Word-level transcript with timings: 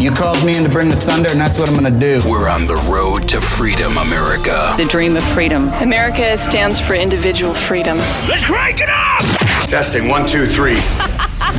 You 0.00 0.10
called 0.10 0.42
me 0.46 0.56
in 0.56 0.64
to 0.64 0.70
bring 0.70 0.88
the 0.88 0.96
thunder, 0.96 1.28
and 1.30 1.38
that's 1.38 1.58
what 1.58 1.68
I'm 1.68 1.78
going 1.78 1.92
to 1.92 2.00
do. 2.00 2.26
We're 2.26 2.48
on 2.48 2.64
the 2.64 2.76
road 2.90 3.28
to 3.28 3.38
freedom, 3.38 3.98
America. 3.98 4.72
The 4.78 4.86
dream 4.86 5.14
of 5.14 5.22
freedom. 5.34 5.68
America 5.74 6.38
stands 6.38 6.80
for 6.80 6.94
individual 6.94 7.52
freedom. 7.52 7.98
Let's 8.26 8.46
crank 8.46 8.80
it 8.80 8.88
up! 8.88 9.20
Testing 9.68 10.08
one, 10.08 10.26
two, 10.26 10.46
three. 10.46 10.78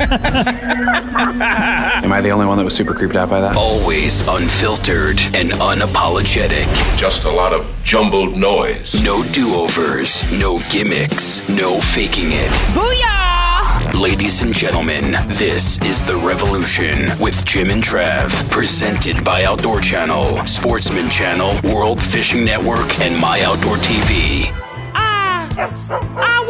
Am 2.02 2.12
I 2.12 2.20
the 2.20 2.31
only 2.31 2.48
one 2.48 2.58
that 2.58 2.64
was 2.64 2.76
super 2.76 2.95
creeped 2.95 3.16
out 3.16 3.30
by 3.30 3.41
that? 3.41 3.55
Always 3.58 4.27
unfiltered 4.27 5.20
and 5.36 5.52
unapologetic. 5.52 6.66
Just 6.98 7.26
a 7.26 7.31
lot 7.31 7.53
of 7.53 7.67
jumbled 7.84 8.36
noise. 8.36 8.92
No 9.03 9.22
do 9.23 9.53
overs, 9.53 10.23
no 10.31 10.58
gimmicks, 10.72 11.48
no 11.48 11.80
faking 11.80 12.31
it. 12.31 12.50
Booyah! 12.73 13.30
Ladies 14.00 14.42
and 14.42 14.53
gentlemen, 14.53 15.11
this 15.28 15.80
is 15.81 16.03
The 16.03 16.16
Revolution 16.16 17.09
with 17.19 17.45
Jim 17.45 17.69
and 17.69 17.83
Trav, 17.83 18.30
presented 18.50 19.23
by 19.23 19.44
Outdoor 19.44 19.80
Channel, 19.81 20.45
Sportsman 20.45 21.09
Channel, 21.09 21.59
World 21.72 22.02
Fishing 22.02 22.44
Network, 22.44 23.00
and 23.00 23.16
My 23.16 23.41
Outdoor 23.41 23.78
TV. 23.78 24.52
I, 24.95 25.47
I 26.17 26.41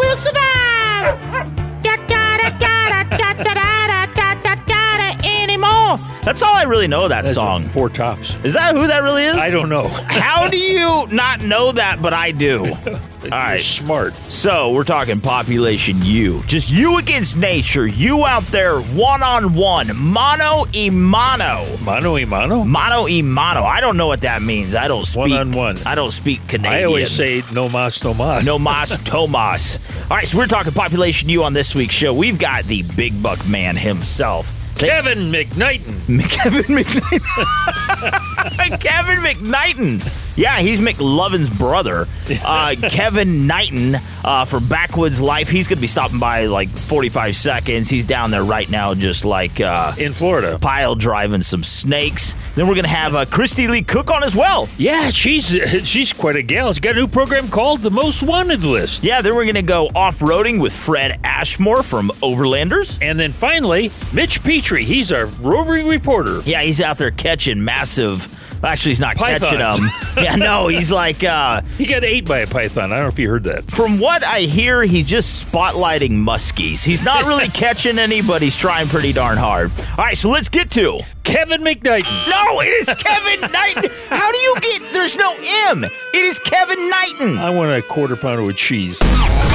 That's 6.23 6.44
all 6.44 6.53
I 6.53 6.64
really 6.64 6.88
know 6.88 7.03
of 7.03 7.09
that 7.09 7.27
song. 7.27 7.64
Four 7.64 7.89
tops. 7.89 8.36
Is 8.44 8.53
that 8.53 8.75
who 8.75 8.86
that 8.88 9.00
really 9.02 9.23
is? 9.23 9.36
I 9.36 9.50
don't 9.50 9.69
know. 9.69 9.88
How 9.88 10.47
do 10.47 10.58
you 10.58 11.08
not 11.11 11.41
know 11.41 11.72
that, 11.72 12.00
but 12.02 12.13
I 12.13 12.31
do? 12.31 12.66
All 13.23 13.30
right. 13.30 13.61
Smart. 13.61 14.13
So 14.13 14.72
we're 14.72 14.83
talking 14.83 15.19
population 15.19 15.95
you. 16.02 16.44
Just 16.47 16.72
you 16.72 16.97
against 16.97 17.38
nature. 17.38 17.88
You 17.88 18.25
out 18.25 18.44
there 18.45 18.80
one 18.81 19.23
on 19.23 19.55
one. 19.55 19.95
Mono 19.95 20.66
e 20.73 20.89
mono. 20.89 21.66
Mano 21.83 22.13
y 22.13 22.25
mano? 22.25 22.63
Mono 22.66 23.08
e 23.08 23.22
mono. 23.22 23.63
I 23.63 23.80
don't 23.80 23.97
know 23.97 24.08
what 24.08 24.22
that 24.22 24.41
means. 24.41 24.75
I 24.75 24.88
don't 24.88 25.06
speak. 25.06 25.31
One-on-one. 25.31 25.78
I 25.85 25.95
don't 25.95 26.11
speak 26.11 26.47
Canadian. 26.47 26.81
I 26.81 26.83
always 26.83 27.11
say 27.11 27.44
no 27.52 27.67
mas, 27.69 28.03
no 28.03 28.13
mas. 28.13 28.45
No 28.45 28.59
mas 28.59 29.03
Tomas. 29.03 29.80
All 30.09 30.17
right, 30.17 30.28
so 30.28 30.38
we're 30.38 30.47
talking 30.47 30.72
population 30.73 31.30
you 31.30 31.44
on 31.44 31.53
this 31.53 31.73
week's 31.75 31.95
show. 31.95 32.13
We've 32.13 32.39
got 32.39 32.63
the 32.66 32.83
big 32.95 33.22
buck 33.22 33.47
man 33.47 33.75
himself. 33.75 34.61
Kevin 34.82 35.32
McKnighton. 35.32 36.20
Kevin 36.32 36.76
McKnighton. 36.76 38.28
Kevin 38.80 39.20
McKnighton. 39.20 40.38
Yeah, 40.38 40.59
he's 40.59 40.80
McLovin's 40.80 41.50
brother. 41.50 42.08
Uh, 42.45 42.75
Kevin 42.89 43.47
Knighton 43.47 43.95
uh, 44.23 44.45
for 44.45 44.59
Backwoods 44.61 45.20
Life. 45.20 45.50
He's 45.50 45.67
going 45.67 45.78
to 45.78 45.81
be 45.81 45.88
stopping 45.88 46.20
by 46.20 46.45
like 46.45 46.69
45 46.69 47.36
seconds. 47.36 47.89
He's 47.89 48.06
down 48.06 48.31
there 48.31 48.44
right 48.44 48.69
now, 48.72 48.94
just 48.94 49.25
like 49.25 49.59
uh, 49.59 49.94
In 49.97 50.14
Florida. 50.14 50.58
pile 50.58 50.95
driving 50.95 51.41
some 51.41 51.63
snakes. 51.63 52.34
Then 52.56 52.68
we're 52.68 52.75
going 52.75 52.85
to 52.85 52.90
have 52.90 53.13
uh, 53.13 53.25
Kristy 53.25 53.68
Lee 53.69 53.81
Cook 53.81 54.09
on 54.09 54.24
as 54.24 54.34
well. 54.35 54.69
Yeah, 54.78 55.09
she's 55.09 55.47
she's 55.88 56.13
quite 56.13 56.38
a 56.38 56.41
gal. 56.41 56.72
She's 56.72 56.79
got 56.79 56.91
a 56.96 57.00
new 57.00 57.08
program 57.08 57.50
called 57.50 57.81
The 57.81 57.91
Most 57.91 58.23
Wanted 58.23 58.63
List. 58.63 59.03
Yeah, 59.03 59.22
then 59.22 59.35
we're 59.35 59.44
going 59.46 59.56
to 59.56 59.62
go 59.62 59.88
off 59.94 60.19
roading 60.19 60.62
with 60.62 60.73
Fred 60.73 61.19
Ashmore 61.25 61.84
from 61.84 62.08
Overlanders. 62.22 62.97
And 63.02 63.19
then 63.19 63.34
finally, 63.34 63.91
Mitch 64.13 64.41
Petrie. 64.44 64.85
He's 64.85 65.12
our 65.12 65.25
roving 65.25 65.88
reporter. 65.88 66.40
Yeah, 66.46 66.62
he's 66.62 66.79
out 66.79 66.97
there 66.97 67.12
catching 67.12 67.63
massive. 67.63 68.31
Actually, 68.64 68.92
he's 68.92 69.00
not 69.00 69.16
catching 69.18 69.58
them. 69.59 69.90
Yeah, 70.18 70.36
no, 70.36 70.68
he's 70.68 70.92
like. 70.92 71.24
uh 71.24 71.62
He 71.78 71.86
got 71.86 72.03
ate 72.03 72.25
by 72.28 72.40
a 72.40 72.47
python. 72.47 72.92
I 72.92 72.96
don't 72.97 73.03
know 73.06 73.08
if 73.08 73.18
you 73.18 73.30
heard 73.30 73.46
that. 73.46 73.72
From 73.72 73.97
what 73.97 74.24
I 74.25 74.42
hear, 74.42 74.84
he's 74.84 75.06
just 75.06 75.50
spotlighting 75.50 76.12
muskies. 76.12 76.84
He's 76.86 77.02
not 77.03 77.25
really 77.25 77.47
catching 77.53 77.97
any, 77.97 78.22
but 78.22 78.41
he's 78.41 78.58
trying 78.58 78.88
pretty 78.90 79.14
darn 79.14 79.38
hard. 79.38 79.72
All 79.97 80.03
right, 80.06 80.18
so 80.18 80.30
let's 80.30 80.50
get 80.50 80.70
to. 80.72 81.00
Kevin 81.24 81.62
McKnighton. 81.64 82.30
No, 82.30 82.59
it 82.62 82.68
is 82.68 82.86
Kevin 82.88 83.52
Knighton. 83.52 83.90
How 84.09 84.31
do 84.31 84.38
you 84.38 84.56
get? 84.59 84.91
There's 84.94 85.16
no 85.16 85.31
M. 85.70 85.84
It 85.86 85.91
is 86.16 86.40
Kevin 86.40 86.90
Knighton. 86.90 87.38
I 87.38 87.50
want 87.52 87.72
a 87.72 87.81
quarter 87.81 88.16
pounder 88.18 88.44
with 88.44 88.58
cheese. 88.58 89.00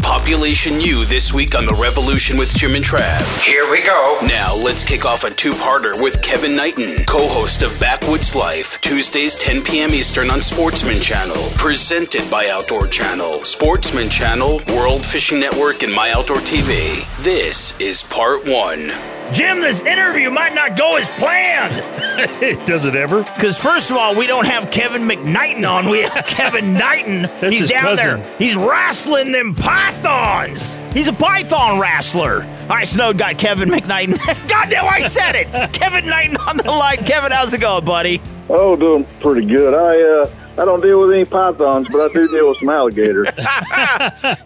Population 0.03 0.81
U 0.81 1.05
this 1.05 1.33
week 1.33 1.55
on 1.55 1.67
The 1.67 1.75
Revolution 1.75 2.39
with 2.39 2.55
Jim 2.55 2.75
and 2.75 2.85
Trav. 2.85 3.39
Here 3.41 3.71
we 3.71 3.83
go. 3.83 4.19
Now, 4.23 4.55
let's 4.55 4.85
kick 4.85 5.05
off 5.05 5.25
a 5.25 5.31
two 5.31 5.53
parter 5.53 6.01
with 6.01 6.23
Kevin 6.23 6.55
Knighton, 6.57 7.05
co 7.07 7.27
host 7.29 7.63
of 7.63 7.79
Backwoods 7.81 8.35
Life, 8.35 8.66
Tuesdays 8.81 9.35
10 9.37 9.63
p.m. 9.63 9.91
Eastern 9.91 10.31
on 10.31 10.43
Sportsman 10.43 11.01
Channel. 11.01 11.37
Presented 11.57 12.29
by 12.31 12.49
Outdoor 12.49 12.87
Channel, 12.89 13.45
Sportsman 13.45 14.09
Channel, 14.09 14.61
World 14.69 15.05
Fishing 15.07 15.39
Network, 15.41 15.83
and 15.83 15.93
My 15.93 16.11
Outdoor 16.11 16.39
TV. 16.39 17.05
This 17.23 17.79
is 17.81 18.03
part 18.05 18.45
one. 18.47 18.93
Jim, 19.33 19.61
this 19.61 19.83
interview 19.83 20.31
might 20.31 20.55
not 20.55 20.77
go 20.77 20.97
as 20.97 21.09
planned. 21.13 21.83
Does 22.67 22.85
it 22.85 22.95
ever? 22.95 23.25
Because 23.25 23.59
first 23.61 23.91
of 23.91 23.97
all, 23.97 24.15
we 24.15 24.27
don't 24.29 24.47
have 24.47 24.71
Kevin 24.71 25.03
McKnighton 25.03 25.69
on. 25.69 25.89
We 25.91 26.03
have 26.03 26.27
Kevin 26.29 26.75
Knighton. 26.75 27.23
That's 27.23 27.51
He's 27.51 27.61
his 27.61 27.71
down 27.71 27.83
cousin. 27.85 28.21
there. 28.21 28.37
He's 28.39 28.55
wrestling 28.55 29.33
them 29.33 29.53
pythons. 29.55 30.79
He's 30.95 31.09
a 31.09 31.13
python 31.13 31.81
wrestler. 31.81 32.45
All 32.45 32.69
right, 32.69 32.87
so 32.87 32.99
now 32.99 33.09
we 33.09 33.15
got 33.15 33.37
Kevin 33.39 33.69
McKnighton. 33.69 34.17
God 34.49 34.71
damn, 34.71 34.85
I 34.85 35.09
said 35.09 35.35
it. 35.35 35.73
Kevin 35.73 36.07
Knighton 36.09 36.37
on 36.37 36.57
the 36.59 36.65
line. 36.71 36.99
Kevin, 37.05 37.33
how's 37.33 37.53
it 37.53 37.61
going, 37.61 37.85
buddy? 37.85 38.21
Oh, 38.49 38.77
doing 38.77 39.05
pretty 39.21 39.47
good. 39.47 39.75
I 39.75 40.01
uh, 40.01 40.63
I 40.63 40.65
don't 40.65 40.81
deal 40.81 41.01
with 41.01 41.13
any 41.13 41.25
pythons, 41.25 41.89
but 41.91 42.01
I 42.01 42.13
do 42.13 42.29
deal 42.29 42.49
with 42.49 42.59
some 42.59 42.69
alligators. 42.69 43.29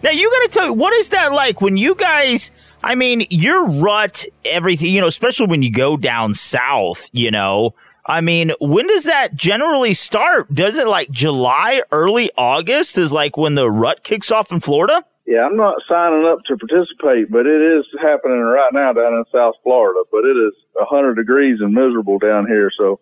Now 0.03 0.09
you 0.11 0.29
got 0.31 0.41
to 0.41 0.49
tell 0.51 0.69
me 0.69 0.75
what 0.75 0.93
is 0.93 1.09
that 1.09 1.33
like 1.33 1.61
when 1.61 1.77
you 1.77 1.95
guys? 1.95 2.51
I 2.83 2.95
mean, 2.95 3.21
your 3.29 3.69
rut, 3.69 4.25
everything. 4.43 4.91
You 4.91 5.01
know, 5.01 5.07
especially 5.07 5.47
when 5.47 5.61
you 5.61 5.71
go 5.71 5.97
down 5.97 6.33
south. 6.33 7.09
You 7.13 7.29
know, 7.31 7.75
I 8.05 8.21
mean, 8.21 8.51
when 8.59 8.87
does 8.87 9.03
that 9.03 9.35
generally 9.35 9.93
start? 9.93 10.53
Does 10.53 10.77
it 10.79 10.87
like 10.87 11.11
July, 11.11 11.83
early 11.91 12.31
August? 12.37 12.97
Is 12.97 13.13
like 13.13 13.37
when 13.37 13.55
the 13.55 13.69
rut 13.69 14.03
kicks 14.03 14.31
off 14.31 14.51
in 14.51 14.59
Florida? 14.59 15.05
yeah, 15.27 15.45
I'm 15.45 15.55
not 15.55 15.75
signing 15.87 16.25
up 16.25 16.39
to 16.47 16.57
participate, 16.57 17.31
but 17.31 17.45
it 17.45 17.61
is 17.61 17.85
happening 18.01 18.39
right 18.39 18.73
now 18.73 18.91
down 18.91 19.13
in 19.13 19.23
South 19.31 19.55
Florida. 19.63 20.01
But 20.11 20.25
it 20.25 20.35
is 20.35 20.53
a 20.81 20.85
hundred 20.85 21.15
degrees 21.15 21.59
and 21.61 21.73
miserable 21.73 22.17
down 22.17 22.47
here, 22.47 22.71
so 22.77 22.99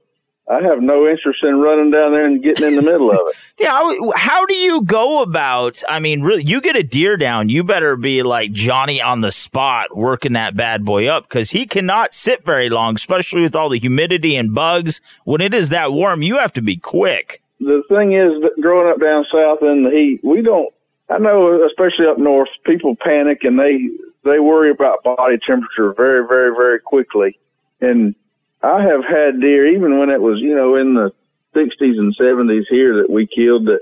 I 0.49 0.63
have 0.63 0.81
no 0.81 1.07
interest 1.07 1.43
in 1.43 1.59
running 1.59 1.91
down 1.91 2.11
there 2.11 2.25
and 2.25 2.41
getting 2.41 2.69
in 2.69 2.75
the 2.75 2.81
middle 2.81 3.11
of 3.11 3.19
it. 3.21 3.35
Yeah, 3.59 3.71
how, 3.71 4.11
how 4.15 4.45
do 4.45 4.55
you 4.55 4.81
go 4.83 5.21
about? 5.21 5.83
I 5.89 5.99
mean, 5.99 6.21
really, 6.21 6.45
you 6.45 6.61
get 6.61 6.77
a 6.77 6.83
deer 6.83 7.17
down, 7.17 7.49
you 7.49 7.61
better 7.61 7.97
be 7.97 8.23
like 8.23 8.53
Johnny 8.53 9.01
on 9.01 9.19
the 9.19 9.33
spot 9.33 9.97
working 9.97 10.31
that 10.31 10.55
bad 10.55 10.85
boy 10.85 11.07
up 11.07 11.27
because 11.27 11.51
he 11.51 11.65
cannot 11.65 12.13
sit 12.13 12.45
very 12.45 12.69
long, 12.69 12.95
especially 12.95 13.41
with 13.41 13.57
all 13.57 13.67
the 13.67 13.77
humidity 13.77 14.38
and 14.38 14.55
bugs. 14.55 15.01
When 15.25 15.41
it 15.41 15.53
is 15.53 15.67
that 15.69 15.91
warm, 15.91 16.21
you 16.21 16.38
have 16.38 16.53
to 16.53 16.61
be 16.61 16.77
quick. 16.77 17.43
the 17.59 17.83
thing 17.89 18.13
is 18.13 18.31
growing 18.61 18.89
up 18.89 19.01
down 19.01 19.25
south 19.29 19.61
in 19.61 19.83
the 19.83 19.91
heat, 19.91 20.21
we 20.23 20.41
don't. 20.41 20.73
I 21.09 21.17
know, 21.17 21.65
especially 21.65 22.05
up 22.09 22.17
north, 22.17 22.50
people 22.65 22.95
panic 22.95 23.39
and 23.44 23.59
they 23.59 23.89
they 24.24 24.39
worry 24.39 24.71
about 24.71 25.03
body 25.03 25.38
temperature 25.45 25.94
very, 25.94 26.25
very, 26.25 26.56
very 26.56 26.79
quickly. 26.79 27.38
And 27.81 28.15
I 28.61 28.81
have 28.83 29.03
had 29.07 29.39
deer, 29.39 29.67
even 29.67 30.00
when 30.00 30.09
it 30.09 30.21
was, 30.21 30.39
you 30.41 30.56
know, 30.56 30.75
in 30.75 30.94
the 30.94 31.11
60s 31.56 31.97
and 31.97 32.15
70s 32.15 32.65
here 32.69 33.01
that 33.01 33.09
we 33.09 33.27
killed. 33.27 33.67
That, 33.67 33.79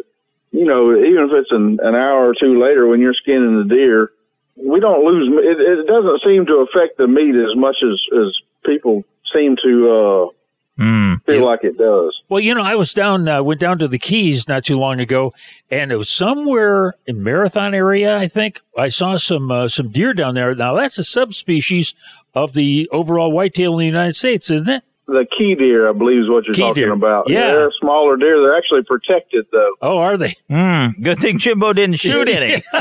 you 0.52 0.66
know, 0.66 0.92
even 0.94 1.26
if 1.26 1.32
it's 1.34 1.52
an, 1.52 1.80
an 1.82 1.96
hour 1.96 2.30
or 2.30 2.36
two 2.40 2.62
later 2.62 2.88
when 2.88 3.02
you're 3.02 3.18
skinning 3.18 3.58
the 3.58 3.74
deer, 3.74 4.12
we 4.56 4.80
don't 4.80 5.06
lose. 5.06 5.30
It, 5.44 5.60
it 5.60 5.88
doesn't 5.88 6.22
seem 6.26 6.46
to 6.48 6.66
affect 6.66 6.98
the 6.98 7.08
meat 7.08 7.36
as 7.36 7.56
much 7.56 7.78
as 7.84 8.00
as 8.18 8.34
people 8.66 9.04
seem 9.34 9.56
to 9.64 9.74
uh, 9.90 10.37
feel 10.78 11.44
like 11.46 11.64
it 11.64 11.78
does. 11.78 12.22
Well, 12.30 12.40
you 12.40 12.54
know, 12.54 12.62
I 12.62 12.76
was 12.76 12.94
down, 12.94 13.28
uh, 13.28 13.42
went 13.44 13.60
down 13.60 13.80
to 13.80 13.88
the 13.88 13.98
Keys 14.00 14.48
not 14.48 14.64
too 14.66 14.78
long 14.78 15.00
ago, 15.00 15.34
and 15.72 15.92
it 15.92 15.96
was 15.98 16.10
somewhere 16.10 16.94
in 17.06 17.24
Marathon 17.24 17.74
area, 17.74 18.18
I 18.18 18.28
think. 18.28 18.62
I 18.78 18.90
saw 18.90 19.18
some 19.18 19.50
uh, 19.52 19.68
some 19.68 19.90
deer 19.92 20.14
down 20.14 20.36
there. 20.36 20.54
Now 20.56 20.76
that's 20.76 20.98
a 21.00 21.04
subspecies 21.04 21.94
of 22.36 22.54
the 22.54 22.88
overall 22.92 23.32
whitetail 23.32 23.74
in 23.74 23.80
the 23.80 23.86
United 23.86 24.16
States, 24.16 24.50
isn't 24.52 24.70
it? 24.70 24.84
the 25.10 25.26
key 25.38 25.56
deer, 25.56 25.88
I 25.90 25.94
believe, 25.94 26.24
is 26.24 26.30
what 26.30 26.44
you're 26.44 26.54
Key 26.54 26.62
talking 26.64 26.84
deer. 26.84 26.92
about. 26.92 27.30
Yeah. 27.30 27.52
they're 27.54 27.72
smaller 27.80 28.18
deer. 28.18 28.42
They're 28.42 28.58
actually 28.58 28.84
protected, 28.84 29.46
though. 29.54 29.72
Oh, 29.82 30.00
are 30.00 30.18
they? 30.18 30.36
Mm, 30.52 31.02
good 31.02 31.18
thing 31.18 31.40
Jimbo 31.40 31.72
didn't 31.72 31.96
shoot 31.96 32.28
any. 32.28 32.62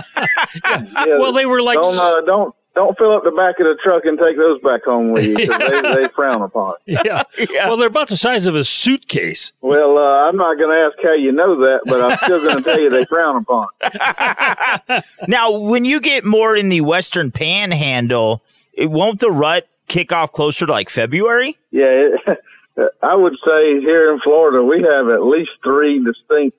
Yeah, 0.64 1.19
Well, 1.19 1.32
they 1.32 1.46
were 1.46 1.62
like 1.62 1.81
don't 1.81 1.96
uh, 1.96 2.20
don't 2.22 2.54
don't 2.76 2.96
fill 2.96 3.12
up 3.17 3.25
the 3.25 3.32
back 3.32 3.58
of 3.58 3.67
the 3.67 3.76
truck 3.82 4.05
and 4.05 4.17
take 4.19 4.37
those 4.37 4.61
back 4.61 4.84
home 4.84 5.11
with 5.11 5.25
you 5.25 5.34
'cause 5.49 5.58
they, 5.58 5.81
they 6.02 6.08
frown 6.14 6.43
upon 6.43 6.75
it. 6.87 7.00
yeah. 7.05 7.67
Well, 7.67 7.76
they're 7.76 7.88
about 7.88 8.08
the 8.08 8.17
size 8.17 8.46
of 8.46 8.55
a 8.55 8.62
suitcase. 8.62 9.50
Well, 9.62 9.99
uh, 9.99 10.28
I'm 10.28 10.37
not 10.37 10.56
going 10.58 10.70
to 10.70 10.84
ask 10.84 10.96
how 11.02 11.14
you 11.14 11.32
know 11.32 11.56
that, 11.61 11.81
but 11.87 12.00
I'm 12.00 12.17
still 12.19 12.40
going 12.43 12.58
to 12.58 12.62
tell 12.62 12.78
you 12.78 12.90
they 12.90 13.05
frown 13.06 13.37
upon 13.37 13.67
it. 13.82 15.05
now, 15.28 15.58
when 15.58 15.84
you 15.84 16.00
get 16.00 16.25
more 16.25 16.55
in 16.55 16.69
the 16.69 16.82
Western 16.82 17.32
Panhandle, 17.32 18.43
it 18.73 18.90
won't 18.90 19.19
the 19.20 19.31
rut 19.31 19.67
kick 19.88 20.12
off 20.12 20.32
closer 20.32 20.67
to 20.67 20.73
like 20.73 20.90
February? 20.90 21.56
Yeah, 21.70 21.84
it, 22.26 22.38
I 23.02 23.14
would 23.14 23.34
say 23.46 23.81
here 23.81 24.12
in 24.12 24.20
Florida 24.20 24.62
we 24.62 24.82
have 24.82 25.08
at 25.08 25.23
least 25.23 25.50
three 25.64 26.05
distinct 26.05 26.58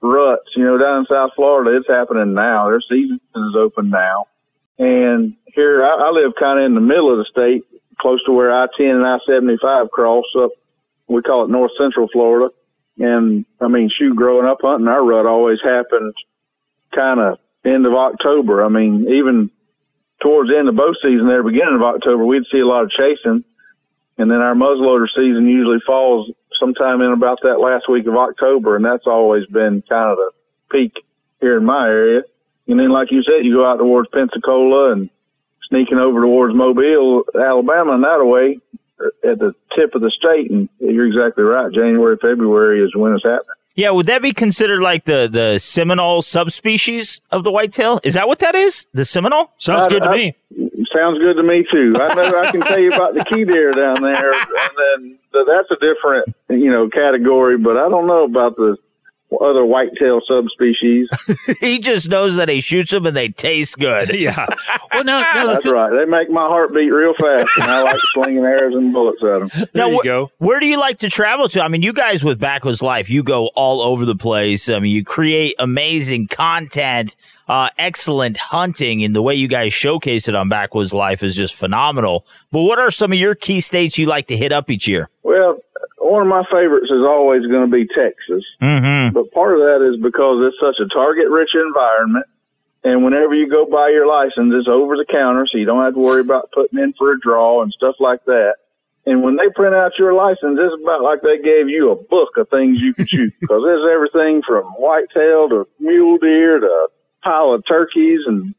ruts. 0.00 0.50
You 0.56 0.64
know, 0.64 0.78
down 0.78 1.00
in 1.00 1.06
South 1.06 1.30
Florida, 1.36 1.76
it's 1.76 1.86
happening 1.88 2.34
now. 2.34 2.68
Their 2.70 2.80
season 2.80 3.20
is 3.36 3.54
open 3.56 3.90
now, 3.90 4.26
and 4.78 5.36
here 5.46 5.84
I, 5.84 6.08
I 6.08 6.10
live 6.10 6.32
kind 6.38 6.60
of 6.60 6.66
in 6.66 6.74
the 6.74 6.80
middle 6.80 7.12
of 7.12 7.18
the 7.18 7.24
state, 7.30 7.64
close 8.00 8.22
to 8.24 8.32
where 8.32 8.52
I 8.52 8.66
ten 8.76 8.90
and 8.90 9.06
I 9.06 9.18
seventy 9.26 9.56
five 9.60 9.90
cross 9.90 10.24
up. 10.38 10.50
We 11.08 11.22
call 11.22 11.44
it 11.44 11.50
North 11.50 11.72
Central 11.78 12.08
Florida, 12.08 12.54
and 12.98 13.44
I 13.60 13.68
mean, 13.68 13.90
shoot, 13.96 14.16
growing 14.16 14.46
up 14.46 14.58
hunting, 14.62 14.88
our 14.88 15.04
rut 15.04 15.26
always 15.26 15.58
happened 15.62 16.14
kind 16.94 17.20
of 17.20 17.38
end 17.64 17.86
of 17.86 17.92
October. 17.92 18.64
I 18.64 18.68
mean, 18.68 19.08
even 19.08 19.50
towards 20.22 20.50
the 20.50 20.58
end 20.58 20.68
of 20.68 20.76
bow 20.76 20.94
season, 21.02 21.26
there, 21.26 21.42
beginning 21.42 21.74
of 21.74 21.82
October, 21.82 22.24
we'd 22.24 22.44
see 22.50 22.60
a 22.60 22.66
lot 22.66 22.84
of 22.84 22.90
chasing 22.90 23.44
and 24.18 24.30
then 24.30 24.40
our 24.40 24.54
muzzleloader 24.54 25.08
season 25.08 25.46
usually 25.46 25.80
falls 25.86 26.30
sometime 26.60 27.00
in 27.00 27.10
about 27.10 27.38
that 27.42 27.58
last 27.58 27.88
week 27.88 28.06
of 28.06 28.14
October, 28.14 28.76
and 28.76 28.84
that's 28.84 29.06
always 29.06 29.44
been 29.46 29.82
kind 29.88 30.10
of 30.10 30.16
the 30.16 30.30
peak 30.70 30.92
here 31.40 31.56
in 31.56 31.64
my 31.64 31.86
area. 31.86 32.22
And 32.66 32.78
then, 32.78 32.90
like 32.90 33.10
you 33.10 33.22
said, 33.22 33.44
you 33.44 33.54
go 33.54 33.66
out 33.70 33.76
towards 33.76 34.08
Pensacola 34.10 34.92
and 34.92 35.10
sneaking 35.68 35.98
over 35.98 36.20
towards 36.22 36.54
Mobile, 36.54 37.24
Alabama, 37.34 37.92
and 37.92 38.04
that 38.04 38.20
away 38.20 38.58
uh, 39.00 39.30
at 39.30 39.38
the 39.38 39.54
tip 39.76 39.94
of 39.94 40.00
the 40.00 40.10
state. 40.10 40.50
And 40.50 40.68
you're 40.80 41.06
exactly 41.06 41.44
right. 41.44 41.72
January, 41.72 42.16
February 42.20 42.82
is 42.84 42.94
when 42.96 43.12
it's 43.12 43.24
happening. 43.24 43.48
Yeah, 43.76 43.90
would 43.90 44.06
that 44.06 44.22
be 44.22 44.32
considered 44.32 44.80
like 44.82 45.04
the 45.04 45.28
the 45.30 45.58
Seminole 45.58 46.22
subspecies 46.22 47.20
of 47.32 47.42
the 47.42 47.50
whitetail? 47.50 47.98
Is 48.04 48.14
that 48.14 48.28
what 48.28 48.38
that 48.38 48.54
is? 48.54 48.86
The 48.94 49.04
Seminole? 49.04 49.50
Sounds 49.58 49.84
I- 49.84 49.88
good 49.88 50.02
to 50.04 50.08
I- 50.10 50.16
me. 50.16 50.36
Sounds 50.94 51.18
good 51.18 51.34
to 51.34 51.42
me 51.42 51.66
too. 51.72 51.92
I 51.96 52.14
know 52.14 52.40
I 52.40 52.52
can 52.52 52.60
tell 52.60 52.78
you 52.78 52.92
about 52.92 53.14
the 53.14 53.24
key 53.24 53.44
deer 53.44 53.72
down 53.72 53.96
there, 54.00 54.30
and 54.32 54.46
then 54.78 55.18
th- 55.32 55.44
that's 55.48 55.68
a 55.72 55.76
different, 55.84 56.28
you 56.48 56.70
know, 56.70 56.88
category. 56.88 57.58
But 57.58 57.76
I 57.76 57.88
don't 57.88 58.06
know 58.06 58.22
about 58.22 58.54
the 58.54 58.76
other 59.42 59.64
whitetail 59.64 60.20
subspecies. 60.28 61.08
he 61.60 61.78
just 61.78 62.08
knows 62.10 62.36
that 62.36 62.48
he 62.48 62.60
shoots 62.60 62.90
them 62.90 63.06
and 63.06 63.16
they 63.16 63.28
taste 63.28 63.78
good. 63.78 64.10
Yeah. 64.24 64.46
Well, 64.92 65.04
now, 65.04 65.20
now 65.20 65.46
That's 65.46 65.66
right. 65.66 65.90
They 65.90 66.04
make 66.04 66.30
my 66.30 66.46
heart 66.46 66.72
beat 66.72 66.88
real 66.90 67.14
fast, 67.20 67.48
and 67.56 67.64
I 67.70 67.82
like 67.82 68.00
slinging 68.14 68.44
arrows 68.44 68.74
and 68.74 68.92
bullets 68.92 69.22
at 69.22 69.40
them. 69.40 69.48
there 69.48 69.66
Now, 69.74 69.90
you 69.90 69.98
wh- 70.00 70.04
go. 70.04 70.30
Where 70.38 70.60
do 70.60 70.66
you 70.66 70.78
like 70.78 70.98
to 71.00 71.10
travel 71.10 71.48
to? 71.48 71.62
I 71.62 71.68
mean, 71.68 71.82
you 71.82 71.92
guys 71.92 72.24
with 72.24 72.38
Backwoods 72.38 72.80
Life, 72.80 73.10
you 73.10 73.22
go 73.22 73.48
all 73.54 73.80
over 73.82 74.04
the 74.04 74.14
place. 74.14 74.68
I 74.68 74.78
mean, 74.78 74.92
you 74.92 75.04
create 75.04 75.54
amazing 75.58 76.28
content, 76.28 77.16
uh, 77.48 77.68
excellent 77.76 78.36
hunting, 78.38 79.02
and 79.04 79.14
the 79.14 79.22
way 79.22 79.34
you 79.34 79.48
guys 79.48 79.74
showcase 79.74 80.28
it 80.28 80.34
on 80.34 80.48
Backwoods 80.48 80.94
Life 80.94 81.22
is 81.22 81.34
just 81.36 81.54
phenomenal. 81.54 82.24
But 82.52 82.62
what 82.62 82.78
are 82.78 82.90
some 82.90 83.12
of 83.12 83.18
your 83.18 83.34
key 83.34 83.60
states 83.60 83.98
you 83.98 84.06
like 84.06 84.28
to 84.28 84.36
hit 84.36 84.52
up 84.52 84.70
each 84.70 84.86
year? 84.88 85.10
Well, 85.22 85.58
one 86.04 86.22
of 86.22 86.28
my 86.28 86.44
favorites 86.50 86.90
is 86.90 87.02
always 87.02 87.46
going 87.46 87.68
to 87.68 87.72
be 87.72 87.86
Texas, 87.86 88.44
Mm-hmm. 88.60 89.14
but 89.14 89.32
part 89.32 89.54
of 89.54 89.60
that 89.60 89.80
is 89.80 90.00
because 90.00 90.44
it's 90.46 90.60
such 90.60 90.78
a 90.84 90.88
target-rich 90.92 91.50
environment. 91.54 92.26
And 92.84 93.02
whenever 93.02 93.34
you 93.34 93.48
go 93.48 93.64
buy 93.64 93.88
your 93.88 94.06
license, 94.06 94.52
it's 94.52 94.68
over 94.68 94.96
the 94.96 95.06
counter, 95.10 95.46
so 95.50 95.56
you 95.56 95.64
don't 95.64 95.82
have 95.82 95.94
to 95.94 96.00
worry 96.00 96.20
about 96.20 96.52
putting 96.52 96.78
in 96.78 96.92
for 96.98 97.12
a 97.12 97.18
draw 97.18 97.62
and 97.62 97.72
stuff 97.72 97.96
like 97.98 98.24
that. 98.26 98.56
And 99.06 99.22
when 99.22 99.36
they 99.36 99.48
print 99.54 99.74
out 99.74 99.92
your 99.98 100.12
license, 100.14 100.58
it's 100.60 100.82
about 100.82 101.02
like 101.02 101.20
they 101.22 101.38
gave 101.38 101.68
you 101.68 101.90
a 101.92 101.96
book 101.96 102.36
of 102.36 102.48
things 102.48 102.82
you 102.82 102.92
can 102.94 103.06
shoot 103.06 103.32
because 103.40 103.62
there's 103.64 103.86
everything 103.92 104.42
from 104.46 104.64
whitetail 104.76 105.48
to 105.48 105.68
mule 105.80 106.18
deer 106.18 106.60
to 106.60 106.88
pile 107.22 107.52
of 107.52 107.64
turkeys 107.66 108.20
and 108.26 108.54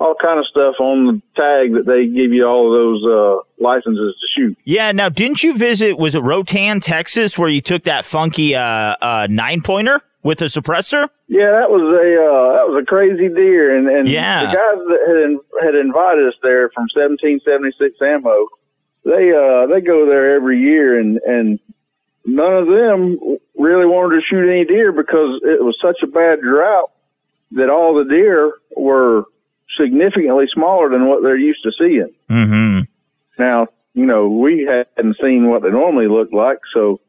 all 0.00 0.14
kind 0.20 0.38
of 0.38 0.46
stuff 0.46 0.74
on 0.80 1.06
the 1.06 1.22
tag 1.34 1.72
that 1.74 1.84
they 1.86 2.06
give 2.06 2.32
you 2.32 2.44
all 2.46 2.66
of 2.66 2.72
those 2.78 3.04
uh, 3.04 3.42
licenses 3.62 4.14
to 4.20 4.26
shoot. 4.40 4.56
Yeah. 4.64 4.92
Now, 4.92 5.08
didn't 5.08 5.42
you 5.42 5.56
visit? 5.56 5.98
Was 5.98 6.14
it 6.14 6.20
Rotan, 6.22 6.80
Texas, 6.80 7.36
where 7.38 7.48
you 7.48 7.60
took 7.60 7.82
that 7.84 8.04
funky 8.04 8.54
uh, 8.54 8.60
uh, 8.62 9.26
nine 9.28 9.60
pointer 9.62 10.00
with 10.22 10.40
a 10.42 10.46
suppressor? 10.46 11.08
Yeah, 11.26 11.50
that 11.50 11.68
was 11.70 11.82
a 11.82 12.08
uh, 12.16 12.52
that 12.56 12.72
was 12.72 12.82
a 12.82 12.86
crazy 12.86 13.28
deer, 13.28 13.76
and 13.76 13.88
and 13.88 14.08
Yeah. 14.08 14.46
the 14.46 14.52
guys 14.56 14.78
that 14.88 14.98
had 15.06 15.16
in, 15.24 15.40
had 15.62 15.74
invited 15.74 16.26
us 16.28 16.34
there 16.42 16.70
from 16.70 16.86
1776 16.94 17.96
ammo, 18.00 18.46
they 19.04 19.32
uh 19.34 19.66
they 19.66 19.80
go 19.80 20.06
there 20.06 20.34
every 20.36 20.60
year, 20.60 20.98
and 20.98 21.18
and 21.26 21.58
none 22.24 22.54
of 22.54 22.66
them 22.66 23.18
really 23.58 23.84
wanted 23.86 24.16
to 24.16 24.22
shoot 24.22 24.48
any 24.48 24.64
deer 24.64 24.92
because 24.92 25.40
it 25.44 25.62
was 25.62 25.76
such 25.82 25.98
a 26.02 26.06
bad 26.06 26.40
drought 26.40 26.90
that 27.52 27.68
all 27.70 27.94
the 27.94 28.04
deer 28.08 28.52
were 28.76 29.24
significantly 29.78 30.46
smaller 30.52 30.88
than 30.88 31.06
what 31.06 31.22
they're 31.22 31.36
used 31.36 31.62
to 31.64 31.72
seeing. 31.78 32.10
Mm-hmm. 32.30 32.80
Now, 33.38 33.68
you 33.94 34.06
know, 34.06 34.28
we 34.28 34.68
hadn't 34.68 35.16
seen 35.20 35.48
what 35.48 35.62
they 35.62 35.70
normally 35.70 36.08
look 36.08 36.32
like, 36.32 36.58
so 36.72 37.00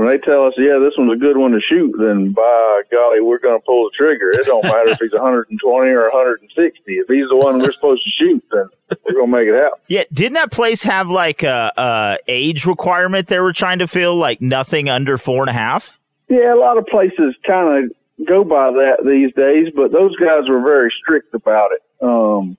when 0.00 0.08
they 0.08 0.18
tell 0.18 0.46
us, 0.46 0.54
yeah, 0.56 0.78
this 0.82 0.94
one's 0.96 1.12
a 1.12 1.16
good 1.16 1.36
one 1.36 1.52
to 1.52 1.60
shoot, 1.60 1.92
then 1.98 2.32
by 2.32 2.82
golly, 2.90 3.20
we're 3.20 3.38
going 3.38 3.60
to 3.60 3.64
pull 3.66 3.84
the 3.84 3.90
trigger. 3.98 4.30
It 4.30 4.46
don't 4.46 4.64
matter 4.64 4.88
if 4.88 4.98
he's 4.98 5.12
120 5.12 5.90
or 5.90 6.04
160. 6.04 6.80
If 6.86 7.06
he's 7.06 7.28
the 7.28 7.36
one 7.36 7.58
we're 7.58 7.70
supposed 7.72 8.02
to 8.04 8.10
shoot, 8.10 8.42
then 8.50 8.68
we're 9.04 9.12
going 9.12 9.30
to 9.30 9.36
make 9.36 9.46
it 9.46 9.54
happen. 9.54 9.78
Yeah, 9.88 10.04
didn't 10.10 10.34
that 10.34 10.52
place 10.52 10.82
have 10.84 11.10
like 11.10 11.42
a, 11.42 11.70
a 11.76 12.18
age 12.28 12.64
requirement 12.64 13.26
they 13.26 13.40
were 13.40 13.52
trying 13.52 13.80
to 13.80 13.86
fill, 13.86 14.16
like 14.16 14.40
nothing 14.40 14.88
under 14.88 15.18
four 15.18 15.42
and 15.42 15.50
a 15.50 15.54
half? 15.54 15.98
Yeah, 16.30 16.54
a 16.54 16.56
lot 16.56 16.78
of 16.78 16.86
places 16.86 17.34
kind 17.46 17.84
of 17.84 18.26
go 18.26 18.42
by 18.42 18.70
that 18.70 19.04
these 19.04 19.34
days, 19.34 19.68
but 19.76 19.92
those 19.92 20.16
guys 20.16 20.48
were 20.48 20.62
very 20.62 20.90
strict 21.02 21.34
about 21.34 21.72
it. 21.72 21.82
Um, 22.00 22.56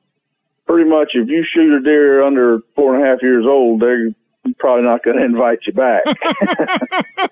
pretty 0.67 0.89
much, 0.89 1.09
if 1.13 1.27
you 1.29 1.43
shoot 1.53 1.75
a 1.77 1.81
deer 1.81 2.23
under 2.23 2.59
four 2.75 2.95
and 2.95 3.03
a 3.03 3.07
half 3.07 3.21
years 3.21 3.45
old, 3.47 3.81
they're 3.81 4.09
probably 4.59 4.83
not 4.83 5.03
going 5.03 5.17
to 5.19 5.23
invite 5.25 5.59
you 5.67 5.73
back. 5.73 6.01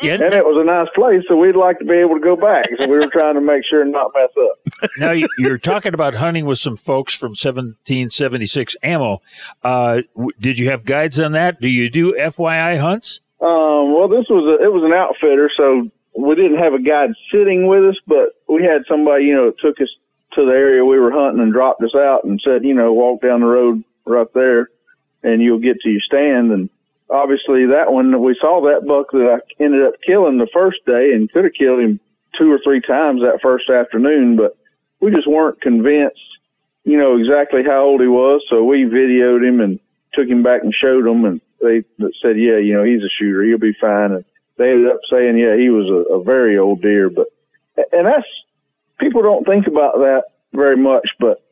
Yeah, 0.00 0.14
and 0.14 0.22
it 0.34 0.44
was 0.44 0.56
a 0.60 0.64
nice 0.64 0.88
place, 0.94 1.22
so 1.28 1.36
we'd 1.36 1.56
like 1.56 1.78
to 1.78 1.84
be 1.84 1.94
able 1.96 2.14
to 2.14 2.20
go 2.20 2.36
back. 2.36 2.64
So 2.78 2.86
we 2.88 2.96
were 2.96 3.06
trying 3.06 3.34
to 3.34 3.40
make 3.40 3.62
sure 3.68 3.82
and 3.82 3.92
not 3.92 4.12
mess 4.14 4.30
up. 4.38 4.90
now 4.98 5.10
you- 5.12 5.28
you're 5.38 5.58
talking 5.58 5.94
about 5.94 6.14
hunting 6.14 6.46
with 6.46 6.58
some 6.58 6.76
folks 6.76 7.12
from 7.14 7.30
1776 7.30 8.76
ammo. 8.82 9.20
Uh, 9.62 10.02
did 10.40 10.58
you 10.58 10.70
have 10.70 10.84
guides 10.84 11.18
on 11.20 11.32
that? 11.32 11.60
Do 11.60 11.68
you 11.68 11.90
do 11.90 12.12
DIY 12.14 12.78
hunts? 12.80 13.20
Um, 13.40 13.92
well, 13.94 14.08
this 14.08 14.26
was 14.30 14.58
a, 14.60 14.64
it 14.64 14.72
was 14.72 14.82
an 14.84 14.92
outfitter, 14.92 15.50
so 15.56 15.90
we 16.18 16.34
didn't 16.34 16.58
have 16.58 16.72
a 16.72 16.80
guide 16.80 17.10
sitting 17.32 17.66
with 17.66 17.84
us, 17.84 17.96
but 18.06 18.30
we 18.48 18.62
had 18.62 18.82
somebody, 18.88 19.24
you 19.24 19.34
know, 19.34 19.52
took 19.62 19.80
us 19.80 19.88
to 20.34 20.44
the 20.44 20.52
area 20.52 20.84
we 20.84 20.98
were 20.98 21.12
hunting 21.12 21.42
and 21.42 21.52
dropped 21.52 21.82
us 21.82 21.94
out 21.94 22.24
and 22.24 22.40
said, 22.44 22.64
you 22.64 22.74
know, 22.74 22.92
walk 22.92 23.22
down 23.22 23.40
the 23.40 23.46
road 23.46 23.84
right 24.04 24.32
there 24.34 24.68
and 25.22 25.40
you'll 25.40 25.58
get 25.58 25.80
to 25.80 25.90
your 25.90 26.00
stand. 26.00 26.52
And 26.52 26.70
obviously 27.10 27.66
that 27.66 27.92
one, 27.92 28.22
we 28.22 28.36
saw 28.40 28.62
that 28.62 28.86
buck 28.86 29.10
that 29.12 29.40
I 29.40 29.62
ended 29.62 29.86
up 29.86 29.94
killing 30.06 30.38
the 30.38 30.48
first 30.52 30.78
day 30.86 31.12
and 31.14 31.30
could 31.30 31.44
have 31.44 31.54
killed 31.54 31.80
him 31.80 32.00
two 32.38 32.50
or 32.50 32.60
three 32.62 32.80
times 32.80 33.22
that 33.22 33.40
first 33.42 33.70
afternoon, 33.70 34.36
but 34.36 34.56
we 35.00 35.10
just 35.10 35.28
weren't 35.28 35.60
convinced, 35.60 36.18
you 36.84 36.98
know, 36.98 37.16
exactly 37.16 37.62
how 37.64 37.84
old 37.84 38.00
he 38.00 38.08
was. 38.08 38.42
So 38.50 38.64
we 38.64 38.84
videoed 38.84 39.46
him 39.46 39.60
and 39.60 39.80
took 40.12 40.28
him 40.28 40.42
back 40.42 40.62
and 40.62 40.74
showed 40.74 41.04
them 41.04 41.24
and 41.24 41.40
they 41.60 41.84
said, 42.22 42.36
yeah, 42.36 42.58
you 42.58 42.74
know, 42.74 42.84
he's 42.84 43.02
a 43.02 43.12
shooter. 43.18 43.42
He'll 43.42 43.58
be 43.58 43.76
fine. 43.80 44.12
And 44.12 44.24
they 44.58 44.70
ended 44.70 44.90
up 44.90 45.00
saying, 45.10 45.38
yeah, 45.38 45.56
he 45.56 45.70
was 45.70 45.88
a, 45.88 46.14
a 46.14 46.22
very 46.22 46.58
old 46.58 46.82
deer, 46.82 47.08
but, 47.08 47.28
and 47.90 48.06
that's, 48.06 48.26
people 48.98 49.22
don't 49.22 49.46
think 49.46 49.66
about 49.66 49.94
that 49.98 50.24
very 50.52 50.76
much, 50.76 51.08
but 51.18 51.42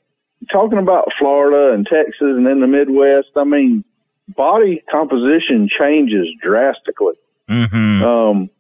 talking 0.50 0.78
about 0.78 1.08
Florida 1.18 1.74
and 1.74 1.86
Texas 1.86 2.20
and 2.20 2.46
in 2.46 2.60
the 2.60 2.66
Midwest, 2.66 3.28
I 3.36 3.44
mean, 3.44 3.84
body 4.28 4.82
composition 4.90 5.68
changes 5.78 6.28
drastically. 6.40 7.14
Mm-hmm. 7.48 8.02
Um, 8.02 8.50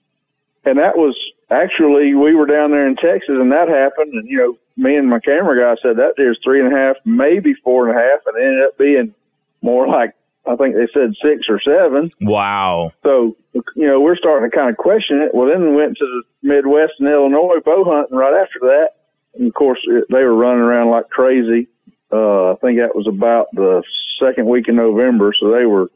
and 0.64 0.78
that 0.78 0.96
was 0.96 1.18
actually, 1.50 2.14
we 2.14 2.34
were 2.34 2.46
down 2.46 2.70
there 2.70 2.86
in 2.86 2.96
Texas 2.96 3.30
and 3.30 3.52
that 3.52 3.68
happened. 3.68 4.14
And, 4.14 4.28
you 4.28 4.38
know, 4.38 4.58
me 4.76 4.96
and 4.96 5.08
my 5.08 5.20
camera 5.20 5.58
guy 5.60 5.80
said 5.82 5.96
that 5.96 6.14
deer's 6.16 6.38
three 6.42 6.64
and 6.64 6.72
a 6.72 6.76
half, 6.76 6.96
maybe 7.04 7.54
four 7.62 7.88
and 7.88 7.96
a 7.96 8.00
half, 8.00 8.20
and 8.26 8.36
it 8.36 8.46
ended 8.46 8.62
up 8.66 8.78
being 8.78 9.14
more 9.60 9.86
like, 9.86 10.14
I 10.46 10.56
think 10.56 10.74
they 10.74 10.88
said 10.92 11.14
six 11.22 11.46
or 11.48 11.60
seven. 11.60 12.10
Wow. 12.20 12.92
So, 13.04 13.36
you 13.52 13.86
know, 13.86 14.00
we're 14.00 14.16
starting 14.16 14.50
to 14.50 14.56
kind 14.56 14.70
of 14.70 14.76
question 14.76 15.22
it. 15.22 15.34
Well, 15.34 15.48
then 15.48 15.62
we 15.62 15.76
went 15.76 15.96
to 15.98 16.04
the 16.04 16.22
Midwest 16.48 16.94
and 16.98 17.08
Illinois 17.08 17.60
bow 17.64 17.84
hunting 17.84 18.16
right 18.16 18.34
after 18.42 18.58
that. 18.62 18.88
And 19.34 19.46
of 19.46 19.54
course, 19.54 19.78
it, 19.86 20.04
they 20.10 20.22
were 20.24 20.34
running 20.34 20.62
around 20.62 20.90
like 20.90 21.08
crazy. 21.10 21.68
Uh, 22.10 22.52
I 22.52 22.56
think 22.56 22.78
that 22.78 22.94
was 22.94 23.06
about 23.06 23.46
the 23.52 23.82
second 24.20 24.46
week 24.46 24.68
in 24.68 24.76
November. 24.76 25.32
So 25.38 25.52
they 25.52 25.64
were 25.64 25.90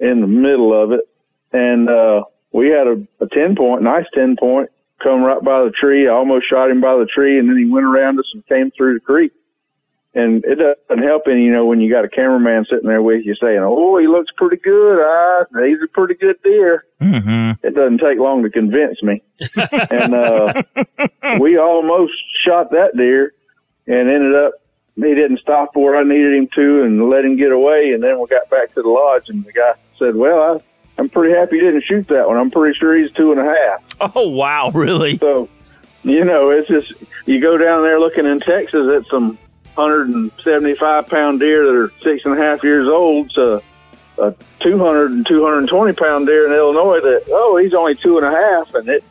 in 0.00 0.22
the 0.22 0.26
middle 0.26 0.72
of 0.72 0.92
it. 0.92 1.06
and 1.52 1.88
uh, 1.88 2.22
we 2.52 2.68
had 2.68 2.86
a, 2.86 3.24
a 3.24 3.28
ten 3.28 3.56
point, 3.56 3.82
nice 3.82 4.06
ten 4.14 4.36
point, 4.38 4.70
come 5.02 5.22
right 5.22 5.42
by 5.42 5.64
the 5.64 5.70
tree. 5.70 6.08
I 6.08 6.12
almost 6.12 6.48
shot 6.48 6.70
him 6.70 6.80
by 6.80 6.96
the 6.96 7.06
tree, 7.06 7.38
and 7.38 7.48
then 7.48 7.56
he 7.56 7.70
went 7.70 7.86
around 7.86 8.18
us 8.18 8.30
and 8.34 8.46
came 8.46 8.70
through 8.70 8.94
the 8.94 9.00
creek. 9.00 9.32
And 10.12 10.44
it 10.44 10.58
doesn't 10.58 11.04
help 11.04 11.28
any, 11.28 11.44
you 11.44 11.52
know, 11.52 11.66
when 11.66 11.80
you 11.80 11.92
got 11.92 12.04
a 12.04 12.08
cameraman 12.08 12.66
sitting 12.68 12.88
there 12.88 13.00
with 13.00 13.24
you 13.24 13.36
saying, 13.40 13.60
"Oh, 13.62 13.96
he 13.96 14.08
looks 14.08 14.32
pretty 14.36 14.56
good. 14.56 14.98
Ah, 15.00 15.44
he's 15.64 15.78
a 15.84 15.86
pretty 15.86 16.14
good 16.14 16.36
deer." 16.42 16.84
Mm-hmm. 17.00 17.64
It 17.64 17.76
doesn't 17.76 17.98
take 17.98 18.18
long 18.18 18.42
to 18.42 18.50
convince 18.50 19.00
me. 19.04 19.22
and 19.56 20.14
uh, 20.14 20.62
we 21.38 21.58
almost 21.58 22.12
shot 22.44 22.72
that 22.72 22.96
deer, 22.96 23.34
and 23.86 24.10
ended 24.10 24.34
up 24.34 24.54
he 24.96 25.14
didn't 25.14 25.38
stop 25.38 25.74
where 25.74 25.96
I 25.96 26.02
needed 26.02 26.34
him 26.34 26.48
to, 26.56 26.82
and 26.82 27.08
let 27.08 27.24
him 27.24 27.36
get 27.36 27.52
away. 27.52 27.92
And 27.92 28.02
then 28.02 28.18
we 28.18 28.26
got 28.26 28.50
back 28.50 28.74
to 28.74 28.82
the 28.82 28.88
lodge, 28.88 29.28
and 29.28 29.44
the 29.44 29.52
guy 29.52 29.74
said, 29.98 30.16
"Well, 30.16 30.42
I, 30.42 31.00
I'm 31.00 31.08
pretty 31.08 31.34
happy 31.34 31.56
you 31.56 31.62
didn't 31.62 31.84
shoot 31.84 32.08
that 32.08 32.26
one. 32.26 32.36
I'm 32.36 32.50
pretty 32.50 32.76
sure 32.78 32.96
he's 32.96 33.12
two 33.12 33.32
and 33.32 33.40
a 33.40 33.44
half." 33.44 34.14
Oh 34.16 34.28
wow, 34.28 34.70
really? 34.74 35.16
So, 35.18 35.48
you 36.02 36.24
know, 36.24 36.50
it's 36.50 36.68
just 36.68 36.92
you 37.26 37.40
go 37.40 37.56
down 37.56 37.82
there 37.82 38.00
looking 38.00 38.26
in 38.26 38.40
Texas 38.40 38.88
at 38.94 39.06
some 39.08 39.38
175 39.74 41.06
pound 41.06 41.40
deer 41.40 41.66
that 41.66 41.74
are 41.74 41.92
six 42.02 42.24
and 42.24 42.34
a 42.34 42.36
half 42.36 42.62
years 42.62 42.88
old 42.88 43.30
to 43.30 43.62
a 44.18 44.34
200 44.60 45.12
and 45.12 45.26
220 45.26 45.92
pound 45.94 46.26
deer 46.26 46.46
in 46.46 46.52
Illinois 46.52 47.00
that 47.00 47.24
oh 47.30 47.56
he's 47.56 47.74
only 47.74 47.94
two 47.94 48.18
and 48.18 48.26
a 48.26 48.30
half 48.30 48.74
and 48.74 48.88
it 48.88 49.04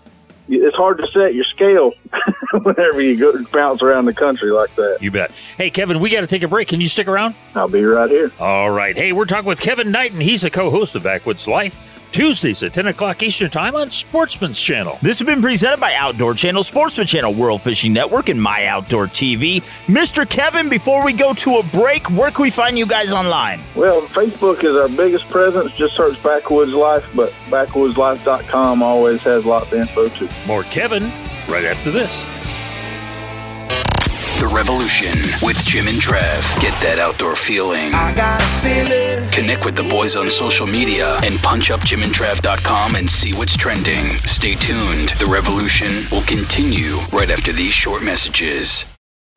it's 0.51 0.75
hard 0.75 0.99
to 0.99 1.07
set 1.11 1.35
your 1.35 1.45
scale 1.45 1.91
whenever 2.63 3.01
you 3.01 3.15
go 3.17 3.43
bounce 3.51 3.81
around 3.81 4.05
the 4.05 4.13
country 4.13 4.49
like 4.49 4.73
that. 4.75 4.97
You 4.99 5.11
bet. 5.11 5.31
Hey, 5.57 5.69
Kevin, 5.69 5.99
we 5.99 6.09
got 6.09 6.21
to 6.21 6.27
take 6.27 6.41
a 6.41 6.47
break. 6.47 6.69
Can 6.69 6.81
you 6.81 6.87
stick 6.87 7.07
around? 7.07 7.35
I'll 7.53 7.67
be 7.67 7.83
right 7.83 8.09
here. 8.09 8.31
All 8.39 8.71
right. 8.71 8.97
Hey, 8.97 9.11
we're 9.11 9.25
talking 9.25 9.45
with 9.45 9.59
Kevin 9.59 9.91
Knighton. 9.91 10.19
He's 10.19 10.41
the 10.41 10.49
co-host 10.49 10.95
of 10.95 11.03
Backwoods 11.03 11.47
Life. 11.47 11.77
Tuesdays 12.11 12.63
at 12.63 12.73
10 12.73 12.87
o'clock 12.87 13.21
Eastern 13.21 13.49
Time 13.49 13.75
on 13.75 13.91
Sportsman's 13.91 14.59
Channel. 14.59 14.97
This 15.01 15.19
has 15.19 15.25
been 15.25 15.41
presented 15.41 15.79
by 15.79 15.93
Outdoor 15.95 16.33
Channel, 16.33 16.63
Sportsman 16.63 17.07
Channel, 17.07 17.33
World 17.33 17.61
Fishing 17.61 17.93
Network, 17.93 18.29
and 18.29 18.41
My 18.41 18.65
Outdoor 18.65 19.07
TV. 19.07 19.61
Mr. 19.87 20.29
Kevin, 20.29 20.69
before 20.69 21.03
we 21.05 21.13
go 21.13 21.33
to 21.35 21.57
a 21.57 21.63
break, 21.63 22.09
where 22.11 22.31
can 22.31 22.43
we 22.43 22.49
find 22.49 22.77
you 22.77 22.85
guys 22.85 23.13
online? 23.13 23.61
Well, 23.75 24.01
Facebook 24.01 24.63
is 24.63 24.75
our 24.75 24.89
biggest 24.89 25.29
presence. 25.29 25.71
Just 25.73 25.95
search 25.95 26.21
Backwoods 26.23 26.73
Life, 26.73 27.05
but 27.15 27.31
backwoodslife.com 27.49 28.81
always 28.81 29.21
has 29.21 29.45
lots 29.45 29.71
of 29.71 29.79
info 29.79 30.07
too. 30.09 30.29
More 30.47 30.63
Kevin 30.63 31.03
right 31.47 31.65
after 31.65 31.91
this. 31.91 32.38
The 34.39 34.47
Revolution 34.47 35.11
with 35.41 35.57
Jim 35.65 35.89
and 35.89 35.97
Trav. 35.97 36.61
Get 36.61 36.71
that 36.81 36.97
outdoor 36.97 37.35
feeling. 37.35 37.93
I 37.93 38.15
got 38.15 38.41
a 38.41 38.45
feeling. 38.63 39.29
Connect 39.31 39.65
with 39.65 39.75
the 39.75 39.83
boys 39.83 40.15
on 40.15 40.29
social 40.29 40.65
media 40.65 41.17
and 41.25 41.35
punchupjimandtrav.com 41.35 42.95
and 42.95 43.11
see 43.11 43.33
what's 43.33 43.57
trending. 43.57 44.05
Stay 44.19 44.55
tuned. 44.55 45.09
The 45.19 45.25
Revolution 45.25 45.91
will 46.09 46.23
continue 46.23 46.99
right 47.11 47.29
after 47.29 47.51
these 47.51 47.73
short 47.73 48.01
messages. 48.01 48.85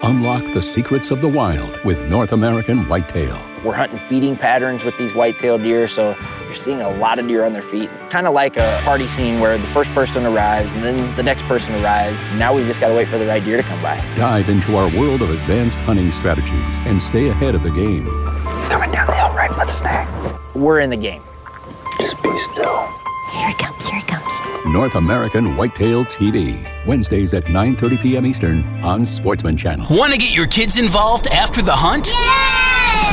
Unlock 0.05 0.53
the 0.53 0.61
secrets 0.61 1.13
of 1.13 1.21
the 1.21 1.29
wild 1.29 1.79
with 1.85 2.09
North 2.09 2.33
American 2.33 2.89
Whitetail. 2.89 3.41
We're 3.65 3.75
hunting 3.75 4.01
feeding 4.09 4.35
patterns 4.37 4.83
with 4.83 4.99
these 4.99 5.15
white-tailed 5.15 5.63
deer, 5.63 5.87
so 5.87 6.17
you're 6.43 6.55
seeing 6.55 6.81
a 6.81 6.91
lot 6.97 7.21
of 7.21 7.29
deer 7.29 7.45
on 7.45 7.53
their 7.53 7.63
feet. 7.63 7.89
Kind 8.11 8.27
of 8.27 8.35
like 8.35 8.57
a 8.57 8.81
party 8.83 9.07
scene 9.07 9.39
where 9.39 9.57
the 9.57 9.67
first 9.69 9.91
person 9.93 10.27
arrives 10.27 10.73
and 10.73 10.83
then 10.83 11.15
the 11.15 11.23
next 11.23 11.43
person 11.43 11.73
arrives. 11.85 12.21
Now 12.35 12.53
we've 12.53 12.67
just 12.67 12.81
got 12.81 12.89
to 12.89 12.95
wait 12.95 13.07
for 13.07 13.17
the 13.17 13.29
right 13.29 13.45
deer 13.45 13.57
to 13.59 13.63
come 13.63 13.81
by. 13.81 13.97
Dive 14.17 14.49
into 14.49 14.77
our 14.77 14.91
world 14.99 15.23
of 15.23 15.31
advanced 15.31 15.79
hunting 15.79 16.11
strategies 16.11 16.79
and 16.81 17.01
stay 17.01 17.29
ahead 17.29 17.55
of 17.55 17.63
the 17.63 17.71
game. 17.71 18.07
Coming 18.71 18.91
down 18.91 19.07
the 19.07 19.15
hill 19.15 19.33
right 19.35 19.51
by 19.57 19.67
the 19.67 19.73
stack. 19.73 20.09
We're 20.57 20.81
in 20.81 20.91
the 20.91 20.97
game. 20.97 21.23
Just 22.01 22.21
be 22.25 22.37
still. 22.53 23.02
Here 23.33 23.49
it 23.49 23.57
comes, 23.59 23.89
here 23.89 23.99
it 23.99 24.07
comes. 24.07 24.41
North 24.67 24.95
American 24.95 25.57
Whitetail 25.57 26.05
TV. 26.05 26.63
Wednesdays 26.87 27.33
at 27.35 27.45
9.30 27.45 28.03
p.m. 28.03 28.27
Eastern 28.27 28.63
on 28.85 29.05
Sportsman 29.07 29.57
Channel. 29.57 29.87
Want 29.91 30.13
to 30.13 30.19
get 30.19 30.35
your 30.35 30.47
kids 30.47 30.77
involved 30.79 31.27
after 31.29 31.63
the 31.63 31.73
hunt? 31.73 32.11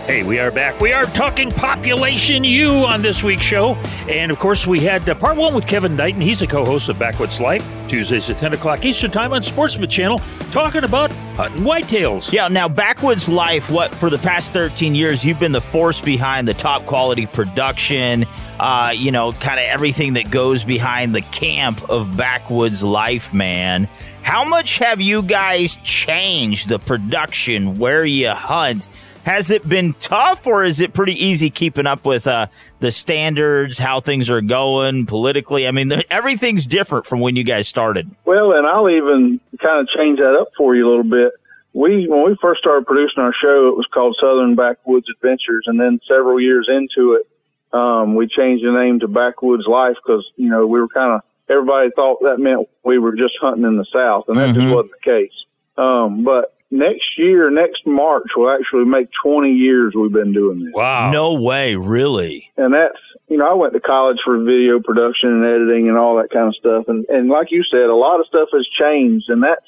Hey, 0.06 0.22
we 0.22 0.38
are 0.38 0.52
back. 0.52 0.82
We 0.82 0.92
are 0.92 1.06
talking 1.06 1.50
Population 1.50 2.44
U 2.44 2.86
on 2.86 3.02
this 3.02 3.24
week's 3.24 3.46
show. 3.46 3.76
And 4.10 4.34
of 4.34 4.38
course, 4.38 4.68
we 4.68 4.82
had 4.82 5.08
uh, 5.08 5.16
part 5.16 5.38
one 5.38 5.54
with 5.54 5.66
Kevin 5.66 5.96
Knighton. 5.96 6.20
He's 6.20 6.42
a 6.42 6.48
co 6.48 6.66
host 6.66 6.90
of 6.90 7.00
Backwoods 7.00 7.40
Life, 7.40 7.66
Tuesdays 7.88 8.30
at 8.30 8.38
10 8.38 8.52
o'clock 8.52 8.84
Eastern 8.84 9.12
Time 9.12 9.32
on 9.32 9.44
Sportsman 9.44 9.90
Channel, 9.90 10.20
talking 10.52 10.84
about 10.84 11.10
hunting 11.38 11.64
whitetails. 11.64 12.34
Yeah, 12.34 12.50
now 12.50 12.68
Backwoods 12.68 13.30
Life, 13.30 13.72
what 13.72 13.96
for 13.96 14.10
the 14.10 14.18
past 14.18 14.52
13 14.52 14.94
years, 14.94 15.24
you've 15.24 15.40
been 15.40 15.54
the 15.54 15.62
force 15.62 16.02
behind 16.02 16.50
the 16.50 16.54
top 16.54 16.86
quality 16.86 17.26
production, 17.26 18.26
uh, 18.60 18.92
you 18.94 19.10
know, 19.10 19.32
kind 19.32 19.58
of 19.58 19.66
everything 19.68 20.14
that 20.14 20.30
goes 20.30 20.66
behind 20.66 21.16
the 21.16 21.22
camp 21.22 21.82
of 21.90 22.18
Backwoods 22.18 22.84
Life, 22.84 23.34
man. 23.34 23.88
How 24.22 24.44
much 24.44 24.80
have 24.80 25.00
you 25.00 25.22
guys 25.22 25.78
changed 25.78 26.68
the 26.68 26.78
production, 26.80 27.78
where 27.78 28.06
you 28.06 28.32
hunt? 28.32 28.90
Has 29.24 29.52
it 29.52 29.68
been 29.68 29.94
tough, 30.02 30.46
or 30.46 30.64
is 30.66 30.82
it 30.82 30.94
pretty 30.94 31.14
easy 31.14 31.50
keeping 31.50 31.88
up 31.88 32.06
with 32.06 32.28
uh, 32.28 32.48
the 32.80 32.92
standards, 32.92 33.78
how 33.80 34.00
things 34.02 34.30
are 34.30 34.42
going 34.42 35.06
politically? 35.06 35.66
I 35.68 35.72
mean, 35.72 35.88
the, 35.88 36.04
everything's 36.12 36.66
different 36.68 37.06
from 37.06 37.22
when 37.22 37.36
you 37.38 37.44
guys 37.46 37.68
started. 37.68 38.10
Well, 38.26 38.52
and 38.52 38.68
I'll 38.68 38.90
even 38.90 39.40
kind 39.62 39.80
of 39.80 39.88
change 39.96 40.20
that 40.20 40.36
up 40.40 40.50
for 40.58 40.76
you 40.76 40.86
a 40.86 40.90
little 40.90 41.04
bit. 41.10 41.32
We 41.74 42.08
when 42.08 42.26
we 42.26 42.38
first 42.42 42.60
started 42.60 42.86
producing 42.86 43.24
our 43.24 43.34
show, 43.42 43.70
it 43.70 43.76
was 43.78 43.88
called 43.94 44.16
Southern 44.22 44.56
Backwoods 44.56 45.08
Adventures, 45.10 45.64
and 45.68 45.80
then 45.80 46.00
several 46.08 46.40
years 46.40 46.70
into 46.70 47.14
it, 47.14 47.28
um, 47.76 48.16
we 48.16 48.28
changed 48.28 48.64
the 48.66 48.72
name 48.72 49.00
to 49.00 49.08
Backwoods 49.08 49.64
Life 49.68 49.96
because 50.06 50.24
you 50.36 50.50
know 50.50 50.68
we 50.68 50.80
were 50.82 50.88
kind 50.90 51.14
of 51.14 51.22
everybody 51.50 51.90
thought 51.96 52.20
that 52.24 52.38
meant 52.40 52.68
we 52.84 53.00
were 53.00 53.16
just 53.16 53.34
hunting 53.42 53.64
in 53.64 53.78
the 53.78 53.86
South, 53.92 54.26
and 54.28 54.38
that 54.38 54.50
Mm-hmm. 54.50 54.60
just 54.62 54.76
wasn't 54.76 54.94
the 55.04 55.12
case. 55.12 55.34
Um, 55.78 56.24
but 56.24 56.54
next 56.74 57.18
year, 57.18 57.52
next 57.52 57.86
March, 57.86 58.28
will 58.36 58.50
actually 58.50 58.86
make 58.86 59.08
20 59.24 59.52
years 59.52 59.94
we've 59.96 60.12
been 60.12 60.34
doing 60.34 60.66
this. 60.66 60.74
Wow. 60.74 61.12
No 61.12 61.40
way, 61.40 61.76
really. 61.76 62.52
And 62.58 62.74
that's, 62.74 62.98
you 63.30 63.38
know, 63.38 63.50
I 63.50 63.54
went 63.54 63.74
to 63.74 63.80
college 63.80 64.18
for 64.26 64.44
video 64.44 64.80
production 64.80 65.30
and 65.30 65.46
editing 65.46 65.88
and 65.88 65.98
all 65.98 66.18
that 66.18 66.32
kind 66.32 66.48
of 66.48 66.56
stuff. 66.56 66.86
And, 66.88 67.06
and 67.08 67.30
like 67.30 67.52
you 67.52 67.64
said, 67.70 67.90
a 67.90 67.96
lot 67.96 68.20
of 68.20 68.26
stuff 68.26 68.50
has 68.52 68.68
changed. 68.80 69.30
And 69.30 69.44
that's, 69.44 69.66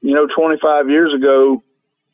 you 0.00 0.14
know, 0.14 0.26
25 0.26 0.88
years 0.88 1.12
ago, 1.12 1.62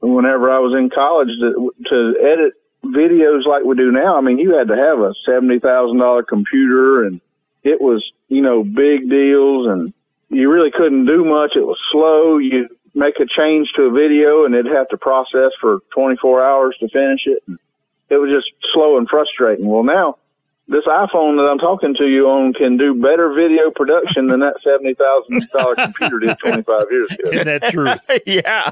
whenever 0.01 0.51
I 0.51 0.59
was 0.61 0.75
in 0.75 0.89
college, 0.89 1.29
to, 1.41 1.75
to 1.91 2.15
edit 2.21 2.55
videos 2.83 3.47
like 3.47 3.65
we 3.65 3.77
do 3.77 3.93
now, 3.93 4.17
I 4.17 4.23
mean, 4.23 4.39
you 4.39 4.57
had 4.57 4.69
to 4.69 4.77
have 4.77 4.99
a 5.01 5.13
$70,000 5.29 6.27
computer 6.27 7.05
and 7.05 7.21
it 7.63 7.79
was, 7.79 8.03
you 8.29 8.41
know, 8.41 8.65
big 8.65 9.11
deals 9.11 9.69
and 9.69 9.93
you 10.31 10.51
really 10.51 10.71
couldn't 10.71 11.05
do 11.05 11.25
much. 11.25 11.53
It 11.57 11.67
was 11.67 11.77
slow. 11.93 12.39
You 12.39 12.69
make 12.95 13.15
a 13.21 13.27
change 13.27 13.69
to 13.77 13.83
a 13.83 13.91
video 13.91 14.45
and 14.45 14.55
it'd 14.55 14.73
have 14.73 14.89
to 14.89 14.97
process 14.97 15.53
for 15.61 15.79
24 15.95 16.43
hours 16.43 16.77
to 16.81 16.89
finish 16.89 17.23
it. 17.27 17.43
It 18.09 18.17
was 18.17 18.31
just 18.31 18.51
slow 18.73 18.99
and 18.99 19.09
frustrating. 19.09 19.67
Well, 19.69 19.85
now 19.85 20.17
this 20.71 20.85
iPhone 20.87 21.37
that 21.37 21.51
I'm 21.51 21.59
talking 21.59 21.95
to 21.97 22.07
you 22.07 22.29
on 22.29 22.53
can 22.53 22.77
do 22.77 22.95
better 22.95 23.35
video 23.35 23.73
production 23.75 24.29
than 24.29 24.39
that 24.39 24.55
$70,000 24.65 25.77
computer 25.99 26.19
did 26.21 26.39
25 26.39 26.83
years 26.93 27.11
ago. 27.11 27.31
Isn't 27.31 27.47
that 27.47 27.63
true? 27.65 27.93
yeah. 28.27 28.71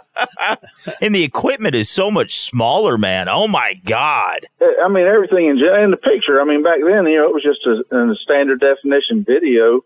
and 1.02 1.12
the 1.12 1.25
equipment 1.25 1.75
is 1.75 1.90
so 1.90 2.08
much 2.08 2.38
smaller, 2.38 2.96
man. 2.96 3.28
Oh 3.28 3.48
my 3.48 3.75
God. 3.84 4.46
Eh, 4.60 4.64
I 4.84 4.88
mean, 4.88 5.06
everything 5.06 5.46
in, 5.46 5.58
in 5.58 5.90
the 5.90 5.96
picture. 5.96 6.40
I 6.40 6.44
mean, 6.44 6.62
back 6.62 6.78
then, 6.78 7.04
you 7.06 7.18
know, 7.18 7.28
it 7.28 7.34
was 7.34 7.42
just 7.42 7.66
a, 7.66 7.82
a 7.92 8.14
standard 8.22 8.60
definition 8.60 9.25
video. 9.25 9.80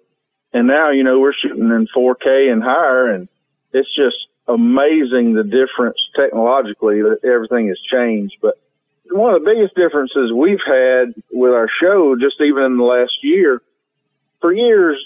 And 0.52 0.66
now, 0.66 0.90
you 0.90 1.04
know, 1.04 1.18
we're 1.18 1.32
shooting 1.32 1.64
in 1.64 1.88
4K 1.96 2.52
and 2.52 2.62
higher. 2.62 3.08
And 3.08 3.28
it's 3.72 3.94
just 3.94 4.16
amazing 4.48 5.34
the 5.34 5.44
difference 5.44 5.98
technologically 6.16 7.02
that 7.02 7.18
everything 7.24 7.68
has 7.68 7.78
changed. 7.80 8.36
But 8.40 8.58
one 9.10 9.34
of 9.34 9.42
the 9.42 9.50
biggest 9.50 9.74
differences 9.74 10.32
we've 10.32 10.62
had 10.66 11.14
with 11.30 11.52
our 11.52 11.68
show, 11.80 12.16
just 12.16 12.40
even 12.40 12.64
in 12.64 12.76
the 12.76 12.84
last 12.84 13.12
year, 13.22 13.62
for 14.40 14.52
years, 14.52 14.98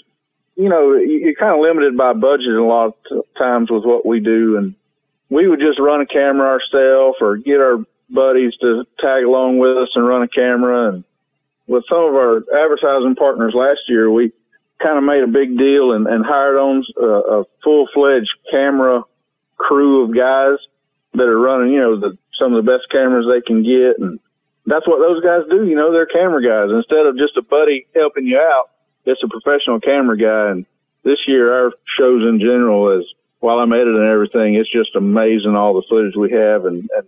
you 0.55 0.69
know, 0.69 0.95
you're 0.95 1.35
kind 1.35 1.53
of 1.53 1.61
limited 1.61 1.95
by 1.95 2.13
budget 2.13 2.55
a 2.55 2.63
lot 2.63 2.97
of 3.11 3.25
times 3.37 3.69
with 3.69 3.83
what 3.83 4.05
we 4.05 4.19
do. 4.19 4.57
And 4.57 4.75
we 5.29 5.47
would 5.47 5.59
just 5.59 5.79
run 5.79 6.01
a 6.01 6.05
camera 6.05 6.47
ourselves 6.47 7.17
or 7.21 7.37
get 7.37 7.59
our 7.59 7.77
buddies 8.09 8.55
to 8.61 8.85
tag 8.99 9.23
along 9.23 9.59
with 9.59 9.77
us 9.77 9.89
and 9.95 10.07
run 10.07 10.23
a 10.23 10.27
camera. 10.27 10.93
And 10.93 11.03
with 11.67 11.83
some 11.87 11.99
of 11.99 12.15
our 12.15 12.37
advertising 12.37 13.15
partners 13.15 13.53
last 13.53 13.81
year, 13.87 14.09
we 14.09 14.31
kind 14.81 14.97
of 14.97 15.03
made 15.03 15.23
a 15.23 15.27
big 15.27 15.57
deal 15.57 15.91
and, 15.93 16.07
and 16.07 16.25
hired 16.25 16.57
on 16.57 16.83
uh, 17.01 17.05
a, 17.05 17.41
a 17.41 17.43
full 17.63 17.87
fledged 17.93 18.33
camera 18.51 19.03
crew 19.57 20.03
of 20.03 20.15
guys 20.15 20.59
that 21.13 21.23
are 21.23 21.39
running, 21.39 21.73
you 21.73 21.79
know, 21.79 21.99
the, 21.99 22.17
some 22.39 22.53
of 22.53 22.63
the 22.63 22.71
best 22.71 22.89
cameras 22.91 23.25
they 23.25 23.41
can 23.41 23.63
get. 23.63 23.97
And 23.99 24.19
that's 24.65 24.87
what 24.87 24.99
those 24.99 25.23
guys 25.23 25.49
do. 25.49 25.65
You 25.65 25.75
know, 25.75 25.91
they're 25.91 26.05
camera 26.05 26.43
guys. 26.43 26.75
Instead 26.75 27.05
of 27.07 27.17
just 27.17 27.37
a 27.37 27.41
buddy 27.41 27.87
helping 27.95 28.25
you 28.25 28.37
out, 28.37 28.69
it's 29.05 29.23
a 29.23 29.27
professional 29.27 29.79
camera 29.79 30.17
guy. 30.17 30.51
And 30.51 30.65
this 31.03 31.19
year, 31.27 31.53
our 31.53 31.71
shows 31.97 32.27
in 32.27 32.39
general 32.39 32.99
is, 32.99 33.05
while 33.39 33.59
I'm 33.59 33.73
editing 33.73 34.07
everything, 34.11 34.55
it's 34.55 34.71
just 34.71 34.95
amazing 34.95 35.55
all 35.55 35.73
the 35.73 35.83
footage 35.89 36.15
we 36.15 36.31
have 36.31 36.65
and, 36.65 36.89
and 36.95 37.07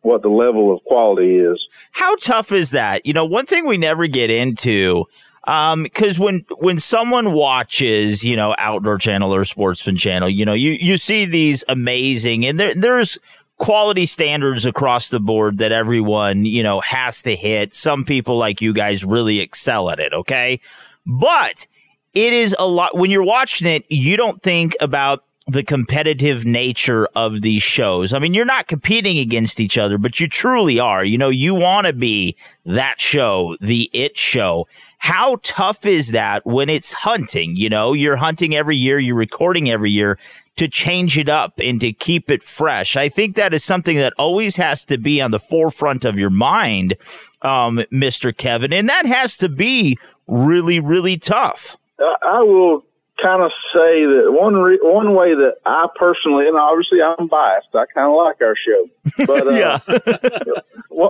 what 0.00 0.22
the 0.22 0.28
level 0.28 0.74
of 0.74 0.82
quality 0.84 1.36
is. 1.36 1.58
How 1.92 2.16
tough 2.16 2.52
is 2.52 2.70
that? 2.70 3.04
You 3.04 3.12
know, 3.12 3.24
one 3.24 3.46
thing 3.46 3.66
we 3.66 3.76
never 3.76 4.06
get 4.06 4.30
into 4.30 5.04
because 5.46 6.18
um, 6.18 6.24
when 6.24 6.44
when 6.58 6.78
someone 6.78 7.32
watches, 7.32 8.24
you 8.24 8.34
know, 8.34 8.54
Outdoor 8.58 8.98
Channel 8.98 9.32
or 9.32 9.44
Sportsman 9.44 9.96
Channel, 9.96 10.28
you 10.28 10.44
know, 10.44 10.54
you 10.54 10.72
you 10.72 10.96
see 10.96 11.24
these 11.24 11.64
amazing 11.68 12.44
and 12.44 12.58
there 12.58 12.74
there's 12.74 13.18
quality 13.58 14.06
standards 14.06 14.66
across 14.66 15.08
the 15.10 15.20
board 15.20 15.58
that 15.58 15.70
everyone 15.70 16.44
you 16.44 16.64
know 16.64 16.80
has 16.80 17.22
to 17.22 17.36
hit. 17.36 17.74
Some 17.74 18.04
people 18.04 18.36
like 18.36 18.60
you 18.60 18.72
guys 18.72 19.04
really 19.04 19.38
excel 19.38 19.88
at 19.88 20.00
it. 20.00 20.12
Okay, 20.12 20.60
but 21.06 21.68
it 22.12 22.32
is 22.32 22.56
a 22.58 22.66
lot 22.66 22.96
when 22.96 23.12
you're 23.12 23.22
watching 23.22 23.68
it. 23.68 23.84
You 23.88 24.16
don't 24.16 24.42
think 24.42 24.74
about 24.80 25.22
the 25.48 25.62
competitive 25.62 26.44
nature 26.44 27.08
of 27.14 27.40
these 27.40 27.62
shows. 27.62 28.12
I 28.12 28.18
mean, 28.18 28.34
you're 28.34 28.44
not 28.44 28.66
competing 28.66 29.18
against 29.18 29.60
each 29.60 29.78
other, 29.78 29.96
but 29.96 30.18
you 30.18 30.28
truly 30.28 30.80
are. 30.80 31.04
You 31.04 31.18
know, 31.18 31.28
you 31.28 31.54
want 31.54 31.86
to 31.86 31.92
be 31.92 32.36
that 32.64 33.00
show, 33.00 33.56
the 33.60 33.88
it 33.92 34.18
show. 34.18 34.66
How 34.98 35.38
tough 35.44 35.86
is 35.86 36.10
that 36.10 36.44
when 36.44 36.68
it's 36.68 36.92
hunting? 36.92 37.54
You 37.54 37.68
know, 37.68 37.92
you're 37.92 38.16
hunting 38.16 38.56
every 38.56 38.74
year, 38.74 38.98
you're 38.98 39.14
recording 39.14 39.70
every 39.70 39.90
year 39.90 40.18
to 40.56 40.66
change 40.66 41.16
it 41.16 41.28
up 41.28 41.60
and 41.62 41.80
to 41.80 41.92
keep 41.92 42.30
it 42.30 42.42
fresh. 42.42 42.96
I 42.96 43.08
think 43.08 43.36
that 43.36 43.54
is 43.54 43.62
something 43.62 43.96
that 43.98 44.14
always 44.18 44.56
has 44.56 44.84
to 44.86 44.98
be 44.98 45.20
on 45.20 45.30
the 45.30 45.38
forefront 45.38 46.04
of 46.04 46.18
your 46.18 46.30
mind, 46.30 46.96
um, 47.42 47.84
Mr. 47.92 48.36
Kevin. 48.36 48.72
And 48.72 48.88
that 48.88 49.06
has 49.06 49.36
to 49.38 49.48
be 49.48 49.96
really, 50.26 50.80
really 50.80 51.18
tough. 51.18 51.76
I 52.22 52.40
will 52.40 52.84
kind 53.22 53.42
of 53.42 53.50
say 53.72 54.04
that 54.04 54.28
one 54.28 54.54
re- 54.54 54.78
one 54.82 55.14
way 55.14 55.34
that 55.34 55.56
I 55.64 55.86
personally, 55.96 56.48
and 56.48 56.56
obviously 56.56 56.98
I'm 57.02 57.28
biased, 57.28 57.68
I 57.74 57.86
kind 57.86 58.10
of 58.10 58.16
like 58.16 58.40
our 58.42 58.54
show, 58.56 58.88
but 59.26 59.46
uh, 59.46 59.52
yeah. 59.52 59.78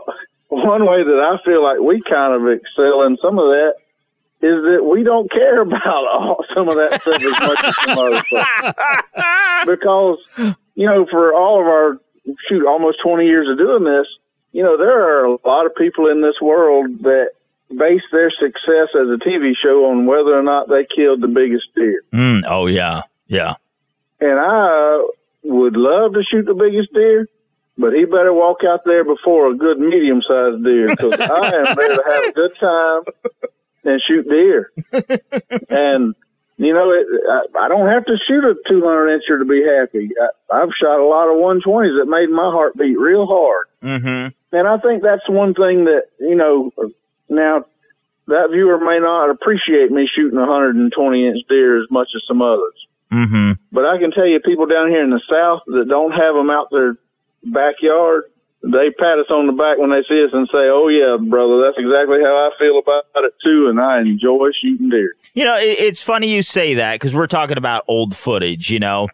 one 0.49 0.87
way 0.87 1.03
that 1.03 1.21
I 1.21 1.45
feel 1.45 1.63
like 1.63 1.81
we 1.81 2.01
kind 2.03 2.35
of 2.35 2.49
excel 2.49 3.03
in 3.03 3.17
some 3.21 3.39
of 3.39 3.47
that 3.47 3.75
is 4.43 4.63
that 4.63 4.85
we 4.85 5.03
don't 5.03 5.31
care 5.31 5.61
about 5.63 6.07
all, 6.13 6.45
some 6.55 6.69
of 6.69 6.77
that 6.77 7.01
stuff 7.01 7.23
as 7.23 7.41
much 7.41 7.65
as 7.65 7.75
some 7.85 7.99
other 7.99 8.23
stuff 8.25 9.67
because 9.67 10.19
you 10.75 10.87
know 10.87 11.07
for 11.11 11.35
all 11.35 11.61
of 11.61 11.67
our 11.67 11.99
shoot 12.49 12.67
almost 12.67 12.99
20 13.03 13.25
years 13.25 13.49
of 13.49 13.57
doing 13.57 13.85
this 13.85 14.07
you 14.53 14.63
know 14.63 14.77
there 14.77 15.03
are 15.03 15.25
a 15.25 15.39
lot 15.45 15.67
of 15.67 15.75
people 15.75 16.07
in 16.09 16.21
this 16.21 16.41
world 16.41 16.99
that 17.03 17.31
base 17.69 18.03
their 18.13 18.31
success 18.31 18.89
as 18.95 19.09
a 19.09 19.19
TV 19.27 19.53
show 19.63 19.87
on 19.87 20.07
whether 20.07 20.39
or 20.39 20.43
not 20.43 20.69
they 20.69 20.87
killed 20.95 21.21
the 21.21 21.29
biggest 21.29 21.67
deer. 21.75 22.03
Mm, 22.13 22.43
oh 22.49 22.67
yeah, 22.67 23.03
yeah. 23.27 23.55
And 24.21 24.39
I 24.39 25.07
would 25.45 25.77
love 25.77 26.15
to 26.15 26.23
shoot 26.31 26.47
the 26.47 26.55
biggest 26.55 26.93
deer, 26.93 27.29
but 27.77 27.93
he 27.93 28.05
better 28.05 28.33
walk 28.33 28.59
out 28.67 28.81
there 28.85 29.05
before 29.05 29.51
a 29.51 29.57
good 29.57 29.79
medium 29.79 30.23
sized 30.23 30.65
deer 30.65 30.89
because 30.89 31.21
I 31.21 31.55
am 31.55 31.77
there 31.77 31.97
to 31.97 32.03
have 32.07 32.25
a 32.25 32.33
good 32.33 32.53
time 32.61 33.03
and 33.85 34.03
shoot 34.07 34.29
deer. 34.29 34.73
and 35.69 36.15
you 36.59 36.73
know, 36.73 36.91
it, 36.91 37.07
I, 37.29 37.67
I 37.67 37.69
don't 37.69 37.89
have 37.89 38.07
to 38.07 38.17
shoot 38.27 38.45
a 38.45 38.55
200 38.69 39.21
incher 39.21 39.39
to 39.39 39.45
be 39.45 39.63
happy. 39.63 40.11
I, 40.19 40.63
I've 40.63 40.71
shot 40.81 41.01
a 41.01 41.07
lot 41.07 41.29
of 41.29 41.37
120s 41.37 42.01
that 42.01 42.07
made 42.09 42.31
my 42.31 42.51
heart 42.51 42.77
beat 42.77 42.99
real 42.99 43.27
hard. 43.27 43.67
Mm-hmm. 43.83 44.57
And 44.57 44.69
I 44.69 44.79
think 44.79 45.03
that's 45.03 45.29
one 45.29 45.53
thing 45.53 45.85
that, 45.85 46.05
you 46.19 46.35
know, 46.35 46.73
now, 47.29 47.65
that 48.29 48.49
viewer 48.51 48.79
may 48.79 48.99
not 48.99 49.31
appreciate 49.31 49.91
me 49.91 50.09
shooting 50.13 50.39
a 50.39 50.43
120 50.43 51.27
inch 51.27 51.39
deer 51.49 51.81
as 51.81 51.91
much 51.91 52.09
as 52.15 52.23
some 52.27 52.43
others. 52.43 52.87
Mm-hmm. 53.13 53.53
But 53.71 53.87
I 53.87 53.99
can 53.99 54.11
tell 54.11 54.27
you, 54.27 54.41
people 54.41 54.67
down 54.67 54.91
here 54.91 55.05
in 55.05 55.11
the 55.11 55.23
South 55.31 55.63
that 55.67 55.87
don't 55.89 56.13
have 56.13 56.35
them 56.35 56.51
out 56.51 56.69
their 56.71 56.97
backyard, 57.45 58.25
they 58.63 58.91
pat 58.91 59.19
us 59.19 59.31
on 59.31 59.47
the 59.47 59.53
back 59.53 59.79
when 59.79 59.91
they 59.91 60.03
see 60.09 60.25
us 60.25 60.31
and 60.33 60.49
say, 60.49 60.67
"Oh 60.67 60.89
yeah, 60.89 61.17
brother, 61.17 61.63
that's 61.63 61.79
exactly 61.79 62.19
how 62.21 62.35
I 62.35 62.51
feel 62.59 62.79
about 62.79 63.05
it 63.15 63.35
too, 63.45 63.69
and 63.69 63.81
I 63.81 64.01
enjoy 64.01 64.51
shooting 64.61 64.89
deer." 64.89 65.15
You 65.35 65.45
know, 65.45 65.57
it's 65.57 66.03
funny 66.03 66.35
you 66.35 66.43
say 66.43 66.75
that 66.75 66.95
because 66.95 67.15
we're 67.15 67.29
talking 67.29 67.59
about 67.59 67.85
old 67.87 68.17
footage. 68.17 68.71
You 68.71 68.81
know, 68.81 69.09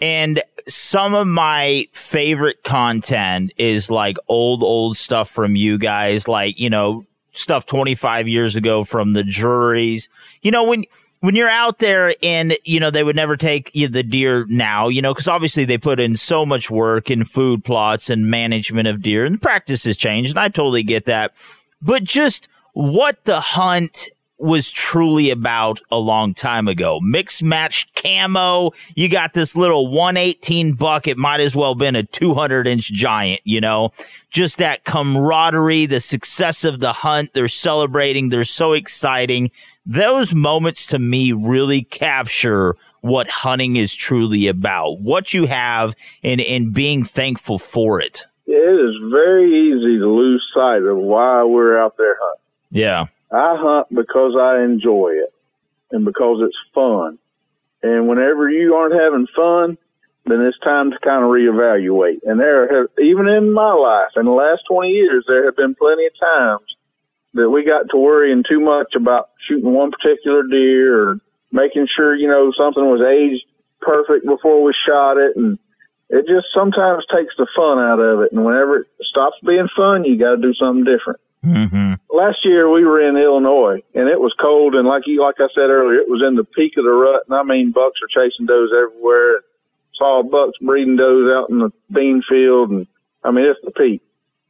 and 0.00 0.42
some 0.66 1.14
of 1.14 1.28
my 1.28 1.86
favorite 1.92 2.64
content 2.64 3.52
is 3.56 3.88
like 3.88 4.16
old, 4.26 4.64
old 4.64 4.96
stuff 4.96 5.30
from 5.30 5.54
you 5.54 5.78
guys, 5.78 6.26
like 6.26 6.58
you 6.58 6.70
know 6.70 7.04
stuff 7.38 7.66
25 7.66 8.28
years 8.28 8.56
ago 8.56 8.84
from 8.84 9.12
the 9.12 9.22
Drurys. 9.22 10.08
You 10.42 10.50
know, 10.50 10.64
when 10.64 10.84
when 11.20 11.34
you're 11.34 11.48
out 11.48 11.78
there 11.78 12.12
and 12.22 12.56
you 12.64 12.80
know 12.80 12.90
they 12.90 13.02
would 13.02 13.16
never 13.16 13.36
take 13.36 13.70
you 13.74 13.88
the 13.88 14.02
deer 14.02 14.46
now, 14.48 14.88
you 14.88 15.02
know, 15.02 15.12
because 15.12 15.28
obviously 15.28 15.64
they 15.64 15.78
put 15.78 16.00
in 16.00 16.16
so 16.16 16.44
much 16.46 16.70
work 16.70 17.10
in 17.10 17.24
food 17.24 17.64
plots 17.64 18.10
and 18.10 18.30
management 18.30 18.88
of 18.88 19.02
deer, 19.02 19.24
and 19.24 19.36
the 19.36 19.40
practices 19.40 19.96
change, 19.96 20.30
and 20.30 20.38
I 20.38 20.48
totally 20.48 20.82
get 20.82 21.06
that. 21.06 21.34
But 21.80 22.04
just 22.04 22.48
what 22.72 23.24
the 23.24 23.40
hunt 23.40 24.08
was 24.38 24.70
truly 24.70 25.30
about 25.30 25.80
a 25.90 25.98
long 25.98 26.32
time 26.32 26.68
ago. 26.68 27.00
Mixed 27.02 27.42
matched 27.42 28.00
camo. 28.00 28.70
You 28.94 29.08
got 29.08 29.34
this 29.34 29.56
little 29.56 29.90
118 29.90 30.74
buck. 30.74 31.08
It 31.08 31.18
might 31.18 31.40
as 31.40 31.56
well 31.56 31.72
have 31.72 31.78
been 31.78 31.96
a 31.96 32.04
200 32.04 32.66
inch 32.66 32.92
giant, 32.92 33.40
you 33.44 33.60
know, 33.60 33.90
just 34.30 34.58
that 34.58 34.84
camaraderie, 34.84 35.86
the 35.86 36.00
success 36.00 36.64
of 36.64 36.80
the 36.80 36.92
hunt. 36.92 37.34
They're 37.34 37.48
celebrating. 37.48 38.28
They're 38.28 38.44
so 38.44 38.72
exciting. 38.74 39.50
Those 39.84 40.34
moments 40.34 40.86
to 40.88 40.98
me 40.98 41.32
really 41.32 41.82
capture 41.82 42.76
what 43.00 43.28
hunting 43.28 43.76
is 43.76 43.94
truly 43.94 44.46
about, 44.46 45.00
what 45.00 45.34
you 45.34 45.46
have 45.46 45.94
and, 46.22 46.40
and 46.40 46.72
being 46.72 47.04
thankful 47.04 47.58
for 47.58 48.00
it. 48.00 48.26
It 48.46 48.52
is 48.52 49.10
very 49.10 49.46
easy 49.46 49.98
to 49.98 50.08
lose 50.08 50.46
sight 50.54 50.82
of 50.82 50.96
why 50.96 51.44
we're 51.44 51.78
out 51.78 51.96
there 51.96 52.16
hunting. 52.20 52.42
Yeah. 52.70 53.06
I 53.30 53.56
hunt 53.58 53.88
because 53.94 54.34
I 54.38 54.62
enjoy 54.62 55.10
it 55.22 55.32
and 55.90 56.04
because 56.04 56.40
it's 56.42 56.56
fun. 56.74 57.18
And 57.82 58.08
whenever 58.08 58.48
you 58.50 58.74
aren't 58.74 59.00
having 59.00 59.26
fun, 59.34 59.78
then 60.26 60.40
it's 60.42 60.58
time 60.60 60.90
to 60.90 60.98
kind 60.98 61.24
of 61.24 61.30
reevaluate. 61.30 62.20
And 62.24 62.40
there 62.40 62.68
have, 62.68 62.88
even 62.98 63.28
in 63.28 63.52
my 63.52 63.72
life, 63.72 64.12
in 64.16 64.24
the 64.24 64.32
last 64.32 64.62
20 64.68 64.90
years, 64.90 65.24
there 65.26 65.44
have 65.46 65.56
been 65.56 65.74
plenty 65.74 66.06
of 66.06 66.12
times 66.18 66.66
that 67.34 67.48
we 67.48 67.64
got 67.64 67.90
to 67.90 67.96
worrying 67.96 68.44
too 68.48 68.60
much 68.60 68.94
about 68.96 69.30
shooting 69.46 69.72
one 69.72 69.90
particular 69.90 70.42
deer 70.42 71.10
or 71.10 71.20
making 71.52 71.86
sure, 71.96 72.14
you 72.14 72.28
know, 72.28 72.52
something 72.56 72.84
was 72.84 73.00
aged 73.00 73.44
perfect 73.80 74.26
before 74.26 74.62
we 74.62 74.74
shot 74.86 75.16
it. 75.16 75.36
And 75.36 75.58
it 76.10 76.26
just 76.26 76.48
sometimes 76.54 77.04
takes 77.14 77.34
the 77.36 77.46
fun 77.54 77.78
out 77.78 78.00
of 78.00 78.20
it. 78.20 78.32
And 78.32 78.44
whenever 78.44 78.80
it 78.80 78.86
stops 79.02 79.36
being 79.46 79.68
fun, 79.76 80.04
you 80.04 80.18
got 80.18 80.36
to 80.36 80.42
do 80.42 80.54
something 80.54 80.84
different. 80.84 81.20
Mm-hmm. 81.44 81.94
Last 82.14 82.38
year 82.44 82.70
we 82.70 82.84
were 82.84 83.00
in 83.00 83.16
Illinois 83.16 83.82
and 83.94 84.08
it 84.08 84.20
was 84.20 84.34
cold 84.40 84.74
and 84.74 84.88
like 84.88 85.04
you, 85.06 85.22
like 85.22 85.36
I 85.38 85.46
said 85.54 85.70
earlier, 85.70 86.00
it 86.00 86.10
was 86.10 86.22
in 86.26 86.34
the 86.34 86.44
peak 86.44 86.72
of 86.76 86.84
the 86.84 86.90
rut 86.90 87.22
and 87.28 87.36
I 87.36 87.42
mean 87.44 87.70
bucks 87.70 88.00
are 88.02 88.10
chasing 88.10 88.46
does 88.46 88.70
everywhere. 88.74 89.42
Saw 89.94 90.22
bucks 90.22 90.58
breeding 90.60 90.96
does 90.96 91.30
out 91.30 91.50
in 91.50 91.58
the 91.58 91.70
bean 91.92 92.22
field 92.28 92.70
and 92.70 92.86
I 93.22 93.30
mean 93.30 93.46
it's 93.46 93.60
the 93.62 93.70
peak. 93.70 94.02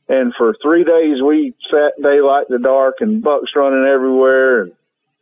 And 0.08 0.32
for 0.36 0.56
three 0.62 0.84
days 0.84 1.20
we 1.22 1.54
sat 1.70 2.00
daylight 2.02 2.48
to 2.48 2.58
dark 2.58 2.96
and 3.00 3.22
bucks 3.22 3.52
running 3.54 3.84
everywhere 3.84 4.62
and 4.62 4.72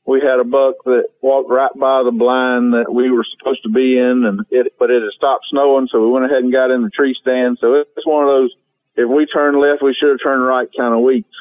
we 0.07 0.21
had 0.21 0.39
a 0.39 0.45
buck 0.45 0.77
that 0.85 1.11
walked 1.21 1.51
right 1.51 1.75
by 1.75 2.05
the 2.05 2.15
blind 2.15 2.75
that 2.75 2.87
we 2.93 3.11
were 3.11 3.27
supposed 3.37 3.65
to 3.65 3.71
be 3.71 3.99
in 3.99 4.23
and 4.25 4.47
it 4.51 4.73
but 4.79 4.91
it 4.91 5.03
had 5.03 5.11
stopped 5.17 5.47
snowing 5.51 5.89
so 5.91 6.01
we 6.01 6.13
went 6.13 6.27
ahead 6.27 6.45
and 6.45 6.53
got 6.53 6.71
in 6.71 6.83
the 6.83 6.91
tree 6.91 7.17
stand. 7.21 7.59
So 7.61 7.75
it's 7.75 8.07
one 8.07 8.23
of 8.23 8.31
those 8.31 8.55
if 8.95 9.11
we 9.11 9.27
turned 9.27 9.59
left 9.59 9.83
we 9.83 9.99
should 9.99 10.11
have 10.11 10.23
turned 10.23 10.47
right 10.47 10.69
kind 10.79 10.95
of 10.95 11.03
weeks. 11.03 11.35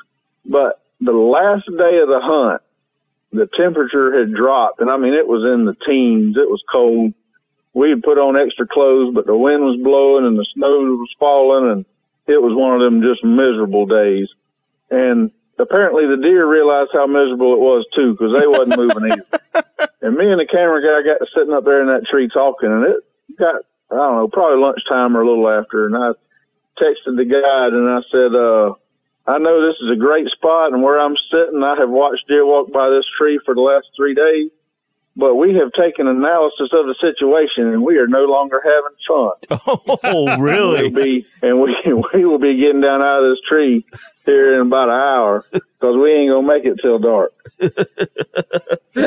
But 0.45 0.81
the 1.01 1.11
last 1.11 1.65
day 1.65 1.99
of 1.99 2.07
the 2.07 2.21
hunt, 2.21 2.61
the 3.31 3.49
temperature 3.57 4.17
had 4.17 4.33
dropped, 4.33 4.79
and 4.79 4.89
I 4.89 4.97
mean 4.97 5.13
it 5.13 5.27
was 5.27 5.43
in 5.43 5.65
the 5.65 5.75
teens. 5.85 6.37
It 6.37 6.49
was 6.49 6.63
cold. 6.71 7.13
We 7.73 7.89
had 7.89 8.03
put 8.03 8.17
on 8.17 8.37
extra 8.37 8.65
clothes, 8.67 9.13
but 9.13 9.25
the 9.25 9.35
wind 9.35 9.61
was 9.63 9.81
blowing 9.83 10.25
and 10.25 10.39
the 10.39 10.47
snow 10.55 10.95
was 10.95 11.13
falling, 11.19 11.71
and 11.71 11.85
it 12.27 12.41
was 12.41 12.55
one 12.55 12.73
of 12.73 12.81
them 12.81 13.01
just 13.01 13.23
miserable 13.23 13.85
days. 13.85 14.29
And 14.89 15.31
apparently 15.59 16.07
the 16.07 16.21
deer 16.21 16.47
realized 16.47 16.91
how 16.93 17.07
miserable 17.07 17.53
it 17.53 17.59
was 17.59 17.85
too, 17.93 18.11
because 18.13 18.31
they 18.31 18.47
wasn't 18.47 18.77
moving 18.81 19.11
either. 19.11 19.27
and 20.01 20.15
me 20.15 20.31
and 20.31 20.39
the 20.39 20.47
camera 20.47 20.79
guy 20.79 21.03
got 21.03 21.27
sitting 21.35 21.53
up 21.53 21.65
there 21.65 21.81
in 21.81 21.87
that 21.87 22.07
tree 22.07 22.29
talking, 22.31 22.71
and 22.71 22.85
it 22.85 23.03
got 23.37 23.55
I 23.91 23.95
don't 23.95 24.15
know 24.15 24.27
probably 24.31 24.63
lunchtime 24.63 25.15
or 25.15 25.21
a 25.21 25.27
little 25.27 25.49
after, 25.49 25.85
and 25.85 25.95
I 25.95 26.11
texted 26.79 27.15
the 27.15 27.25
guide 27.25 27.73
and 27.73 27.87
I 27.87 28.01
said, 28.11 28.31
uh, 28.35 28.75
I 29.27 29.39
know 29.39 29.65
this 29.65 29.77
is 29.81 29.91
a 29.91 29.99
great 29.99 30.27
spot, 30.27 30.73
and 30.73 30.83
where 30.83 30.99
I'm 30.99 31.15
sitting, 31.31 31.63
I 31.63 31.75
have 31.79 31.89
watched 31.89 32.27
deer 32.27 32.45
walk 32.45 32.71
by 32.71 32.89
this 32.89 33.05
tree 33.17 33.39
for 33.43 33.55
the 33.55 33.61
last 33.61 33.87
three 33.97 34.13
days 34.13 34.51
but 35.17 35.35
we 35.35 35.55
have 35.55 35.71
taken 35.71 36.07
analysis 36.07 36.69
of 36.73 36.87
the 36.87 36.95
situation 36.99 37.67
and 37.71 37.83
we 37.83 37.97
are 37.97 38.07
no 38.07 38.25
longer 38.25 38.61
having 38.63 38.97
fun. 39.07 39.31
Oh, 40.07 40.37
really? 40.37 40.91
we'll 40.91 41.03
be, 41.03 41.25
and 41.41 41.61
we 41.61 41.75
we 42.13 42.25
will 42.25 42.37
be 42.37 42.57
getting 42.57 42.81
down 42.81 43.01
out 43.01 43.23
of 43.23 43.31
this 43.31 43.39
tree 43.47 43.85
here 44.25 44.55
in 44.55 44.67
about 44.67 44.89
an 44.89 44.95
hour 44.95 45.45
because 45.51 45.95
we 45.97 46.11
ain't 46.11 46.31
gonna 46.31 46.47
make 46.47 46.65
it 46.65 46.79
till 46.81 46.99
dark. 46.99 47.33
and 47.59 47.71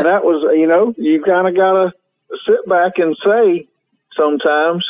that 0.06 0.24
was, 0.24 0.56
you 0.56 0.66
know, 0.66 0.94
you 0.96 1.22
kind 1.22 1.46
of 1.46 1.54
gotta 1.54 1.92
sit 2.44 2.66
back 2.68 2.92
and 2.96 3.16
say 3.24 3.68
sometimes 4.16 4.84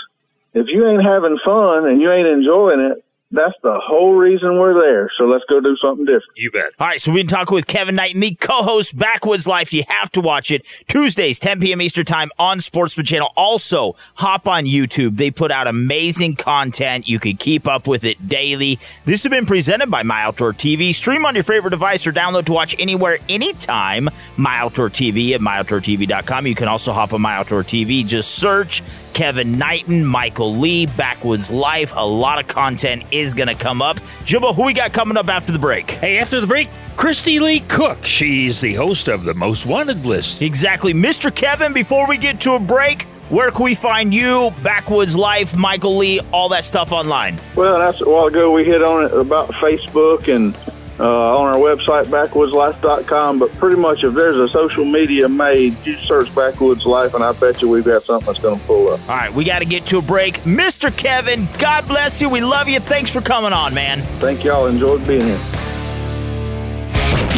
if 0.55 0.67
you 0.69 0.89
ain't 0.89 1.05
having 1.05 1.39
fun 1.45 1.87
and 1.87 2.01
you 2.01 2.11
ain't 2.11 2.29
enjoying 2.29 2.81
it, 2.81 3.05
that's 3.31 3.55
the 3.63 3.79
whole 3.83 4.15
reason 4.15 4.59
we're 4.59 4.75
there. 4.75 5.11
So 5.19 5.25
let's 5.25 5.45
go 5.49 5.61
do 5.61 5.77
something 5.83 6.07
different. 6.07 6.33
You 6.37 6.51
bet. 6.51 6.73
All 6.79 6.87
right, 6.87 7.01
so 7.01 7.11
we've 7.11 7.19
been 7.19 7.27
talking 7.27 7.55
with 7.55 7.67
Kevin 7.67 7.95
Knighton, 7.95 8.21
the 8.21 8.35
co-host 8.35 8.97
Backwoods 8.97 9.47
Life. 9.47 9.73
You 9.73 9.85
have 9.89 10.11
to 10.13 10.21
watch 10.21 10.51
it 10.51 10.65
Tuesdays, 10.89 11.39
10 11.39 11.61
p.m. 11.61 11.83
Eastern 11.83 12.07
Time 12.07 12.31
on 12.39 12.61
Sportsman 12.61 13.05
Channel. 13.05 13.31
Also, 13.37 13.97
hop 14.15 14.49
on 14.49 14.65
YouTube. 14.65 15.17
They 15.17 15.31
put 15.31 15.51
out 15.51 15.67
amazing 15.67 16.37
content. 16.37 17.07
You 17.07 17.19
can 17.19 17.37
keep 17.37 17.69
up 17.69 17.87
with 17.87 18.05
it 18.05 18.29
daily. 18.29 18.79
This 19.05 19.23
has 19.25 19.31
been 19.31 19.47
presented 19.47 19.91
by 19.91 20.03
My 20.03 20.23
Outdoor 20.23 20.55
TV. 20.55 20.95
Stream 20.95 21.27
on 21.27 21.35
your 21.35 21.45
favorite 21.45 21.71
device 21.71 22.07
or 22.07 22.13
download 22.13 22.47
to 22.47 22.53
watch 22.53 22.75
anywhere, 22.79 23.19
anytime. 23.29 24.09
My 24.39 24.57
Outdoor 24.57 24.89
TV 24.89 25.33
at 25.33 25.41
myoutdoortv.com. 25.43 26.47
You 26.47 26.55
can 26.55 26.69
also 26.69 26.93
hop 26.93 27.13
on 27.13 27.21
My 27.21 27.35
Outdoor 27.35 27.63
TV. 27.63 28.07
Just 28.07 28.37
search 28.37 28.83
Kevin 29.19 29.59
Knighton, 29.59 30.05
Michael 30.05 30.55
Lee, 30.55 30.87
Backwoods 30.87 31.51
Life. 31.51 31.93
A 31.97 32.07
lot 32.07 32.39
of 32.39 32.47
content 32.47 33.03
is 33.11 33.35
going 33.35 33.49
to 33.49 33.55
come 33.57 33.83
up. 33.83 33.99
Jimbo, 34.25 34.53
who 34.53 34.67
we 34.67 34.73
got 34.73 34.93
coming 34.93 35.17
up 35.17 35.29
after 35.29 35.51
the 35.51 35.59
break? 35.59 35.91
Hey, 35.91 36.19
after 36.19 36.41
the 36.41 36.47
break, 36.47 36.69
Kristy 36.95 37.41
Lee 37.41 37.59
Cook. 37.67 38.07
She's 38.07 38.61
the 38.61 38.75
host 38.75 39.09
of 39.09 39.25
the 39.25 39.35
Most 39.35 39.67
Wanted 39.67 40.07
list. 40.07 40.41
Exactly. 40.41 40.95
Mr. 40.95 41.35
Kevin, 41.35 41.73
before 41.73 42.07
we 42.07 42.17
get 42.17 42.41
to 42.43 42.53
a 42.53 42.61
break, 42.61 43.03
where 43.29 43.51
can 43.51 43.65
we 43.65 43.75
find 43.75 44.15
you, 44.15 44.53
Backwoods 44.63 45.17
Life, 45.17 45.57
Michael 45.57 45.97
Lee, 45.97 46.21
all 46.33 46.49
that 46.51 46.65
stuff 46.65 46.93
online? 46.93 47.41
Well, 47.57 47.77
that's 47.81 48.01
a 48.01 48.09
while 48.09 48.27
ago 48.27 48.53
we 48.53 48.65
hit 48.65 48.85
on 48.85 49.05
it 49.05 49.13
about 49.13 49.49
Facebook 49.49 50.33
and 50.33 50.55
uh, 51.01 51.37
on 51.37 51.49
our 51.49 51.57
website, 51.57 52.05
backwoodslife.com. 52.07 53.39
But 53.39 53.53
pretty 53.55 53.77
much 53.77 54.05
if 54.05 54.15
there's 54.15 54.37
a 54.37 54.49
social 54.49 54.85
media 54.85 55.29
made, 55.29 55.77
you 55.87 55.97
search 55.97 56.35
Backwoods 56.35 56.85
Life, 56.85 57.15
and 57.15 57.23
I 57.23 57.33
bet 57.33 57.63
you 57.63 57.69
we've 57.69 57.85
got 57.85 58.03
something 58.03 58.27
that's 58.27 58.41
going 58.41 58.59
to 58.59 58.67
pull 58.67 58.93
up. 58.93 59.01
All 59.09 59.17
right, 59.17 59.33
we 59.33 59.45
got 59.45 59.61
to 59.61 59.65
get 59.65 59.87
to 59.87 59.99
a 59.99 60.03
break. 60.03 60.35
Mr. 60.41 60.97
Kevin, 60.97 61.49
God 61.59 61.87
bless 61.87 62.21
you. 62.21 62.29
We 62.29 62.41
love 62.41 62.69
you. 62.69 62.81
Thanks 62.81 63.13
for 63.13 63.21
coming 63.21 63.53
on, 63.53 63.75
man. 63.75 64.03
Thank 64.19 64.45
y'all. 64.45 64.67
Enjoyed 64.67 65.07
being 65.07 65.23
here. 65.23 65.41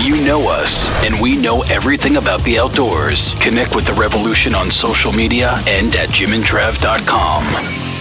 You 0.02 0.24
know 0.24 0.48
us, 0.48 0.88
and 1.04 1.20
we 1.20 1.36
know 1.36 1.62
everything 1.64 2.16
about 2.16 2.42
the 2.42 2.58
outdoors. 2.58 3.34
Connect 3.34 3.74
with 3.74 3.86
the 3.86 3.92
revolution 3.92 4.54
on 4.54 4.72
social 4.72 5.12
media 5.12 5.56
and 5.66 5.94
at 5.94 6.08
jimandtrav.com. 6.08 7.44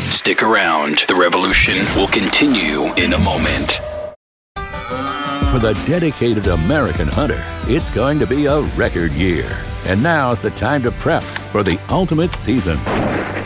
Stick 0.09 0.41
around. 0.41 1.03
The 1.07 1.15
revolution 1.15 1.77
will 1.95 2.07
continue 2.07 2.93
in 2.93 3.13
a 3.13 3.19
moment. 3.19 3.81
For 5.49 5.57
the 5.57 5.73
dedicated 5.87 6.45
American 6.45 7.07
hunter, 7.07 7.43
it's 7.63 7.89
going 7.89 8.19
to 8.19 8.27
be 8.27 8.45
a 8.45 8.61
record 8.77 9.11
year. 9.13 9.65
And 9.85 10.03
now's 10.03 10.39
the 10.39 10.51
time 10.51 10.83
to 10.83 10.91
prep 10.91 11.23
for 11.23 11.63
the 11.63 11.79
ultimate 11.89 12.33
season. 12.33 12.77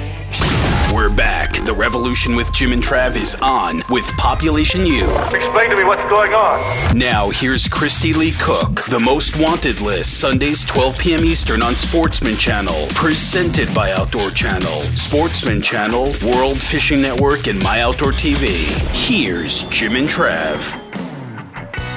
We're 0.95 1.11
back. 1.11 1.55
The 1.65 1.75
revolution 1.75 2.37
with 2.37 2.53
Jim 2.53 2.73
and 2.73 2.81
Trav 2.81 3.17
is 3.17 3.35
on 3.43 3.83
with 3.91 4.07
Population 4.13 4.87
U. 4.87 5.11
Explain 5.13 5.71
to 5.71 5.77
me 5.77 5.83
what's 5.83 6.09
going 6.09 6.33
on. 6.35 6.97
Now, 6.97 7.31
here's 7.31 7.67
Kristy 7.67 8.15
Lee 8.15 8.31
Cook, 8.31 8.85
the 8.85 9.01
most 9.01 9.37
wanted 9.37 9.81
list, 9.81 10.21
Sundays, 10.21 10.65
12 10.65 10.97
p.m. 10.97 11.25
Eastern 11.25 11.65
on 11.65 11.75
Sportsman 11.75 12.37
Channel. 12.37 12.87
Presented 12.91 13.75
by 13.75 13.91
Outdoor 13.91 14.31
Channel, 14.31 14.71
Sportsman 14.95 15.61
Channel, 15.61 16.13
World 16.25 16.63
Fishing 16.63 17.03
Network, 17.03 17.49
and 17.49 17.61
My 17.61 17.81
Outdoor 17.81 18.13
TV. 18.13 18.65
Here's 18.95 19.65
Jim 19.65 19.97
and 19.97 20.07
Trav. 20.09 20.61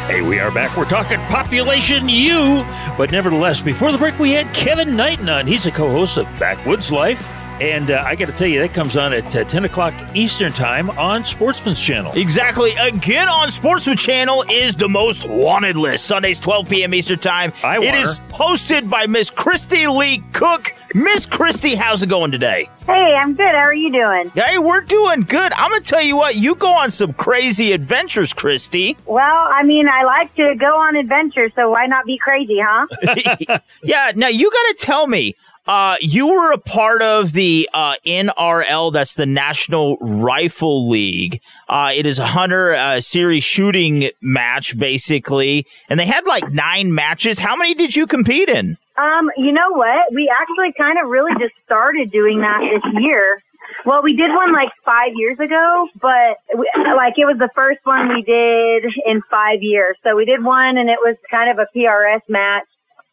Hey, 0.08 0.28
we 0.28 0.40
are 0.40 0.50
back. 0.50 0.76
We're 0.76 0.86
talking 0.86 1.20
Population 1.30 2.10
U. 2.10 2.66
But 2.98 3.12
nevertheless, 3.12 3.62
before 3.62 3.92
the 3.92 4.00
break, 4.00 4.18
we 4.18 4.32
had 4.32 4.52
Kevin 4.56 4.96
Knighton 4.96 5.30
on. 5.30 5.46
He's 5.46 5.68
a 5.68 5.72
co 5.72 5.88
host 5.88 6.18
of 6.18 6.26
Backwoods 6.40 6.92
Life. 6.92 7.37
And 7.60 7.90
uh, 7.90 8.04
I 8.06 8.16
got 8.16 8.28
to 8.28 8.34
tell 8.34 8.48
you, 8.48 8.60
that 8.60 8.74
comes 8.74 8.96
on 8.96 9.14
at 9.14 9.36
uh, 9.36 9.44
10 9.44 9.66
o'clock 9.66 9.94
Eastern 10.14 10.54
Time 10.54 10.92
on 10.92 11.24
Sportsman's 11.24 11.82
Channel. 11.82 12.14
Exactly. 12.14 12.72
Again 12.80 13.28
on 13.28 13.50
Sportsman 13.50 13.98
Channel 13.98 14.46
is 14.52 14.76
the 14.76 14.88
most 14.88 15.28
wanted 15.28 15.76
list. 15.76 16.06
Sundays, 16.06 16.40
12 16.40 16.70
p.m. 16.70 16.94
Eastern 16.94 17.18
Time. 17.18 17.52
I 17.64 17.78
It 17.78 17.94
want 17.94 18.22
hosted 18.30 18.90
by 18.90 19.08
Miss 19.08 19.32
Kristy 19.32 19.88
Lee 19.88 20.24
Cook. 20.34 20.76
Miss 20.94 21.26
Kristy, 21.26 21.76
how's 21.76 22.04
it 22.04 22.10
going 22.10 22.32
today? 22.32 22.70
Hey, 22.86 23.16
I'm 23.20 23.34
good. 23.34 23.46
How 23.46 23.64
are 23.64 23.74
you 23.74 23.92
doing? 23.92 24.30
Hey, 24.30 24.58
we're 24.58 24.82
doing 24.82 25.22
good. 25.24 25.52
I'm 25.54 25.72
going 25.72 25.82
to 25.82 25.90
tell 25.90 26.02
you 26.02 26.16
what, 26.16 26.36
you 26.36 26.56
go 26.56 26.72
on 26.74 26.92
some 26.92 27.12
crazy 27.14 27.74
adventures, 27.74 28.34
Kristy. 28.34 28.96
Well, 29.06 29.48
I 29.50 29.64
mean, 29.64 29.90
I 29.90 30.04
like 30.04 30.34
to 30.36 30.56
go 30.56 30.78
on 30.78 30.96
adventures, 30.96 31.52
so 31.56 31.72
why 31.72 31.88
not 31.88 32.06
be 32.06 32.18
crazy, 32.18 32.60
huh? 32.62 33.60
yeah, 33.84 34.12
now 34.16 34.28
you 34.28 34.50
got 34.50 34.78
to 34.78 34.86
tell 34.86 35.08
me. 35.08 35.36
Uh, 35.68 35.96
you 36.00 36.28
were 36.28 36.52
a 36.54 36.58
part 36.58 37.02
of 37.02 37.34
the 37.34 37.70
uh, 37.74 37.96
NRL, 38.06 38.94
that's 38.94 39.16
the 39.16 39.26
National 39.26 39.98
Rifle 40.00 40.88
League. 40.88 41.42
Uh, 41.68 41.92
it 41.94 42.06
is 42.06 42.20
a 42.20 42.26
hunter 42.26 42.74
uh, 42.74 43.02
series 43.02 43.44
shooting 43.44 44.10
match, 44.22 44.78
basically, 44.80 45.66
and 45.90 46.00
they 46.00 46.06
had 46.06 46.26
like 46.26 46.50
nine 46.52 46.94
matches. 46.94 47.40
How 47.40 47.56
many 47.56 47.74
did 47.74 47.96
you 47.96 48.08
compete 48.08 48.48
in? 48.48 48.78
Um, 48.98 49.30
you 49.38 49.52
know 49.52 49.74
what? 49.74 50.14
We 50.14 50.32
actually 50.42 50.74
kind 50.78 50.98
of 51.04 51.10
really 51.10 51.34
just 51.40 51.54
started 51.66 52.12
doing 52.12 52.40
that 52.40 52.62
this 52.62 53.04
year. 53.04 53.42
Well, 53.86 54.02
we 54.02 54.16
did 54.16 54.32
one 54.32 54.54
like 54.54 54.70
five 54.86 55.12
years 55.16 55.38
ago, 55.40 55.88
but 56.02 56.38
we, 56.58 56.70
like 56.96 57.14
it 57.18 57.26
was 57.26 57.38
the 57.40 57.50
first 57.54 57.80
one 57.84 58.10
we 58.10 58.22
did 58.22 58.86
in 59.06 59.22
five 59.30 59.62
years. 59.62 59.98
So 60.04 60.16
we 60.16 60.26
did 60.26 60.44
one 60.44 60.78
and 60.78 60.90
it 60.90 61.00
was 61.00 61.16
kind 61.30 61.52
of 61.52 61.60
a 61.60 61.68
PRS 61.78 62.22
match. 62.28 62.66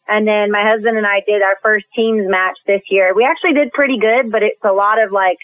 And 0.07 0.27
then 0.27 0.51
my 0.51 0.63
husband 0.63 0.97
and 0.97 1.05
I 1.05 1.21
did 1.25 1.41
our 1.41 1.57
first 1.63 1.85
teams 1.95 2.27
match 2.29 2.57
this 2.67 2.83
year. 2.89 3.13
We 3.15 3.25
actually 3.25 3.53
did 3.53 3.71
pretty 3.71 3.97
good, 3.97 4.31
but 4.31 4.43
it's 4.43 4.63
a 4.63 4.71
lot 4.71 5.01
of 5.01 5.11
like 5.11 5.37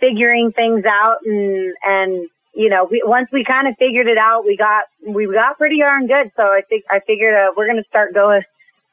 figuring 0.00 0.52
things 0.52 0.84
out 0.84 1.18
and, 1.24 1.74
and, 1.84 2.28
you 2.54 2.68
know, 2.68 2.86
we, 2.90 3.02
once 3.04 3.28
we 3.32 3.44
kind 3.44 3.68
of 3.68 3.74
figured 3.78 4.08
it 4.08 4.18
out, 4.18 4.44
we 4.44 4.56
got, 4.56 4.84
we 5.06 5.32
got 5.32 5.56
pretty 5.56 5.78
darn 5.78 6.06
good. 6.06 6.32
So 6.36 6.42
I 6.42 6.62
think, 6.68 6.84
I 6.90 7.00
figured, 7.00 7.34
uh, 7.34 7.52
we're 7.56 7.66
going 7.66 7.82
to 7.82 7.88
start 7.88 8.12
going 8.12 8.42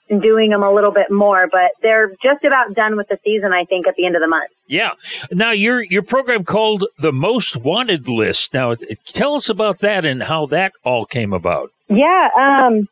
and 0.10 0.22
doing 0.22 0.50
them 0.50 0.64
a 0.64 0.74
little 0.74 0.92
bit 0.92 1.12
more, 1.12 1.48
but 1.52 1.72
they're 1.82 2.10
just 2.24 2.44
about 2.44 2.74
done 2.74 2.98
with 2.98 3.08
the 3.10 3.18
season, 3.24 3.54
I 3.54 3.66
think, 3.66 3.88
at 3.88 3.96
the 3.96 4.06
end 4.06 4.16
of 4.16 4.22
the 4.22 4.28
month. 4.28 4.50
Yeah. 4.68 4.92
Now, 5.32 5.52
your 5.52 5.84
your 5.84 6.02
program 6.02 6.44
called 6.44 6.86
the 6.98 7.14
Most 7.14 7.56
Wanted 7.56 8.08
List. 8.08 8.54
Now, 8.54 8.76
tell 9.06 9.36
us 9.36 9.50
about 9.50 9.80
that 9.80 10.06
and 10.06 10.24
how 10.24 10.46
that 10.48 10.74
all 10.84 11.06
came 11.06 11.34
about. 11.34 11.72
Yeah, 11.90 12.30
um, 12.38 12.88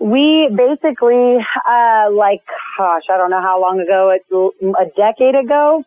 we 0.00 0.50
basically, 0.50 1.38
uh, 1.68 2.10
like, 2.12 2.42
gosh, 2.76 3.04
I 3.08 3.16
don't 3.16 3.30
know 3.30 3.40
how 3.40 3.62
long 3.62 3.80
ago, 3.80 4.10
it's 4.10 4.76
a 4.76 4.86
decade 4.96 5.36
ago, 5.36 5.84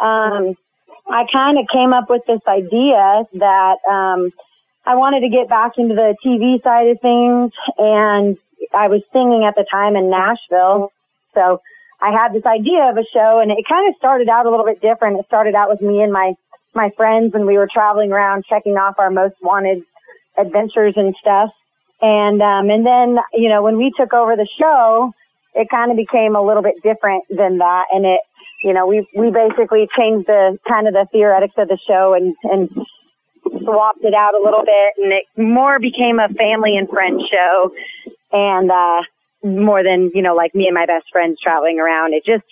um, 0.00 0.56
I 1.08 1.24
kind 1.32 1.58
of 1.58 1.66
came 1.72 1.92
up 1.92 2.10
with 2.10 2.22
this 2.26 2.40
idea 2.48 3.24
that, 3.34 3.76
um, 3.88 4.32
I 4.86 4.96
wanted 4.96 5.20
to 5.20 5.28
get 5.28 5.48
back 5.48 5.72
into 5.76 5.94
the 5.94 6.16
TV 6.24 6.62
side 6.64 6.88
of 6.88 7.00
things 7.00 7.52
and 7.78 8.36
I 8.72 8.88
was 8.88 9.02
singing 9.12 9.44
at 9.46 9.54
the 9.54 9.64
time 9.70 9.94
in 9.94 10.10
Nashville. 10.10 10.90
So 11.34 11.60
I 12.00 12.10
had 12.10 12.32
this 12.32 12.46
idea 12.46 12.88
of 12.90 12.96
a 12.96 13.04
show 13.12 13.40
and 13.40 13.52
it 13.52 13.64
kind 13.68 13.88
of 13.88 13.94
started 13.98 14.28
out 14.28 14.46
a 14.46 14.50
little 14.50 14.64
bit 14.64 14.80
different. 14.80 15.20
It 15.20 15.26
started 15.26 15.54
out 15.54 15.68
with 15.68 15.82
me 15.82 16.02
and 16.02 16.12
my, 16.12 16.32
my 16.74 16.90
friends 16.96 17.34
and 17.34 17.46
we 17.46 17.58
were 17.58 17.68
traveling 17.72 18.10
around 18.10 18.46
checking 18.48 18.74
off 18.78 18.96
our 18.98 19.10
most 19.10 19.36
wanted 19.42 19.84
adventures 20.38 20.94
and 20.96 21.14
stuff. 21.20 21.50
And, 22.02 22.40
um, 22.40 22.70
and 22.70 22.86
then, 22.86 23.18
you 23.34 23.48
know, 23.48 23.62
when 23.62 23.76
we 23.76 23.92
took 23.96 24.12
over 24.12 24.36
the 24.36 24.48
show, 24.58 25.12
it 25.54 25.68
kind 25.68 25.90
of 25.90 25.96
became 25.96 26.34
a 26.36 26.42
little 26.42 26.62
bit 26.62 26.76
different 26.82 27.24
than 27.28 27.58
that. 27.58 27.84
And 27.90 28.06
it, 28.06 28.20
you 28.62 28.72
know, 28.72 28.86
we, 28.86 29.06
we 29.16 29.30
basically 29.30 29.88
changed 29.96 30.26
the 30.26 30.58
kind 30.66 30.86
of 30.88 30.94
the 30.94 31.06
theoretics 31.12 31.54
of 31.58 31.68
the 31.68 31.78
show 31.86 32.14
and, 32.14 32.34
and 32.44 32.70
swapped 33.62 34.04
it 34.04 34.14
out 34.14 34.34
a 34.34 34.42
little 34.42 34.64
bit 34.64 35.02
and 35.02 35.12
it 35.12 35.24
more 35.36 35.78
became 35.78 36.18
a 36.18 36.28
family 36.28 36.76
and 36.76 36.88
friend 36.88 37.20
show. 37.30 37.72
And, 38.32 38.70
uh, 38.70 39.02
more 39.42 39.82
than, 39.82 40.10
you 40.14 40.22
know, 40.22 40.34
like 40.34 40.54
me 40.54 40.66
and 40.66 40.74
my 40.74 40.86
best 40.86 41.06
friends 41.10 41.38
traveling 41.42 41.80
around. 41.80 42.12
It 42.12 42.24
just, 42.24 42.44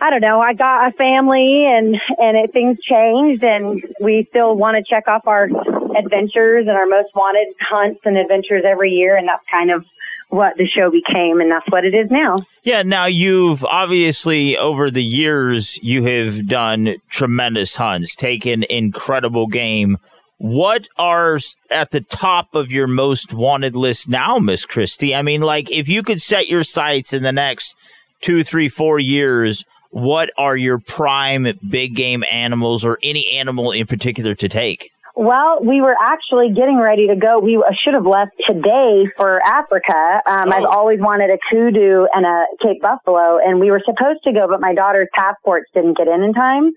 I 0.00 0.10
don't 0.10 0.20
know. 0.22 0.40
I 0.40 0.54
got 0.54 0.88
a 0.88 0.92
family 0.92 1.66
and, 1.66 1.96
and 2.18 2.36
it, 2.36 2.52
things 2.52 2.80
changed 2.80 3.44
and 3.44 3.82
we 4.00 4.26
still 4.30 4.56
want 4.56 4.76
to 4.76 4.82
check 4.88 5.06
off 5.08 5.26
our 5.26 5.44
adventures 5.44 6.66
and 6.66 6.70
our 6.70 6.86
most 6.86 7.14
wanted 7.14 7.54
hunts 7.60 8.00
and 8.04 8.16
adventures 8.16 8.64
every 8.66 8.92
year. 8.92 9.16
And 9.16 9.28
that's 9.28 9.44
kind 9.50 9.70
of 9.70 9.86
what 10.30 10.56
the 10.56 10.66
show 10.66 10.90
became. 10.90 11.40
And 11.40 11.50
that's 11.50 11.68
what 11.68 11.84
it 11.84 11.94
is 11.94 12.10
now. 12.10 12.36
Yeah. 12.62 12.82
Now 12.82 13.06
you've 13.06 13.64
obviously 13.64 14.56
over 14.56 14.90
the 14.90 15.04
years, 15.04 15.78
you 15.82 16.04
have 16.04 16.46
done 16.48 16.96
tremendous 17.10 17.76
hunts, 17.76 18.16
taken 18.16 18.62
incredible 18.64 19.48
game 19.48 19.98
what 20.40 20.88
are 20.96 21.38
at 21.68 21.90
the 21.90 22.00
top 22.00 22.54
of 22.54 22.72
your 22.72 22.86
most 22.86 23.34
wanted 23.34 23.76
list 23.76 24.08
now, 24.08 24.38
Miss 24.38 24.64
Kristy? 24.64 25.14
I 25.14 25.20
mean, 25.20 25.42
like 25.42 25.70
if 25.70 25.86
you 25.86 26.02
could 26.02 26.22
set 26.22 26.48
your 26.48 26.62
sights 26.62 27.12
in 27.12 27.22
the 27.22 27.30
next 27.30 27.76
two, 28.22 28.42
three, 28.42 28.70
four 28.70 28.98
years, 28.98 29.66
what 29.90 30.30
are 30.36 30.56
your 30.56 30.78
prime 30.78 31.46
big 31.68 31.94
game 31.94 32.24
animals 32.30 32.84
or 32.84 32.98
any 33.02 33.30
animal 33.32 33.72
in 33.72 33.86
particular 33.86 34.34
to 34.36 34.48
take? 34.48 34.90
Well, 35.16 35.58
we 35.60 35.80
were 35.80 35.96
actually 36.00 36.54
getting 36.54 36.78
ready 36.78 37.08
to 37.08 37.16
go. 37.16 37.40
We 37.40 37.62
should 37.84 37.94
have 37.94 38.06
left 38.06 38.32
today 38.48 39.04
for 39.16 39.40
Africa. 39.44 40.22
Um, 40.26 40.48
oh. 40.48 40.52
I've 40.52 40.64
always 40.64 41.00
wanted 41.00 41.30
a 41.30 41.38
kudu 41.50 42.06
and 42.14 42.24
a 42.24 42.44
Cape 42.62 42.80
buffalo, 42.80 43.38
and 43.44 43.60
we 43.60 43.70
were 43.70 43.82
supposed 43.84 44.22
to 44.24 44.32
go, 44.32 44.46
but 44.48 44.60
my 44.60 44.72
daughter's 44.72 45.08
passports 45.12 45.68
didn't 45.74 45.98
get 45.98 46.08
in 46.08 46.22
in 46.22 46.32
time. 46.32 46.70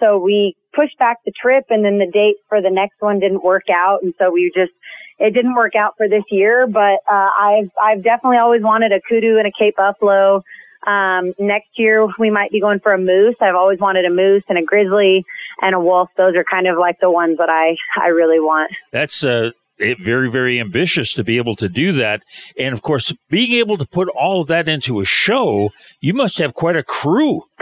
So 0.00 0.18
we 0.18 0.56
pushed 0.74 0.98
back 0.98 1.18
the 1.24 1.32
trip 1.40 1.64
and 1.70 1.84
then 1.84 1.98
the 1.98 2.10
date 2.10 2.36
for 2.48 2.60
the 2.60 2.70
next 2.70 2.96
one 3.00 3.18
didn't 3.18 3.42
work 3.42 3.64
out. 3.72 4.00
And 4.02 4.12
so 4.18 4.30
we 4.30 4.52
just, 4.54 4.72
it 5.18 5.32
didn't 5.32 5.54
work 5.54 5.74
out 5.74 5.94
for 5.96 6.08
this 6.08 6.24
year, 6.30 6.66
but, 6.66 7.00
uh, 7.10 7.30
I've, 7.40 7.70
I've 7.82 8.02
definitely 8.04 8.38
always 8.38 8.62
wanted 8.62 8.92
a 8.92 9.00
kudu 9.08 9.38
and 9.38 9.46
a 9.46 9.52
Cape 9.58 9.76
Buffalo. 9.76 10.42
Um, 10.86 11.34
next 11.38 11.70
year 11.76 12.06
we 12.18 12.30
might 12.30 12.50
be 12.50 12.60
going 12.60 12.80
for 12.80 12.92
a 12.92 12.98
moose. 12.98 13.34
I've 13.40 13.54
always 13.54 13.80
wanted 13.80 14.04
a 14.04 14.10
moose 14.10 14.44
and 14.48 14.58
a 14.58 14.62
grizzly 14.62 15.24
and 15.60 15.74
a 15.74 15.80
wolf. 15.80 16.08
Those 16.16 16.34
are 16.36 16.44
kind 16.44 16.66
of 16.66 16.78
like 16.78 16.96
the 17.00 17.10
ones 17.10 17.38
that 17.38 17.48
I, 17.50 17.76
I 18.00 18.08
really 18.08 18.40
want. 18.40 18.72
That's, 18.92 19.24
uh, 19.24 19.50
it, 19.78 19.98
very, 20.00 20.30
very 20.30 20.58
ambitious 20.58 21.12
to 21.14 21.24
be 21.24 21.36
able 21.36 21.54
to 21.56 21.68
do 21.68 21.92
that. 21.92 22.22
And 22.58 22.72
of 22.72 22.80
course, 22.80 23.12
being 23.28 23.52
able 23.52 23.76
to 23.76 23.86
put 23.86 24.08
all 24.08 24.40
of 24.40 24.48
that 24.48 24.68
into 24.68 25.00
a 25.00 25.04
show, 25.04 25.70
you 26.00 26.14
must 26.14 26.38
have 26.38 26.54
quite 26.54 26.76
a 26.76 26.82
crew. 26.82 27.42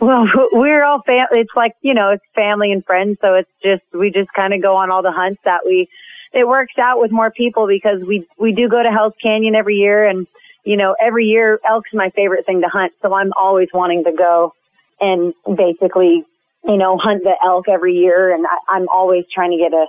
Well, 0.00 0.26
we're 0.52 0.84
all 0.84 1.02
fam- 1.04 1.26
it's 1.32 1.50
like, 1.56 1.72
you 1.82 1.92
know, 1.92 2.10
it's 2.10 2.22
family 2.34 2.70
and 2.70 2.84
friends. 2.84 3.18
So 3.20 3.34
it's 3.34 3.50
just, 3.62 3.82
we 3.92 4.10
just 4.10 4.32
kind 4.32 4.54
of 4.54 4.62
go 4.62 4.76
on 4.76 4.90
all 4.90 5.02
the 5.02 5.10
hunts 5.10 5.40
that 5.44 5.62
we, 5.66 5.88
it 6.32 6.46
works 6.46 6.74
out 6.80 7.00
with 7.00 7.10
more 7.10 7.32
people 7.32 7.66
because 7.66 8.00
we, 8.06 8.26
we 8.38 8.52
do 8.52 8.68
go 8.68 8.80
to 8.80 8.90
Hell's 8.90 9.14
Canyon 9.20 9.56
every 9.56 9.74
year. 9.74 10.08
And, 10.08 10.26
you 10.68 10.76
know, 10.76 10.94
every 11.00 11.24
year 11.24 11.58
elk's 11.66 11.88
my 11.94 12.10
favorite 12.10 12.44
thing 12.44 12.60
to 12.60 12.68
hunt. 12.68 12.92
So 13.00 13.14
I'm 13.14 13.32
always 13.32 13.68
wanting 13.72 14.04
to 14.04 14.12
go 14.12 14.52
and 15.00 15.32
basically, 15.56 16.24
you 16.62 16.76
know, 16.76 16.98
hunt 16.98 17.22
the 17.24 17.34
elk 17.42 17.68
every 17.68 17.94
year. 17.94 18.34
And 18.34 18.44
I, 18.46 18.76
I'm 18.76 18.86
always 18.88 19.24
trying 19.34 19.52
to 19.52 19.56
get 19.56 19.72
a, 19.72 19.86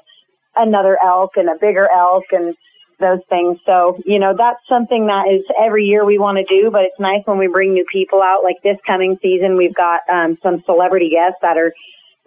another 0.56 0.98
elk 1.04 1.32
and 1.36 1.50
a 1.50 1.56
bigger 1.60 1.88
elk 1.92 2.24
and, 2.32 2.56
those 3.00 3.20
things. 3.30 3.58
So, 3.66 3.98
you 4.06 4.20
know, 4.20 4.34
that's 4.38 4.60
something 4.68 5.08
that 5.08 5.24
is 5.32 5.46
every 5.58 5.86
year 5.86 6.04
we 6.04 6.20
want 6.20 6.38
to 6.38 6.44
do, 6.44 6.70
but 6.70 6.82
it's 6.82 7.00
nice 7.00 7.22
when 7.26 7.38
we 7.38 7.48
bring 7.48 7.74
new 7.74 7.86
people 7.90 8.22
out. 8.22 8.44
Like 8.44 8.58
this 8.62 8.78
coming 8.86 9.18
season, 9.22 9.56
we've 9.56 9.74
got 9.74 10.02
um, 10.10 10.38
some 10.44 10.62
celebrity 10.66 11.10
guests 11.10 11.40
that 11.42 11.58
are 11.58 11.74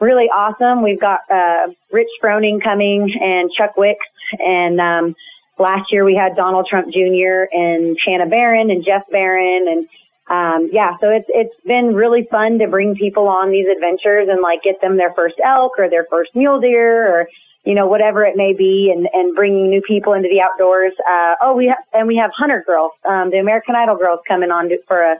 really 0.01 0.31
awesome. 0.35 0.83
We've 0.83 0.99
got 0.99 1.21
uh, 1.31 1.73
Rich 1.93 2.09
Froning 2.23 2.63
coming 2.63 3.13
and 3.21 3.51
Chuck 3.53 3.77
Wicks. 3.77 4.07
And 4.39 4.81
um, 4.81 5.15
last 5.59 5.93
year 5.93 6.05
we 6.05 6.15
had 6.15 6.37
Donald 6.37 6.67
Trump 6.69 6.93
Jr. 6.93 7.45
and 7.53 7.97
Shanna 7.99 8.27
Barron 8.27 8.71
and 8.71 8.85
Jeff 8.85 9.03
Barron. 9.11 9.67
And 9.69 9.89
um, 10.31 10.71
yeah, 10.73 10.97
so 11.01 11.11
it's 11.11 11.29
it's 11.29 11.55
been 11.67 11.95
really 11.95 12.27
fun 12.31 12.59
to 12.59 12.69
bring 12.69 12.95
people 12.95 13.29
on 13.29 13.51
these 13.51 13.67
adventures 13.67 14.29
and 14.31 14.41
like 14.41 14.63
get 14.63 14.81
them 14.81 14.97
their 14.97 15.13
first 15.15 15.37
elk 15.45 15.73
or 15.79 15.91
their 15.91 16.07
first 16.11 16.35
mule 16.35 16.61
deer 16.61 17.07
or 17.07 17.29
you 17.65 17.75
know, 17.75 17.87
whatever 17.87 18.25
it 18.25 18.37
may 18.37 18.53
be, 18.53 18.93
and, 18.95 19.09
and 19.13 19.37
bringing 19.37 19.71
new 19.71 19.81
people 19.83 20.15
into 20.15 20.29
the 20.29 20.41
outdoors. 20.41 20.93
Uh, 21.09 21.35
oh, 21.43 21.55
we 21.55 21.67
have, 21.67 21.79
and 21.93 22.09
we 22.09 22.17
have 22.17 22.31
Hunter 22.37 22.65
Girls, 22.67 22.91
um, 23.09 23.31
the 23.31 23.39
American 23.39 23.77
Idol 23.77 23.97
girls 23.97 24.21
coming 24.27 24.51
on 24.51 24.69
to, 24.69 24.79
for 24.89 25.01
a, 25.01 25.17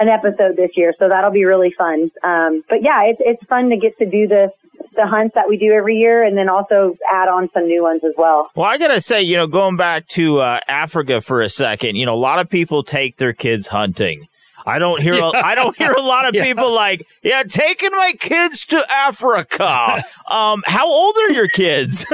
an 0.00 0.08
episode 0.08 0.56
this 0.56 0.70
year, 0.76 0.94
so 0.98 1.08
that'll 1.08 1.30
be 1.30 1.44
really 1.44 1.72
fun. 1.76 2.10
Um, 2.24 2.64
but 2.68 2.82
yeah, 2.82 3.02
it's 3.04 3.20
it's 3.20 3.44
fun 3.48 3.68
to 3.70 3.76
get 3.76 3.96
to 3.98 4.06
do 4.06 4.26
the 4.26 4.48
the 4.96 5.06
hunts 5.06 5.34
that 5.34 5.48
we 5.48 5.56
do 5.56 5.72
every 5.72 5.96
year, 5.96 6.24
and 6.24 6.36
then 6.36 6.48
also 6.48 6.96
add 7.12 7.28
on 7.28 7.48
some 7.52 7.66
new 7.66 7.82
ones 7.82 8.02
as 8.04 8.12
well. 8.16 8.48
Well, 8.56 8.66
I 8.66 8.78
gotta 8.78 9.00
say, 9.00 9.22
you 9.22 9.36
know, 9.36 9.46
going 9.46 9.76
back 9.76 10.08
to 10.08 10.38
uh, 10.38 10.60
Africa 10.66 11.20
for 11.20 11.42
a 11.42 11.48
second, 11.48 11.96
you 11.96 12.06
know, 12.06 12.14
a 12.14 12.16
lot 12.16 12.40
of 12.40 12.48
people 12.48 12.82
take 12.82 13.18
their 13.18 13.32
kids 13.32 13.68
hunting. 13.68 14.26
I 14.66 14.78
don't 14.78 15.00
hear. 15.00 15.14
Yeah. 15.20 15.30
A, 15.34 15.44
I 15.44 15.54
don't 15.54 15.76
hear 15.76 15.92
a 15.92 16.02
lot 16.02 16.26
of 16.26 16.34
yeah. 16.34 16.44
people 16.44 16.72
like, 16.74 17.06
yeah, 17.22 17.42
taking 17.42 17.90
my 17.90 18.14
kids 18.18 18.64
to 18.66 18.82
Africa. 18.90 20.02
Um, 20.30 20.62
how 20.64 20.88
old 20.88 21.16
are 21.16 21.32
your 21.32 21.48
kids? 21.48 22.06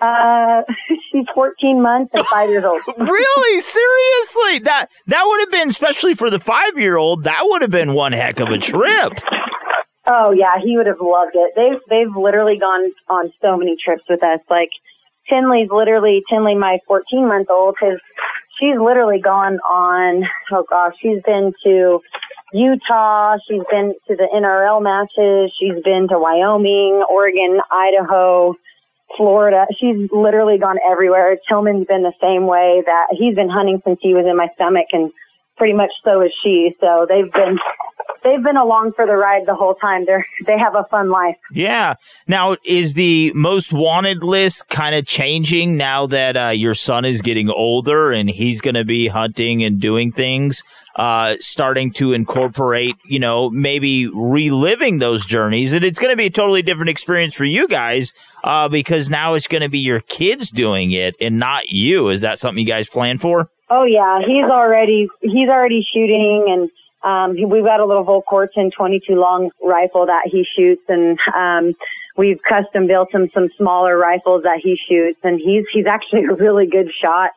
uh, 0.00 0.62
she's 1.14 1.26
14 1.34 1.80
months 1.80 2.14
and 2.14 2.26
five 2.26 2.50
years 2.50 2.64
old. 2.64 2.82
really? 2.98 3.60
Seriously? 3.60 4.58
That 4.64 4.86
that 5.06 5.24
would 5.24 5.40
have 5.40 5.50
been, 5.50 5.68
especially 5.68 6.14
for 6.14 6.30
the 6.30 6.40
five 6.40 6.76
year 6.76 6.96
old, 6.96 7.24
that 7.24 7.42
would 7.44 7.62
have 7.62 7.70
been 7.70 7.94
one 7.94 8.12
heck 8.12 8.40
of 8.40 8.48
a 8.48 8.58
trip. 8.58 9.12
Oh 10.06 10.32
yeah, 10.32 10.56
he 10.62 10.76
would 10.76 10.86
have 10.86 11.00
loved 11.00 11.34
it. 11.34 11.52
They've 11.56 11.80
they've 11.88 12.14
literally 12.16 12.58
gone 12.58 12.90
on 13.08 13.32
so 13.40 13.56
many 13.56 13.76
trips 13.82 14.02
with 14.08 14.22
us. 14.22 14.40
Like 14.50 14.70
Tinley's 15.28 15.70
literally 15.70 16.22
Tinley, 16.28 16.54
my 16.54 16.78
14 16.86 17.26
month 17.26 17.48
old, 17.50 17.76
has 17.80 17.98
she's 18.58 18.78
literally 18.78 19.20
gone 19.20 19.58
on, 19.60 20.24
oh 20.52 20.64
gosh, 20.68 20.94
she's 21.00 21.22
been 21.24 21.52
to 21.64 22.00
Utah, 22.52 23.36
she's 23.48 23.62
been 23.70 23.94
to 24.08 24.16
the 24.16 24.28
NRL 24.32 24.82
matches, 24.82 25.52
she's 25.58 25.82
been 25.82 26.06
to 26.08 26.18
Wyoming, 26.18 27.02
Oregon, 27.08 27.60
Idaho, 27.70 28.54
Florida. 29.16 29.66
She's 29.78 30.08
literally 30.12 30.58
gone 30.58 30.76
everywhere. 30.90 31.36
Tillman's 31.48 31.86
been 31.86 32.02
the 32.02 32.14
same 32.20 32.46
way 32.46 32.82
that 32.84 33.06
he's 33.10 33.34
been 33.34 33.48
hunting 33.48 33.80
since 33.84 33.98
he 34.02 34.14
was 34.14 34.26
in 34.28 34.36
my 34.36 34.48
stomach 34.54 34.86
and 34.92 35.10
pretty 35.56 35.74
much 35.74 35.90
so 36.04 36.20
is 36.22 36.32
she. 36.42 36.74
So 36.80 37.06
they've 37.08 37.32
been 37.32 37.58
they've 38.24 38.42
been 38.42 38.56
along 38.56 38.92
for 38.96 39.06
the 39.06 39.16
ride 39.16 39.42
the 39.46 39.54
whole 39.54 39.74
time. 39.74 40.04
They're 40.06 40.26
they 40.46 40.58
have 40.58 40.74
a 40.74 40.84
fun 40.90 41.10
life. 41.10 41.36
Yeah. 41.52 41.94
Now, 42.26 42.56
is 42.64 42.94
the 42.94 43.32
most 43.34 43.72
wanted 43.72 44.24
list 44.24 44.68
kind 44.68 44.94
of 44.94 45.06
changing 45.06 45.76
now 45.76 46.06
that 46.06 46.36
uh, 46.36 46.48
your 46.48 46.74
son 46.74 47.04
is 47.04 47.22
getting 47.22 47.50
older 47.50 48.10
and 48.10 48.28
he's 48.28 48.60
going 48.60 48.74
to 48.74 48.84
be 48.84 49.08
hunting 49.08 49.62
and 49.62 49.80
doing 49.80 50.10
things? 50.10 50.62
Uh, 50.96 51.34
starting 51.40 51.90
to 51.90 52.12
incorporate, 52.12 52.94
you 53.04 53.18
know, 53.18 53.50
maybe 53.50 54.08
reliving 54.14 55.00
those 55.00 55.26
journeys, 55.26 55.72
and 55.72 55.84
it's 55.84 55.98
going 55.98 56.12
to 56.12 56.16
be 56.16 56.26
a 56.26 56.30
totally 56.30 56.62
different 56.62 56.88
experience 56.88 57.34
for 57.34 57.44
you 57.44 57.66
guys 57.66 58.12
uh, 58.44 58.68
because 58.68 59.10
now 59.10 59.34
it's 59.34 59.48
going 59.48 59.62
to 59.62 59.68
be 59.68 59.80
your 59.80 59.98
kids 59.98 60.50
doing 60.50 60.92
it 60.92 61.16
and 61.20 61.36
not 61.36 61.68
you. 61.68 62.10
Is 62.10 62.20
that 62.20 62.38
something 62.38 62.60
you 62.60 62.72
guys 62.72 62.86
plan 62.86 63.18
for? 63.18 63.50
Oh 63.70 63.82
yeah, 63.82 64.20
he's 64.24 64.44
already 64.44 65.08
he's 65.20 65.48
already 65.48 65.84
shooting 65.92 66.44
and 66.48 66.70
um, 67.04 67.36
we've 67.50 67.64
got 67.64 67.80
a 67.80 67.84
little 67.84 68.04
Volquartsen 68.04 68.72
22 68.72 69.14
long 69.14 69.50
rifle 69.62 70.06
that 70.06 70.22
he 70.26 70.44
shoots 70.44 70.82
and, 70.88 71.18
um, 71.34 71.74
we've 72.16 72.40
custom 72.48 72.86
built 72.86 73.12
him 73.14 73.28
some 73.28 73.50
smaller 73.50 73.98
rifles 73.98 74.44
that 74.44 74.60
he 74.62 74.78
shoots 74.88 75.18
and 75.22 75.38
he's, 75.38 75.64
he's 75.70 75.86
actually 75.86 76.24
a 76.24 76.34
really 76.34 76.66
good 76.66 76.90
shot. 77.02 77.32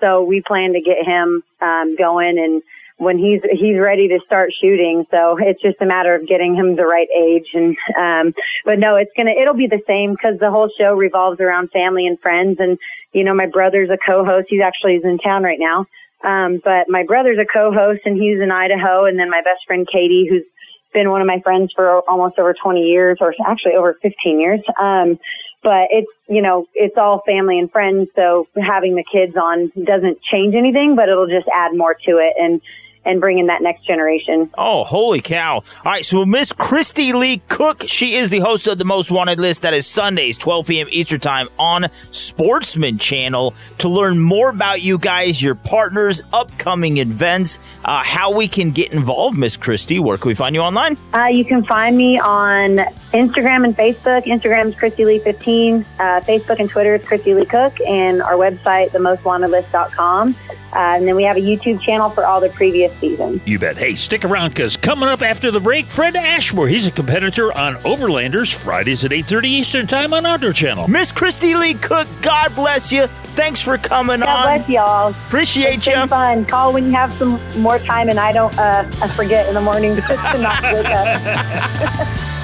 So 0.00 0.24
we 0.24 0.42
plan 0.42 0.72
to 0.72 0.80
get 0.80 1.04
him, 1.04 1.44
um, 1.60 1.94
going 1.96 2.36
and 2.38 2.62
when 2.98 3.18
he's, 3.18 3.40
he's 3.50 3.78
ready 3.78 4.08
to 4.08 4.18
start 4.24 4.50
shooting. 4.60 5.04
So 5.10 5.36
it's 5.40 5.60
just 5.60 5.80
a 5.80 5.86
matter 5.86 6.14
of 6.14 6.26
getting 6.26 6.54
him 6.54 6.76
the 6.76 6.86
right 6.86 7.08
age. 7.10 7.48
And, 7.54 7.76
um, 7.98 8.34
but 8.64 8.78
no, 8.78 8.96
it's 8.96 9.10
to, 9.16 9.22
it'll 9.28 9.54
be 9.54 9.66
the 9.66 9.82
same 9.86 10.12
because 10.12 10.38
the 10.38 10.50
whole 10.50 10.70
show 10.78 10.94
revolves 10.94 11.40
around 11.40 11.70
family 11.70 12.06
and 12.06 12.18
friends. 12.20 12.56
And, 12.60 12.78
you 13.12 13.24
know, 13.24 13.34
my 13.34 13.46
brother's 13.46 13.90
a 13.90 13.98
co-host. 13.98 14.46
He's 14.48 14.62
actually 14.62 14.94
he's 14.94 15.04
in 15.04 15.18
town 15.18 15.42
right 15.42 15.58
now. 15.58 15.86
Um, 16.24 16.60
but 16.62 16.88
my 16.88 17.02
brother's 17.04 17.38
a 17.38 17.46
co-host 17.46 18.00
and 18.04 18.16
he's 18.16 18.40
in 18.40 18.50
Idaho. 18.50 19.06
And 19.06 19.18
then 19.18 19.30
my 19.30 19.42
best 19.42 19.66
friend 19.66 19.86
Katie, 19.90 20.26
who's 20.28 20.44
been 20.92 21.10
one 21.10 21.20
of 21.20 21.26
my 21.26 21.40
friends 21.42 21.72
for 21.74 22.00
almost 22.08 22.38
over 22.38 22.54
20 22.54 22.80
years 22.80 23.18
or 23.20 23.34
actually 23.46 23.72
over 23.74 23.96
15 24.02 24.40
years. 24.40 24.60
Um, 24.80 25.18
but 25.62 25.88
it's, 25.90 26.10
you 26.28 26.42
know, 26.42 26.66
it's 26.74 26.96
all 26.96 27.22
family 27.26 27.58
and 27.58 27.70
friends. 27.70 28.08
So 28.16 28.48
having 28.60 28.96
the 28.96 29.04
kids 29.04 29.36
on 29.36 29.70
doesn't 29.84 30.22
change 30.22 30.54
anything, 30.54 30.96
but 30.96 31.08
it'll 31.08 31.28
just 31.28 31.48
add 31.54 31.76
more 31.76 31.94
to 31.94 32.18
it. 32.18 32.34
And, 32.38 32.60
and 33.04 33.20
bring 33.20 33.38
in 33.38 33.46
that 33.46 33.62
next 33.62 33.86
generation. 33.86 34.50
Oh, 34.56 34.84
holy 34.84 35.20
cow. 35.20 35.56
All 35.56 35.62
right, 35.84 36.04
so 36.04 36.24
Miss 36.24 36.52
Kristy 36.52 37.12
Lee 37.12 37.42
Cook, 37.48 37.84
she 37.86 38.14
is 38.14 38.30
the 38.30 38.40
host 38.40 38.66
of 38.66 38.78
the 38.78 38.84
Most 38.84 39.10
Wanted 39.10 39.40
list. 39.40 39.62
That 39.62 39.74
is 39.74 39.86
Sundays, 39.86 40.36
12 40.36 40.66
p.m. 40.66 40.86
Eastern 40.90 41.20
Time 41.20 41.48
on 41.58 41.86
Sportsman 42.10 42.98
Channel. 42.98 43.54
To 43.78 43.88
learn 43.88 44.18
more 44.18 44.50
about 44.50 44.82
you 44.82 44.98
guys, 44.98 45.42
your 45.42 45.54
partners, 45.54 46.22
upcoming 46.32 46.98
events, 46.98 47.58
uh, 47.84 48.02
how 48.02 48.34
we 48.34 48.48
can 48.48 48.70
get 48.70 48.92
involved, 48.92 49.36
Miss 49.36 49.56
Kristy, 49.56 50.00
where 50.00 50.16
can 50.16 50.28
we 50.28 50.34
find 50.34 50.54
you 50.54 50.62
online? 50.62 50.96
Uh, 51.14 51.26
you 51.26 51.44
can 51.44 51.64
find 51.64 51.96
me 51.96 52.18
on 52.18 52.76
Instagram 53.12 53.64
and 53.64 53.76
Facebook. 53.76 54.24
Instagram 54.24 54.68
is 54.68 54.74
Kristy 54.74 55.04
Lee 55.04 55.18
15. 55.18 55.84
Uh, 55.98 56.20
Facebook 56.20 56.60
and 56.60 56.68
Twitter 56.70 56.94
is 56.94 57.06
Kristy 57.06 57.34
Lee 57.34 57.46
Cook. 57.46 57.80
And 57.86 58.22
our 58.22 58.34
website, 58.34 58.90
themostwantedlist.com. 58.90 60.36
Uh, 60.72 60.78
and 60.78 61.06
then 61.06 61.16
we 61.16 61.22
have 61.24 61.36
a 61.36 61.40
YouTube 61.40 61.80
channel 61.82 62.08
for 62.08 62.24
all 62.24 62.40
the 62.40 62.48
previous 62.48 62.91
seasons. 63.00 63.40
You 63.44 63.58
bet. 63.58 63.76
Hey, 63.76 63.94
stick 63.94 64.24
around 64.24 64.50
because 64.50 64.76
coming 64.76 65.08
up 65.08 65.22
after 65.22 65.50
the 65.50 65.60
break, 65.60 65.86
Fred 65.86 66.16
Ashmore. 66.16 66.68
He's 66.68 66.86
a 66.86 66.90
competitor 66.90 67.52
on 67.52 67.76
Overlanders 67.76 68.52
Fridays 68.52 69.04
at 69.04 69.12
8:30 69.12 69.48
Eastern 69.48 69.86
Time 69.86 70.12
on 70.12 70.26
Outdoor 70.26 70.52
Channel. 70.52 70.88
Miss 70.88 71.12
Kristy 71.12 71.58
Lee 71.58 71.74
Cook, 71.74 72.08
God 72.20 72.54
bless 72.54 72.92
you. 72.92 73.06
Thanks 73.06 73.60
for 73.60 73.78
coming 73.78 74.20
God 74.20 74.28
on. 74.28 74.44
God 74.44 74.56
bless 74.58 74.68
y'all. 74.68 75.08
Appreciate 75.10 75.76
it's 75.76 75.86
you. 75.86 75.94
Been 75.94 76.08
fun. 76.08 76.44
Call 76.44 76.72
when 76.72 76.86
you 76.86 76.92
have 76.92 77.12
some 77.14 77.40
more 77.60 77.78
time, 77.78 78.08
and 78.08 78.18
I 78.18 78.32
don't 78.32 78.56
uh, 78.58 78.90
I 79.00 79.08
forget 79.08 79.48
in 79.48 79.54
the 79.54 79.60
morning 79.60 79.96
to 80.08 80.38
not 80.38 80.62
wake 80.62 80.90
up. 80.90 82.38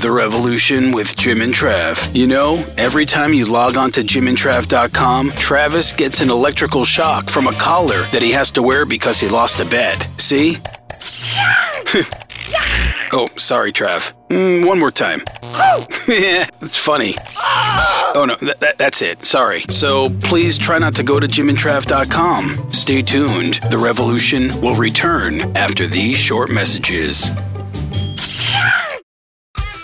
The 0.00 0.10
Revolution 0.10 0.92
with 0.92 1.16
Jim 1.16 1.40
and 1.40 1.52
Trav. 1.54 2.14
You 2.14 2.26
know, 2.26 2.64
every 2.76 3.06
time 3.06 3.32
you 3.32 3.46
log 3.46 3.76
on 3.76 3.90
to 3.92 4.02
jimandtrav.com, 4.02 5.32
Travis 5.32 5.92
gets 5.92 6.20
an 6.20 6.30
electrical 6.30 6.84
shock 6.84 7.30
from 7.30 7.46
a 7.46 7.52
collar 7.54 8.02
that 8.12 8.20
he 8.22 8.30
has 8.32 8.50
to 8.52 8.62
wear 8.62 8.84
because 8.84 9.18
he 9.18 9.28
lost 9.28 9.58
a 9.58 9.64
bet. 9.64 10.06
See? 10.20 10.58
oh, 13.12 13.28
sorry, 13.36 13.72
Trav. 13.72 14.12
Mm, 14.28 14.66
one 14.66 14.78
more 14.78 14.90
time. 14.90 15.22
yeah, 16.06 16.48
it's 16.60 16.76
funny. 16.76 17.14
Oh 18.14 18.24
no, 18.28 18.36
th- 18.36 18.58
th- 18.60 18.76
that's 18.76 19.02
it. 19.02 19.24
Sorry. 19.24 19.62
So 19.68 20.10
please 20.22 20.58
try 20.58 20.78
not 20.78 20.94
to 20.96 21.02
go 21.02 21.18
to 21.18 21.26
jimandtrav.com. 21.26 22.70
Stay 22.70 23.02
tuned. 23.02 23.54
The 23.70 23.78
revolution 23.78 24.60
will 24.60 24.76
return 24.76 25.56
after 25.56 25.86
these 25.86 26.18
short 26.18 26.50
messages. 26.50 27.30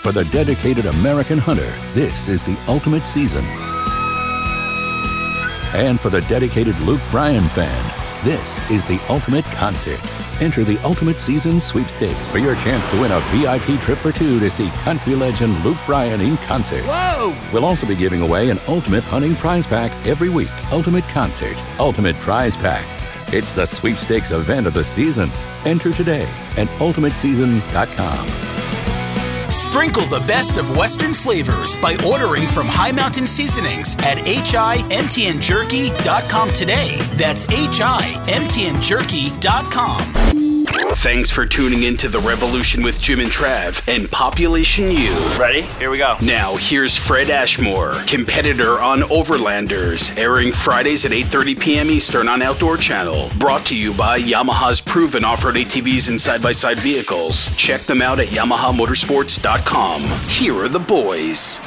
For 0.03 0.11
the 0.11 0.25
dedicated 0.25 0.85
American 0.85 1.37
hunter, 1.37 1.73
this 1.93 2.27
is 2.27 2.43
the 2.43 2.59
ultimate 2.67 3.07
season. 3.07 3.45
And 5.73 5.97
for 5.97 6.09
the 6.09 6.19
dedicated 6.27 6.77
Luke 6.81 6.99
Bryan 7.09 7.47
fan, 7.47 8.25
this 8.25 8.59
is 8.69 8.83
the 8.83 8.99
ultimate 9.07 9.45
concert. 9.45 10.01
Enter 10.41 10.65
the 10.65 10.77
Ultimate 10.79 11.21
Season 11.21 11.61
Sweepstakes 11.61 12.27
for 12.27 12.37
your 12.37 12.53
chance 12.57 12.85
to 12.89 12.99
win 12.99 13.13
a 13.13 13.21
VIP 13.31 13.79
trip 13.79 13.97
for 13.97 14.11
two 14.11 14.41
to 14.41 14.49
see 14.49 14.69
country 14.83 15.15
legend 15.15 15.63
Luke 15.63 15.77
Bryan 15.85 16.19
in 16.19 16.35
concert. 16.35 16.83
Whoa! 16.83 17.33
We'll 17.53 17.63
also 17.63 17.87
be 17.87 17.95
giving 17.95 18.21
away 18.21 18.49
an 18.49 18.59
Ultimate 18.67 19.05
Hunting 19.05 19.37
Prize 19.37 19.65
Pack 19.65 19.93
every 20.05 20.27
week. 20.27 20.51
Ultimate 20.73 21.05
Concert, 21.05 21.63
Ultimate 21.79 22.17
Prize 22.17 22.57
Pack. 22.57 22.85
It's 23.33 23.53
the 23.53 23.65
sweepstakes 23.65 24.31
event 24.31 24.67
of 24.67 24.73
the 24.73 24.83
season. 24.83 25.31
Enter 25.63 25.93
today 25.93 26.27
at 26.57 26.67
ultimateseason.com. 26.79 28.53
Sprinkle 29.53 30.05
the 30.07 30.19
best 30.27 30.57
of 30.57 30.75
Western 30.75 31.13
flavors 31.13 31.75
by 31.75 31.95
ordering 32.03 32.47
from 32.47 32.67
Hi 32.67 32.91
Mountain 32.91 33.27
Seasonings 33.27 33.95
at 33.99 34.17
himtnjerky.com 34.17 36.49
today. 36.53 36.97
That's 37.13 37.45
himtnjerky.com. 37.45 40.42
Thanks 40.97 41.29
for 41.29 41.45
tuning 41.45 41.83
in 41.83 41.97
to 41.97 42.07
The 42.07 42.19
Revolution 42.19 42.83
with 42.83 43.01
Jim 43.01 43.19
and 43.19 43.31
Trav 43.31 43.85
and 43.93 44.09
Population 44.09 44.91
U. 44.91 45.13
Ready? 45.37 45.63
Here 45.63 45.89
we 45.89 45.97
go. 45.97 46.15
Now, 46.21 46.55
here's 46.55 46.95
Fred 46.95 47.29
Ashmore, 47.29 47.93
competitor 48.07 48.79
on 48.79 48.99
Overlanders, 49.01 50.17
airing 50.17 50.53
Fridays 50.53 51.03
at 51.03 51.11
8.30 51.11 51.59
p.m. 51.59 51.89
Eastern 51.89 52.29
on 52.29 52.41
Outdoor 52.41 52.77
Channel. 52.77 53.29
Brought 53.37 53.65
to 53.65 53.75
you 53.75 53.93
by 53.93 54.19
Yamaha's 54.19 54.79
proven 54.79 55.25
off-road 55.25 55.55
ATVs 55.55 56.09
and 56.09 56.21
side-by-side 56.21 56.79
vehicles. 56.79 57.53
Check 57.57 57.81
them 57.81 58.01
out 58.01 58.19
at 58.19 58.27
yamahamotorsports.com. 58.27 60.01
Here 60.29 60.55
are 60.55 60.69
the 60.69 60.79
boys. 60.79 61.57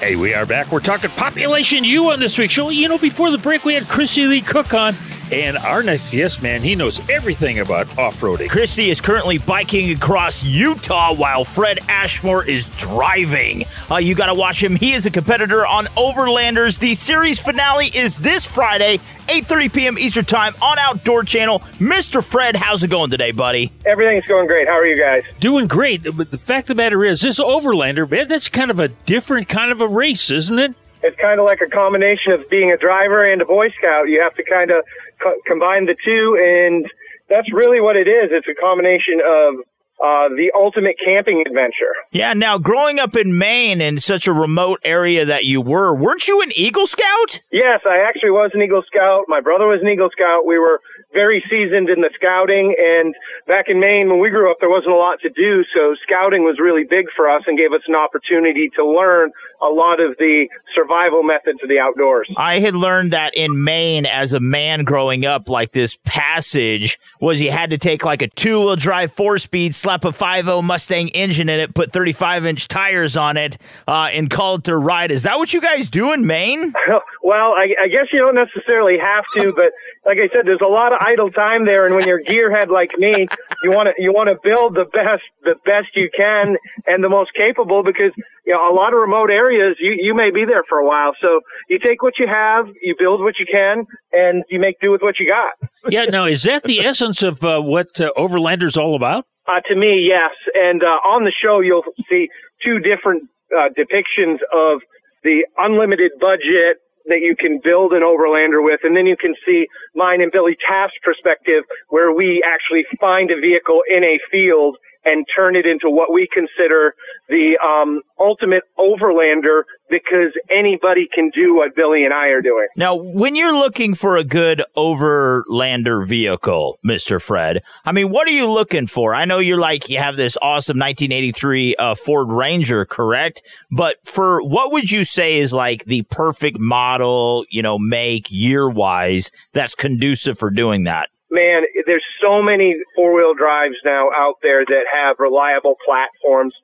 Hey, 0.00 0.16
we 0.16 0.34
are 0.34 0.44
back. 0.44 0.72
We're 0.72 0.80
talking 0.80 1.10
Population 1.10 1.84
U 1.84 2.10
on 2.10 2.18
this 2.18 2.36
week's 2.36 2.54
show. 2.54 2.68
You 2.70 2.88
know, 2.88 2.98
before 2.98 3.30
the 3.30 3.38
break, 3.38 3.64
we 3.64 3.74
had 3.74 3.84
Kristy 3.84 4.28
Lee 4.28 4.42
Cook 4.42 4.74
on. 4.74 4.96
And 5.32 5.56
our 5.56 5.82
next 5.82 6.10
guest, 6.10 6.42
man, 6.42 6.60
he 6.60 6.74
knows 6.74 7.00
everything 7.08 7.60
about 7.60 7.86
off-roading. 7.98 8.48
Kristy 8.48 8.88
is 8.88 9.00
currently 9.00 9.38
biking 9.38 9.90
across 9.90 10.44
Utah 10.44 11.14
while 11.14 11.42
Fred 11.42 11.78
Ashmore 11.88 12.44
is 12.44 12.66
driving. 12.76 13.64
Uh, 13.90 13.96
you 13.96 14.14
got 14.14 14.26
to 14.26 14.34
watch 14.34 14.62
him. 14.62 14.76
He 14.76 14.92
is 14.92 15.06
a 15.06 15.10
competitor 15.10 15.66
on 15.66 15.86
Overlanders. 15.96 16.78
The 16.78 16.92
series 16.94 17.40
finale 17.40 17.86
is 17.86 18.18
this 18.18 18.46
Friday, 18.46 18.98
8:30 19.28 19.72
p.m. 19.72 19.98
Eastern 19.98 20.26
Time 20.26 20.52
on 20.60 20.78
Outdoor 20.78 21.24
Channel. 21.24 21.60
Mr. 21.78 22.22
Fred, 22.22 22.54
how's 22.54 22.82
it 22.82 22.90
going 22.90 23.10
today, 23.10 23.32
buddy? 23.32 23.72
Everything's 23.86 24.26
going 24.26 24.46
great. 24.46 24.68
How 24.68 24.74
are 24.74 24.86
you 24.86 24.98
guys? 24.98 25.22
Doing 25.40 25.66
great. 25.66 26.14
But 26.14 26.30
the 26.30 26.36
fact 26.36 26.68
of 26.68 26.76
the 26.76 26.82
matter 26.82 27.06
is, 27.06 27.22
this 27.22 27.40
Overlander, 27.40 28.08
man, 28.10 28.28
that's 28.28 28.50
kind 28.50 28.70
of 28.70 28.78
a 28.78 28.88
different 28.88 29.48
kind 29.48 29.72
of 29.72 29.80
a 29.80 29.88
race, 29.88 30.30
isn't 30.30 30.58
it? 30.58 30.74
It's 31.02 31.18
kind 31.20 31.40
of 31.40 31.46
like 31.46 31.60
a 31.60 31.68
combination 31.68 32.32
of 32.32 32.48
being 32.48 32.70
a 32.70 32.76
driver 32.76 33.24
and 33.24 33.42
a 33.42 33.44
Boy 33.44 33.70
Scout. 33.70 34.08
You 34.08 34.20
have 34.20 34.34
to 34.36 34.44
kind 34.44 34.70
of 34.70 34.84
co- 35.22 35.40
combine 35.46 35.86
the 35.86 35.96
two, 36.04 36.38
and 36.40 36.86
that's 37.28 37.52
really 37.52 37.80
what 37.80 37.96
it 37.96 38.08
is. 38.08 38.30
It's 38.30 38.48
a 38.48 38.54
combination 38.60 39.20
of 39.24 39.64
uh, 40.02 40.28
the 40.34 40.50
ultimate 40.52 40.96
camping 40.98 41.44
adventure. 41.46 41.94
Yeah, 42.10 42.32
now 42.34 42.58
growing 42.58 42.98
up 42.98 43.14
in 43.14 43.38
Maine 43.38 43.80
in 43.80 43.98
such 43.98 44.26
a 44.26 44.32
remote 44.32 44.80
area 44.84 45.24
that 45.24 45.44
you 45.44 45.60
were, 45.60 45.94
weren't 45.94 46.26
you 46.26 46.42
an 46.42 46.50
Eagle 46.56 46.88
Scout? 46.88 47.40
Yes, 47.52 47.82
I 47.86 47.98
actually 47.98 48.32
was 48.32 48.50
an 48.52 48.62
Eagle 48.62 48.82
Scout. 48.82 49.26
My 49.28 49.40
brother 49.40 49.68
was 49.68 49.80
an 49.80 49.88
Eagle 49.88 50.10
Scout. 50.10 50.44
We 50.44 50.58
were 50.58 50.80
very 51.12 51.40
seasoned 51.48 51.88
in 51.88 52.00
the 52.00 52.10
scouting, 52.14 52.74
and 52.76 53.14
back 53.46 53.66
in 53.68 53.78
Maine 53.78 54.10
when 54.10 54.18
we 54.18 54.30
grew 54.30 54.50
up, 54.50 54.56
there 54.58 54.70
wasn't 54.70 54.92
a 54.92 54.96
lot 54.96 55.20
to 55.20 55.30
do, 55.30 55.62
so 55.72 55.94
scouting 56.02 56.42
was 56.42 56.58
really 56.58 56.82
big 56.82 57.06
for 57.14 57.30
us 57.30 57.42
and 57.46 57.56
gave 57.56 57.72
us 57.72 57.82
an 57.86 57.94
opportunity 57.94 58.70
to 58.74 58.84
learn 58.84 59.30
a 59.62 59.72
lot 59.72 60.00
of 60.00 60.16
the 60.18 60.48
survival 60.74 61.22
methods 61.22 61.62
of 61.62 61.68
the 61.68 61.78
outdoors. 61.78 62.28
I 62.36 62.58
had 62.58 62.74
learned 62.74 63.12
that 63.12 63.34
in 63.36 63.62
Maine 63.62 64.06
as 64.06 64.32
a 64.32 64.40
man 64.40 64.84
growing 64.84 65.24
up, 65.24 65.48
like 65.48 65.72
this 65.72 65.96
passage 66.04 66.98
was 67.20 67.40
you 67.40 67.50
had 67.50 67.70
to 67.70 67.78
take 67.78 68.04
like 68.04 68.22
a 68.22 68.28
two 68.28 68.58
wheel 68.58 68.76
drive 68.76 69.12
four 69.12 69.38
speed, 69.38 69.74
slap 69.74 70.04
a 70.04 70.08
5.0 70.08 70.62
Mustang 70.64 71.08
engine 71.08 71.48
in 71.48 71.60
it, 71.60 71.74
put 71.74 71.92
35 71.92 72.46
inch 72.46 72.68
tires 72.68 73.16
on 73.16 73.36
it, 73.36 73.58
uh, 73.86 74.10
and 74.12 74.30
call 74.30 74.56
it 74.56 74.64
their 74.64 74.80
ride. 74.80 75.10
Is 75.10 75.22
that 75.22 75.38
what 75.38 75.52
you 75.52 75.60
guys 75.60 75.88
do 75.88 76.12
in 76.12 76.26
Maine? 76.26 76.72
well, 77.22 77.52
I, 77.52 77.74
I 77.84 77.88
guess 77.88 78.06
you 78.12 78.18
don't 78.18 78.34
necessarily 78.34 78.98
have 78.98 79.24
to, 79.36 79.52
but 79.54 79.72
like 80.04 80.18
I 80.18 80.28
said, 80.34 80.46
there's 80.46 80.60
a 80.60 80.68
lot 80.68 80.92
of 80.92 80.98
idle 81.00 81.30
time 81.30 81.64
there, 81.64 81.86
and 81.86 81.94
when 81.94 82.06
you're 82.06 82.22
gearhead 82.22 82.68
like 82.68 82.98
me, 82.98 83.28
you 83.62 83.70
want 83.70 83.88
to 83.88 84.02
you 84.02 84.12
want 84.12 84.28
to 84.28 84.36
build 84.42 84.74
the 84.74 84.84
best 84.84 85.22
the 85.44 85.54
best 85.64 85.94
you 85.94 86.10
can 86.14 86.56
and 86.86 87.04
the 87.04 87.08
most 87.08 87.32
capable 87.34 87.82
because 87.84 88.12
you 88.44 88.52
know 88.52 88.70
a 88.70 88.74
lot 88.74 88.92
of 88.92 89.00
remote 89.00 89.30
areas 89.30 89.76
you 89.78 89.94
you 89.98 90.14
may 90.14 90.30
be 90.30 90.44
there 90.44 90.62
for 90.68 90.78
a 90.78 90.86
while. 90.86 91.12
So 91.20 91.40
you 91.68 91.78
take 91.84 92.02
what 92.02 92.14
you 92.18 92.26
have, 92.26 92.66
you 92.82 92.94
build 92.98 93.20
what 93.20 93.34
you 93.38 93.46
can, 93.50 93.86
and 94.12 94.44
you 94.48 94.58
make 94.58 94.80
do 94.80 94.90
with 94.90 95.02
what 95.02 95.18
you 95.18 95.26
got. 95.30 95.68
yeah. 95.92 96.04
Now, 96.04 96.24
is 96.24 96.42
that 96.44 96.64
the 96.64 96.80
essence 96.80 97.22
of 97.22 97.42
uh, 97.44 97.60
what 97.60 98.00
uh, 98.00 98.12
Overlander's 98.16 98.76
all 98.76 98.94
about? 98.94 99.26
Uh, 99.46 99.60
to 99.68 99.74
me, 99.74 100.06
yes. 100.08 100.30
And 100.54 100.82
uh, 100.82 101.02
on 101.02 101.24
the 101.24 101.32
show, 101.32 101.60
you'll 101.60 101.82
see 102.08 102.28
two 102.64 102.78
different 102.78 103.24
uh, 103.50 103.68
depictions 103.76 104.38
of 104.52 104.80
the 105.24 105.44
unlimited 105.58 106.12
budget 106.20 106.78
that 107.06 107.18
you 107.18 107.34
can 107.34 107.60
build 107.62 107.92
an 107.92 108.02
overlander 108.02 108.62
with. 108.62 108.80
And 108.84 108.96
then 108.96 109.06
you 109.06 109.16
can 109.16 109.34
see 109.44 109.66
mine 109.94 110.20
and 110.20 110.30
Billy 110.30 110.56
Taft's 110.62 110.98
perspective 111.02 111.64
where 111.88 112.14
we 112.14 112.42
actually 112.46 112.84
find 113.00 113.30
a 113.30 113.40
vehicle 113.40 113.82
in 113.88 114.04
a 114.04 114.22
field 114.30 114.76
and 115.04 115.26
turn 115.34 115.56
it 115.56 115.66
into 115.66 115.90
what 115.90 116.12
we 116.12 116.28
consider 116.32 116.94
the 117.28 117.58
um, 117.64 118.02
ultimate 118.18 118.62
overlander 118.78 119.62
because 119.90 120.32
anybody 120.50 121.08
can 121.12 121.30
do 121.34 121.54
what 121.54 121.74
Billy 121.76 122.04
and 122.04 122.14
I 122.14 122.28
are 122.28 122.40
doing. 122.40 122.66
Now, 122.76 122.94
when 122.94 123.36
you're 123.36 123.54
looking 123.54 123.94
for 123.94 124.16
a 124.16 124.24
good 124.24 124.62
overlander 124.76 126.06
vehicle, 126.06 126.78
Mr. 126.84 127.22
Fred, 127.22 127.62
I 127.84 127.92
mean, 127.92 128.10
what 128.10 128.26
are 128.26 128.32
you 128.32 128.48
looking 128.48 128.86
for? 128.86 129.14
I 129.14 129.24
know 129.24 129.38
you're 129.38 129.60
like, 129.60 129.88
you 129.88 129.98
have 129.98 130.16
this 130.16 130.36
awesome 130.40 130.78
1983 130.78 131.76
uh, 131.76 131.94
Ford 131.94 132.32
Ranger, 132.32 132.84
correct? 132.84 133.42
But 133.70 134.04
for 134.04 134.42
what 134.42 134.72
would 134.72 134.90
you 134.90 135.04
say 135.04 135.38
is 135.38 135.52
like 135.52 135.84
the 135.84 136.02
perfect 136.04 136.58
model, 136.58 137.44
you 137.50 137.62
know, 137.62 137.78
make 137.78 138.30
year 138.30 138.68
wise 138.68 139.30
that's 139.52 139.74
conducive 139.74 140.38
for 140.38 140.50
doing 140.50 140.84
that? 140.84 141.08
Man, 141.32 141.62
there's 141.86 142.04
so 142.20 142.42
many 142.42 142.76
four 142.94 143.16
wheel 143.16 143.34
drives 143.34 143.76
now 143.84 144.10
out 144.14 144.36
there 144.42 144.64
that 144.64 144.84
have 144.92 145.16
reliable 145.18 145.76
platforms. 145.84 146.54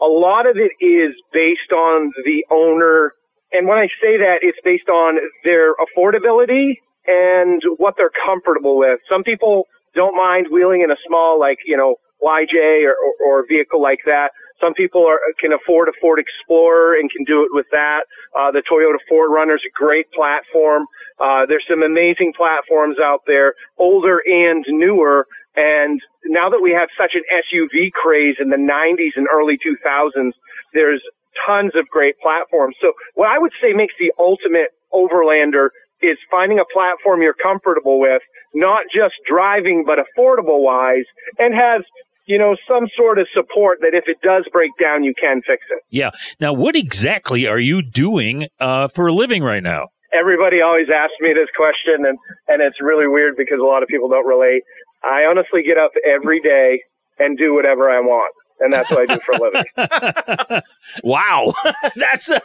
A 0.00 0.06
lot 0.06 0.48
of 0.48 0.56
it 0.56 0.72
is 0.84 1.14
based 1.32 1.70
on 1.72 2.12
the 2.24 2.44
owner. 2.50 3.12
And 3.52 3.68
when 3.68 3.78
I 3.78 3.86
say 4.02 4.16
that, 4.18 4.38
it's 4.42 4.58
based 4.64 4.88
on 4.88 5.18
their 5.44 5.74
affordability 5.76 6.80
and 7.06 7.62
what 7.76 7.94
they're 7.96 8.10
comfortable 8.26 8.78
with. 8.78 8.98
Some 9.08 9.22
people 9.22 9.64
don't 9.94 10.16
mind 10.16 10.48
wheeling 10.50 10.82
in 10.82 10.90
a 10.90 10.96
small, 11.06 11.38
like, 11.38 11.58
you 11.64 11.76
know, 11.76 11.96
YJ 12.22 12.84
or, 12.84 12.94
or, 12.96 13.14
or 13.42 13.46
vehicle 13.48 13.80
like 13.80 14.00
that. 14.06 14.30
Some 14.60 14.72
people 14.74 15.04
are, 15.06 15.20
can 15.38 15.52
afford 15.52 15.88
a 15.88 15.92
Ford 16.00 16.18
Explorer 16.18 16.96
and 16.96 17.10
can 17.10 17.24
do 17.24 17.42
it 17.42 17.50
with 17.52 17.66
that. 17.72 18.08
Uh, 18.32 18.50
the 18.50 18.62
Toyota 18.64 18.96
4Runner 19.10 19.54
is 19.54 19.64
a 19.66 19.74
great 19.76 20.06
platform. 20.12 20.86
Uh, 21.20 21.44
there's 21.48 21.64
some 21.68 21.82
amazing 21.82 22.32
platforms 22.36 22.96
out 23.02 23.20
there, 23.26 23.54
older 23.78 24.20
and 24.24 24.64
newer. 24.68 25.26
And 25.56 26.00
now 26.24 26.48
that 26.50 26.60
we 26.62 26.72
have 26.72 26.88
such 26.98 27.12
an 27.14 27.24
SUV 27.28 27.92
craze 27.92 28.36
in 28.40 28.48
the 28.48 28.60
90s 28.60 29.16
and 29.16 29.26
early 29.32 29.58
2000s, 29.60 30.32
there's 30.72 31.02
tons 31.46 31.72
of 31.76 31.88
great 31.88 32.16
platforms. 32.22 32.76
So 32.80 32.92
what 33.14 33.28
I 33.28 33.38
would 33.38 33.52
say 33.60 33.72
makes 33.72 33.94
the 33.98 34.12
ultimate 34.18 34.72
overlander 34.92 35.68
is 36.02 36.18
finding 36.30 36.58
a 36.58 36.68
platform 36.72 37.22
you're 37.22 37.36
comfortable 37.40 38.00
with, 38.00 38.20
not 38.54 38.84
just 38.92 39.14
driving, 39.28 39.84
but 39.86 39.98
affordable 39.98 40.60
wise, 40.60 41.04
and 41.38 41.54
has 41.54 41.82
you 42.26 42.38
know, 42.38 42.56
some 42.68 42.86
sort 42.96 43.18
of 43.18 43.26
support 43.32 43.78
that 43.80 43.94
if 43.94 44.04
it 44.06 44.18
does 44.22 44.44
break 44.52 44.70
down, 44.80 45.04
you 45.04 45.14
can 45.18 45.40
fix 45.46 45.62
it. 45.70 45.82
Yeah. 45.90 46.10
Now, 46.40 46.52
what 46.52 46.76
exactly 46.76 47.46
are 47.46 47.58
you 47.58 47.82
doing 47.82 48.48
uh, 48.60 48.88
for 48.88 49.06
a 49.06 49.12
living 49.12 49.42
right 49.42 49.62
now? 49.62 49.88
Everybody 50.12 50.60
always 50.60 50.86
asks 50.90 51.16
me 51.20 51.34
this 51.34 51.50
question, 51.56 52.06
and, 52.06 52.18
and 52.48 52.62
it's 52.62 52.80
really 52.80 53.08
weird 53.08 53.34
because 53.36 53.58
a 53.60 53.66
lot 53.66 53.82
of 53.82 53.88
people 53.88 54.08
don't 54.08 54.26
relate. 54.26 54.62
I 55.02 55.26
honestly 55.28 55.62
get 55.62 55.78
up 55.78 55.92
every 56.04 56.40
day 56.40 56.82
and 57.18 57.36
do 57.38 57.54
whatever 57.54 57.90
I 57.90 58.00
want 58.00 58.32
and 58.60 58.72
that's 58.72 58.90
what 58.90 59.08
I 59.10 59.14
do 59.14 59.20
for 59.20 59.32
a 59.32 59.40
living. 59.40 60.62
wow, 61.04 61.52
that's 61.96 62.28
a, 62.30 62.40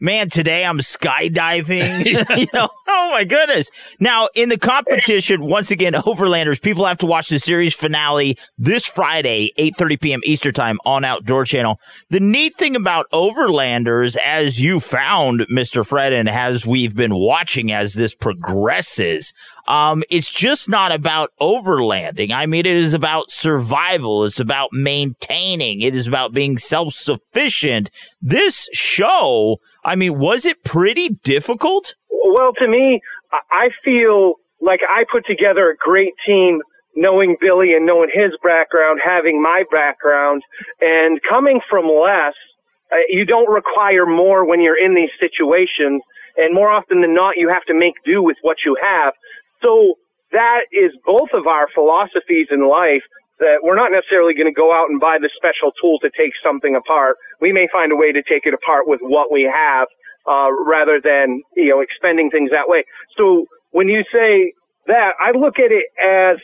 man. 0.00 0.30
Today 0.30 0.64
I'm 0.64 0.78
skydiving. 0.78 2.04
you 2.38 2.46
know, 2.52 2.68
oh 2.88 3.10
my 3.12 3.24
goodness! 3.24 3.70
Now 4.00 4.28
in 4.34 4.48
the 4.48 4.58
competition, 4.58 5.46
once 5.46 5.70
again, 5.70 5.92
Overlanders. 5.92 6.62
People 6.62 6.84
have 6.84 6.98
to 6.98 7.06
watch 7.06 7.28
the 7.28 7.38
series 7.38 7.74
finale 7.74 8.36
this 8.58 8.86
Friday, 8.86 9.52
8:30 9.58 10.00
p.m. 10.00 10.20
Eastern 10.24 10.52
Time 10.52 10.78
on 10.84 11.04
Outdoor 11.04 11.44
Channel. 11.44 11.80
The 12.10 12.20
neat 12.20 12.54
thing 12.54 12.76
about 12.76 13.06
Overlanders, 13.12 14.16
as 14.24 14.62
you 14.62 14.80
found, 14.80 15.46
Mister 15.48 15.84
Fred, 15.84 16.12
and 16.12 16.28
as 16.28 16.66
we've 16.66 16.94
been 16.94 17.14
watching 17.14 17.72
as 17.72 17.94
this 17.94 18.14
progresses, 18.14 19.32
um, 19.68 20.02
it's 20.10 20.32
just 20.32 20.68
not 20.68 20.92
about 20.92 21.30
overlanding. 21.40 22.32
I 22.32 22.46
mean, 22.46 22.66
it 22.66 22.76
is 22.76 22.94
about 22.94 23.30
survival. 23.30 24.24
It's 24.24 24.40
about 24.40 24.70
maintaining. 24.72 25.80
It 25.80 25.96
is 25.96 26.06
about 26.06 26.32
being 26.32 26.58
self 26.58 26.94
sufficient. 26.94 27.90
This 28.20 28.68
show, 28.72 29.60
I 29.84 29.96
mean, 29.96 30.18
was 30.18 30.46
it 30.46 30.64
pretty 30.64 31.10
difficult? 31.22 31.94
Well, 32.10 32.52
to 32.58 32.68
me, 32.68 33.00
I 33.50 33.70
feel 33.84 34.34
like 34.60 34.80
I 34.88 35.04
put 35.10 35.26
together 35.26 35.70
a 35.70 35.76
great 35.76 36.14
team 36.26 36.60
knowing 36.94 37.36
Billy 37.40 37.74
and 37.74 37.84
knowing 37.84 38.10
his 38.12 38.32
background, 38.42 39.00
having 39.04 39.40
my 39.40 39.64
background, 39.70 40.42
and 40.80 41.20
coming 41.28 41.60
from 41.68 41.84
less, 41.84 42.34
uh, 42.90 42.96
you 43.08 43.24
don't 43.24 43.52
require 43.52 44.06
more 44.06 44.46
when 44.48 44.60
you're 44.62 44.82
in 44.82 44.94
these 44.94 45.10
situations. 45.20 46.02
And 46.36 46.54
more 46.54 46.70
often 46.70 47.00
than 47.00 47.14
not, 47.14 47.36
you 47.36 47.48
have 47.48 47.64
to 47.64 47.74
make 47.74 47.94
do 48.04 48.22
with 48.22 48.36
what 48.42 48.58
you 48.64 48.76
have. 48.82 49.14
So 49.66 49.98
that 50.30 50.70
is 50.70 50.92
both 51.04 51.34
of 51.34 51.46
our 51.46 51.66
philosophies 51.74 52.46
in 52.50 52.68
life 52.68 53.02
that 53.38 53.58
we're 53.62 53.76
not 53.76 53.90
necessarily 53.90 54.32
going 54.32 54.46
to 54.46 54.54
go 54.54 54.72
out 54.72 54.88
and 54.88 55.00
buy 55.00 55.18
the 55.20 55.28
special 55.36 55.72
tool 55.82 55.98
to 56.00 56.10
take 56.16 56.32
something 56.42 56.74
apart. 56.74 57.16
We 57.40 57.52
may 57.52 57.66
find 57.72 57.90
a 57.90 57.96
way 57.96 58.12
to 58.12 58.22
take 58.22 58.46
it 58.46 58.54
apart 58.54 58.86
with 58.86 59.00
what 59.02 59.32
we 59.32 59.42
have, 59.42 59.88
uh, 60.26 60.48
rather 60.64 61.00
than, 61.02 61.42
you 61.56 61.68
know, 61.68 61.80
expending 61.80 62.30
things 62.30 62.50
that 62.50 62.68
way. 62.68 62.84
So 63.18 63.46
when 63.72 63.88
you 63.88 64.04
say 64.12 64.54
that, 64.86 65.10
I 65.20 65.36
look 65.36 65.58
at 65.58 65.70
it 65.70 65.86
as 65.98 66.38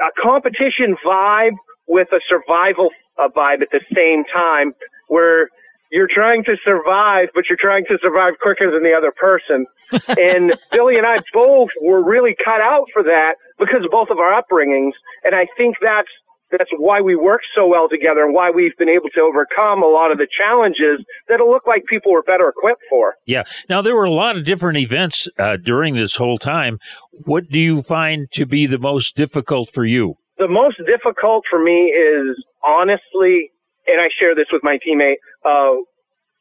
a 0.00 0.10
competition 0.20 0.96
vibe 1.06 1.56
with 1.86 2.08
a 2.12 2.20
survival 2.28 2.90
uh, 3.18 3.28
vibe 3.28 3.62
at 3.62 3.70
the 3.70 3.80
same 3.94 4.24
time 4.32 4.72
where 5.08 5.48
you're 5.94 6.10
trying 6.12 6.42
to 6.42 6.56
survive, 6.64 7.28
but 7.34 7.44
you're 7.48 7.60
trying 7.60 7.84
to 7.86 7.96
survive 8.02 8.34
quicker 8.42 8.68
than 8.68 8.82
the 8.82 8.92
other 8.92 9.12
person. 9.14 9.64
and 10.18 10.52
Billy 10.72 10.96
and 10.96 11.06
I 11.06 11.22
both 11.32 11.70
were 11.80 12.02
really 12.02 12.34
cut 12.44 12.60
out 12.60 12.86
for 12.92 13.04
that 13.04 13.34
because 13.60 13.84
of 13.84 13.92
both 13.92 14.08
of 14.10 14.18
our 14.18 14.34
upbringings. 14.34 14.90
And 15.22 15.36
I 15.36 15.46
think 15.56 15.76
that's 15.80 16.10
that's 16.50 16.70
why 16.78 17.00
we 17.00 17.14
work 17.14 17.40
so 17.56 17.66
well 17.66 17.88
together 17.88 18.24
and 18.24 18.34
why 18.34 18.50
we've 18.50 18.76
been 18.76 18.88
able 18.88 19.08
to 19.14 19.20
overcome 19.20 19.82
a 19.82 19.86
lot 19.86 20.10
of 20.10 20.18
the 20.18 20.26
challenges 20.38 21.04
that'll 21.28 21.50
look 21.50 21.66
like 21.66 21.84
people 21.88 22.12
were 22.12 22.22
better 22.22 22.48
equipped 22.48 22.82
for. 22.90 23.14
Yeah. 23.24 23.44
Now, 23.68 23.80
there 23.80 23.96
were 23.96 24.04
a 24.04 24.10
lot 24.10 24.36
of 24.36 24.44
different 24.44 24.78
events 24.78 25.26
uh, 25.38 25.56
during 25.56 25.94
this 25.94 26.16
whole 26.16 26.38
time. 26.38 26.78
What 27.10 27.48
do 27.50 27.58
you 27.58 27.82
find 27.82 28.30
to 28.32 28.46
be 28.46 28.66
the 28.66 28.78
most 28.78 29.16
difficult 29.16 29.70
for 29.70 29.84
you? 29.84 30.16
The 30.38 30.48
most 30.48 30.76
difficult 30.88 31.44
for 31.50 31.62
me 31.62 31.86
is 31.86 32.36
honestly 32.64 33.50
and 33.86 34.00
I 34.00 34.08
share 34.18 34.34
this 34.34 34.46
with 34.52 34.62
my 34.64 34.78
teammate, 34.80 35.20
uh, 35.44 35.74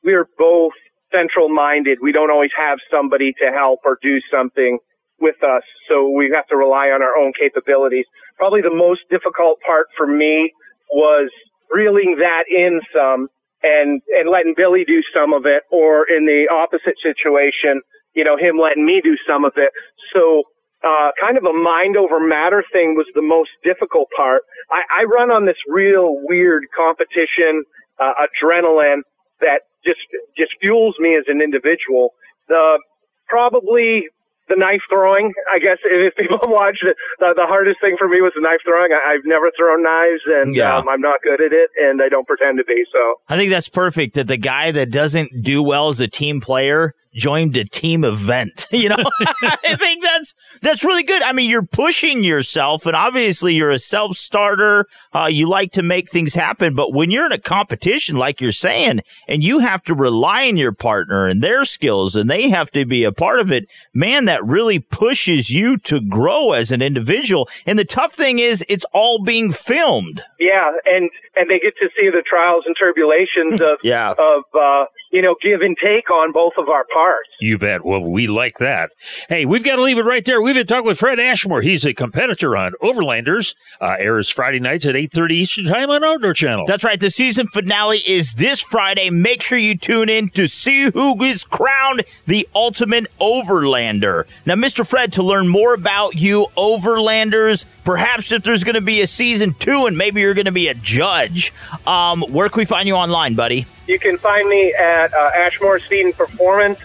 we're 0.04 0.28
both 0.38 0.74
central 1.12 1.50
minded. 1.50 2.00
We 2.02 2.12
don't 2.12 2.32
always 2.32 2.52
have 2.58 2.80
somebody 2.92 3.34
to 3.40 3.52
help 3.52 3.80
or 3.86 3.98
do 4.02 4.20
something 4.32 4.80
with 5.20 5.38
us. 5.44 5.64
So 5.90 6.10
we 6.10 6.32
have 6.36 6.48
to 6.48 6.58
rely 6.58 6.90
on 6.90 7.02
our 7.02 7.16
own 7.18 7.32
capabilities. 7.40 8.06
Probably 8.38 8.62
the 8.62 8.74
most 8.74 9.02
difficult 9.10 9.60
part 9.66 9.88
for 9.96 10.08
me 10.08 10.52
was 10.92 11.30
reeling 11.72 12.18
that 12.20 12.44
in 12.50 12.82
some 12.94 13.28
and, 13.64 14.02
and 14.12 14.30
letting 14.30 14.54
Billy 14.58 14.84
do 14.86 15.02
some 15.16 15.34
of 15.34 15.46
it 15.46 15.64
or 15.72 16.06
in 16.10 16.26
the 16.26 16.52
opposite 16.52 16.96
situation, 17.02 17.82
you 18.14 18.24
know, 18.24 18.36
him 18.38 18.60
letting 18.60 18.86
me 18.86 19.00
do 19.04 19.16
some 19.26 19.46
of 19.46 19.54
it. 19.56 19.72
So 20.14 20.44
uh, 20.84 21.16
kind 21.22 21.38
of 21.38 21.46
a 21.46 21.54
mind 21.54 21.96
over 21.96 22.20
matter 22.20 22.64
thing 22.74 22.96
was 22.96 23.08
the 23.16 23.24
most 23.24 23.50
difficult 23.64 24.10
part. 24.16 24.42
I, 24.70 25.02
I 25.02 25.04
run 25.06 25.32
on 25.32 25.46
this 25.46 25.58
real 25.70 26.20
weird 26.28 26.64
competition, 26.76 27.64
uh, 28.12 28.28
adrenaline 28.28 29.02
that 29.40 29.62
just, 29.86 30.00
just 30.38 30.52
fuels 30.60 30.96
me 31.00 31.16
as 31.16 31.26
an 31.28 31.42
individual. 31.42 32.14
The, 32.48 32.80
probably 33.28 34.08
the 34.50 34.56
knife 34.56 34.82
throwing. 34.90 35.34
I 35.52 35.60
guess 35.60 35.78
if 35.86 36.16
people 36.16 36.40
watch 36.46 36.80
it, 36.84 36.96
the, 37.20 37.34
the 37.36 37.48
hardest 37.48 37.80
thing 37.82 37.96
for 37.98 38.08
me 38.08 38.22
was 38.22 38.34
the 38.36 38.42
knife 38.42 38.60
throwing. 38.66 38.92
I, 38.92 39.14
have 39.14 39.26
never 39.26 39.52
thrown 39.58 39.84
knives, 39.84 40.22
and 40.26 40.56
yeah. 40.56 40.78
um, 40.78 40.90
I'm 40.90 41.02
not 41.02 41.22
good 41.24 41.42
at 41.42 41.54
it, 41.54 41.70
and 41.80 42.02
I 42.02 42.10
don't 42.10 42.28
pretend 42.28 42.58
to 42.58 42.64
be. 42.64 42.84
So 42.92 43.16
I 43.30 43.38
think 43.38 43.50
that's 43.50 43.70
perfect. 43.70 44.16
That 44.16 44.28
the 44.28 44.38
guy 44.38 44.72
that 44.72 44.92
doesn't 44.92 45.44
do 45.44 45.64
well 45.64 45.90
as 45.90 46.02
a 46.02 46.08
team 46.08 46.42
player 46.42 46.94
joined 47.14 47.56
a 47.58 47.64
team 47.64 48.04
event. 48.04 48.68
You 48.84 48.90
know, 48.90 48.98
I 49.44 49.76
think 49.78 50.04
that's 50.04 50.34
that's 50.62 50.84
really 50.84 51.04
good. 51.04 51.22
I 51.22 51.32
mean, 51.32 51.48
you're 51.50 51.66
pushing 51.66 52.24
yourself, 52.24 52.86
and 52.86 52.96
obviously 52.96 53.54
you're 53.54 53.70
a 53.70 53.80
self 53.80 54.18
starter. 54.18 54.88
Uh, 55.14 55.30
you 55.32 55.48
like 55.48 55.72
to 55.74 55.84
make 55.84 56.10
things 56.10 56.34
happen, 56.34 56.76
but 56.76 56.92
when 56.92 57.12
you're 57.12 57.28
in 57.28 57.32
a 57.32 57.38
competition, 57.38 58.16
like 58.18 58.42
you're 58.42 58.52
saying, 58.52 59.02
and 59.28 59.44
you 59.44 59.60
have 59.60 59.84
to 59.84 59.94
rely 59.94 60.48
on 60.48 60.58
your 60.58 60.74
partner 60.74 61.28
and 61.28 61.42
their 61.42 61.64
skills, 61.64 62.16
and 62.16 62.30
they 62.30 62.50
have 62.50 62.72
to 62.72 62.86
be 62.86 63.04
a 63.04 63.12
part 63.12 63.40
of 63.40 63.52
it, 63.52 63.70
man, 63.94 64.26
that 64.26 64.44
really 64.44 64.80
pushes 64.80 65.52
you 65.52 65.78
to 65.78 66.02
grow 66.02 66.54
as 66.54 66.72
an 66.72 66.82
individual. 66.82 67.48
And 67.66 67.78
the 67.78 67.86
tough 67.86 68.14
thing 68.14 68.40
is, 68.40 68.66
it's 68.68 68.86
all 68.92 69.24
being 69.24 69.52
filmed. 69.52 70.24
Yeah, 70.40 70.72
and 70.86 71.10
and 71.36 71.50
they 71.50 71.60
get 71.60 71.76
to 71.78 71.90
see 71.96 72.10
the 72.10 72.24
trials 72.28 72.64
and 72.66 72.76
tribulations 72.76 73.62
of 73.62 73.78
yeah. 73.84 74.12
of 74.12 74.44
uh, 74.54 74.86
you 75.14 75.22
know 75.22 75.36
give 75.42 75.62
and 75.62 75.78
take 75.82 76.10
on 76.12 76.32
both 76.32 76.54
of 76.58 76.68
our 76.68 76.86
parts. 76.94 77.30
You 77.40 77.58
bet. 77.58 77.86
Well, 77.86 78.04
we 78.04 78.28
like 78.28 78.58
that. 78.58 78.92
Hey, 79.30 79.46
we've 79.46 79.64
got 79.64 79.78
to 79.78 79.82
leave 79.82 79.98
it 79.98 80.06
right 80.06 80.26
there. 80.26 80.42
We've 80.42 80.56
been 80.56 80.68
talking 80.68 80.86
with 80.86 81.00
Fred 81.00 81.20
Ashmore. 81.20 81.62
He's 81.62 81.86
a 81.86 81.94
competitor 81.94 82.58
on 82.58 82.74
Overlanders. 82.82 83.56
Uh, 83.80 83.96
airs 84.00 84.30
Friday 84.30 84.60
nights 84.60 84.86
at 84.86 84.96
eight 84.96 85.12
thirty 85.14 85.36
Eastern 85.36 85.66
Time 85.66 85.90
on 85.90 86.04
Outdoor 86.04 86.34
Channel. 86.34 86.66
That's 86.68 86.84
right. 86.84 87.00
The 87.00 87.10
season 87.10 87.48
finale 87.48 88.00
is 88.06 88.34
this 88.34 88.62
Friday. 88.62 89.10
Make 89.10 89.42
sure 89.42 89.58
you 89.58 89.78
tune 89.78 90.10
in 90.10 90.30
to 90.32 90.48
see 90.48 90.90
who 90.92 91.22
is 91.24 91.44
crowned 91.44 92.04
the 92.28 92.48
ultimate 92.56 93.06
Overlander. 93.22 94.26
Now, 94.46 94.56
Mr. 94.56 94.86
Fred, 94.86 95.14
to 95.14 95.24
learn 95.24 95.48
more 95.48 95.74
about 95.74 96.20
you 96.20 96.48
Overlanders, 96.58 97.66
perhaps 97.86 98.32
if 98.32 98.44
there's 98.44 98.64
going 98.64 98.76
to 98.76 98.82
be 98.82 99.02
a 99.02 99.08
season 99.08 99.54
two, 99.60 99.86
and 99.86 99.98
maybe 99.98 100.22
you're 100.22 100.34
going 100.34 100.46
to 100.46 100.52
be 100.52 100.68
a 100.68 100.74
judge 100.74 101.04
Judge. 101.04 101.54
Um, 101.86 102.22
where 102.30 102.50
can 102.50 102.60
we 102.60 102.66
find 102.66 102.88
you 102.88 102.96
online, 102.96 103.36
buddy? 103.36 103.66
You 103.88 104.00
can 104.00 104.18
find 104.18 104.48
me 104.48 104.74
at 104.74 105.14
uh, 105.14 105.30
Ashmore 105.36 105.80
Speed 105.80 106.06
and 106.06 106.16
Performance 106.16 106.80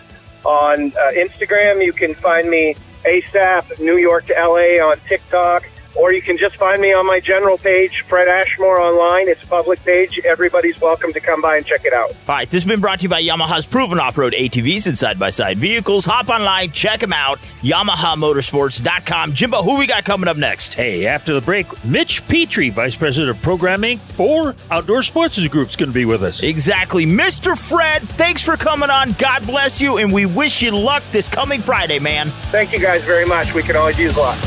on 0.45 0.93
uh, 0.93 1.11
Instagram. 1.13 1.85
You 1.85 1.93
can 1.93 2.15
find 2.15 2.51
me 2.51 2.75
ASAP 3.05 3.81
New 3.81 3.99
York 3.99 4.27
to 4.27 4.35
LA 4.35 4.85
on 4.85 4.99
TikTok. 5.09 5.69
Or 5.95 6.13
you 6.13 6.23
can 6.23 6.39
just 6.39 6.57
find 6.57 6.81
me 6.81 6.93
on 6.93 7.07
my 7.07 7.21
general 7.21 7.59
page, 7.59 8.05
Fred 8.09 8.29
Ashmore 8.29 8.81
online. 8.81 9.29
It's 9.29 9.43
a 9.43 9.47
public 9.47 9.83
page. 9.85 10.19
Everybody's 10.25 10.81
welcome 10.81 11.13
to 11.13 11.21
come 11.21 11.41
by 11.41 11.57
and 11.57 11.67
check 11.67 11.85
it 11.85 11.93
out. 11.93 12.11
All 12.11 12.17
right, 12.37 12.51
this 12.51 12.63
has 12.63 12.69
been 12.69 12.81
brought 12.81 13.01
to 13.01 13.05
you 13.05 13.09
by 13.09 13.23
Yamaha's 13.23 13.67
proven 13.67 13.99
off-road 13.99 14.33
ATVs 14.33 14.87
and 14.87 14.97
side-by-side 14.97 15.59
vehicles. 15.59 16.05
Hop 16.05 16.29
online, 16.29 16.73
check 16.73 17.01
them 17.01 17.13
out, 17.13 17.39
YamahaMotorsports.com. 17.63 19.33
Jimbo, 19.33 19.63
who 19.63 19.79
we 19.79 19.87
got 19.87 20.05
coming 20.05 20.29
up 20.29 20.37
next? 20.37 20.75
Hey, 20.75 21.07
after 21.07 21.35
the 21.35 21.41
break, 21.41 21.85
Mitch 21.85 22.27
Petrie, 22.29 22.71
Vice 22.71 22.97
President 22.97 23.37
of 23.37 23.43
Programming 23.43 23.99
for 23.99 24.55
Outdoor 24.71 25.03
Sports 25.03 25.39
Group, 25.49 25.69
is 25.69 25.77
going 25.77 25.91
to 25.91 25.95
be 25.95 26.05
with 26.05 26.23
us. 26.23 26.43
Exactly. 26.43 27.07
Mr. 27.07 27.57
Fred, 27.57 28.03
thanks 28.03 28.45
for 28.45 28.57
coming 28.57 28.91
on. 28.91 29.13
God 29.13 29.47
bless 29.47 29.81
you, 29.81 29.99
and 29.99 30.13
we 30.13 30.27
wish 30.27 30.63
you 30.63 30.71
luck 30.71 31.03
this 31.13 31.29
coming 31.29 31.61
Friday, 31.61 31.99
man. 31.99 32.31
Thank 32.51 32.73
you 32.73 32.79
guys 32.79 33.03
very 33.05 33.25
much. 33.25 33.55
We 33.55 33.63
can 33.63 33.77
always 33.77 33.99
use 33.99 34.17
luck. 34.17 34.39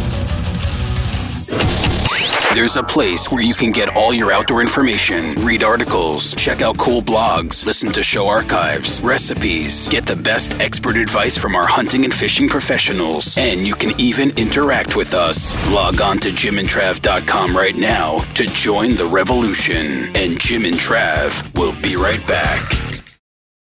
There's 2.54 2.76
a 2.76 2.84
place 2.84 3.32
where 3.32 3.41
you 3.41 3.54
can 3.54 3.72
get 3.72 3.95
all 3.95 4.14
your 4.14 4.30
outdoor 4.30 4.60
information, 4.60 5.36
read 5.45 5.64
articles, 5.64 6.36
check 6.36 6.62
out 6.62 6.78
cool 6.78 7.02
blogs, 7.02 7.66
listen 7.66 7.93
to 7.93 8.04
show 8.04 8.28
archives, 8.28 9.02
recipes, 9.02 9.88
get 9.88 10.06
the 10.06 10.18
best 10.18 10.60
expert 10.60 10.97
advice 10.97 11.38
from 11.38 11.56
our 11.56 11.66
hunting 11.66 12.04
and 12.04 12.14
fishing 12.14 12.49
professionals, 12.49 13.38
and 13.38 13.62
you 13.62 13.74
can 13.74 13.97
even 13.97 14.32
interact 14.38 14.97
with 14.97 15.14
us. 15.14 15.56
Log 15.74 16.02
on 16.02 16.18
to 16.18 16.28
jimandtrav.com 16.28 17.56
right 17.56 17.78
now 17.78 18.20
to 18.34 18.43
join 18.47 18.95
the 18.95 19.06
revolution. 19.06 20.14
And 20.18 20.38
Jim 20.38 20.66
and 20.66 20.76
Trav 20.76 21.58
will 21.58 21.80
be 21.82 21.95
right 21.95 22.26
back. 22.28 22.70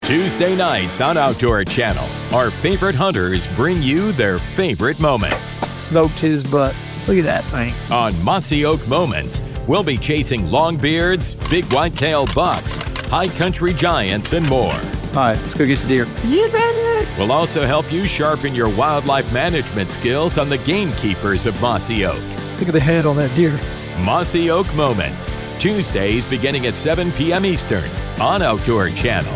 Tuesday 0.04 0.54
nights 0.54 1.00
on 1.00 1.16
Outdoor 1.16 1.64
Channel, 1.64 2.06
our 2.32 2.52
favorite 2.52 2.94
hunters 2.94 3.48
bring 3.56 3.82
you 3.82 4.12
their 4.12 4.38
favorite 4.38 5.00
moments. 5.00 5.58
Smoked 5.76 6.20
his 6.20 6.44
butt. 6.44 6.76
Look 7.06 7.18
at 7.18 7.24
that 7.24 7.44
thing. 7.44 7.72
On 7.90 8.12
Mossy 8.24 8.64
Oak 8.64 8.86
Moments, 8.88 9.40
we'll 9.68 9.84
be 9.84 9.96
chasing 9.96 10.48
longbeards, 10.48 11.36
big 11.48 11.64
whitetail 11.72 12.26
bucks, 12.34 12.78
high 13.08 13.28
country 13.28 13.72
giants, 13.72 14.32
and 14.32 14.48
more. 14.48 14.72
All 14.72 15.22
right, 15.22 15.38
let's 15.38 15.54
go 15.54 15.64
get 15.64 15.78
the 15.78 15.88
deer. 15.88 16.06
You 16.24 16.48
ready? 16.48 17.08
We'll 17.16 17.32
also 17.32 17.64
help 17.64 17.90
you 17.92 18.06
sharpen 18.06 18.54
your 18.54 18.68
wildlife 18.68 19.32
management 19.32 19.92
skills 19.92 20.36
on 20.36 20.48
the 20.48 20.58
gamekeepers 20.58 21.46
of 21.46 21.60
Mossy 21.60 22.04
Oak. 22.04 22.20
Look 22.58 22.68
at 22.68 22.72
the 22.72 22.80
head 22.80 23.06
on 23.06 23.16
that 23.16 23.34
deer. 23.36 23.56
Mossy 24.04 24.50
Oak 24.50 24.72
Moments, 24.74 25.32
Tuesdays 25.58 26.24
beginning 26.24 26.66
at 26.66 26.74
7 26.74 27.12
p.m. 27.12 27.46
Eastern 27.46 27.88
on 28.20 28.42
Outdoor 28.42 28.90
Channel. 28.90 29.32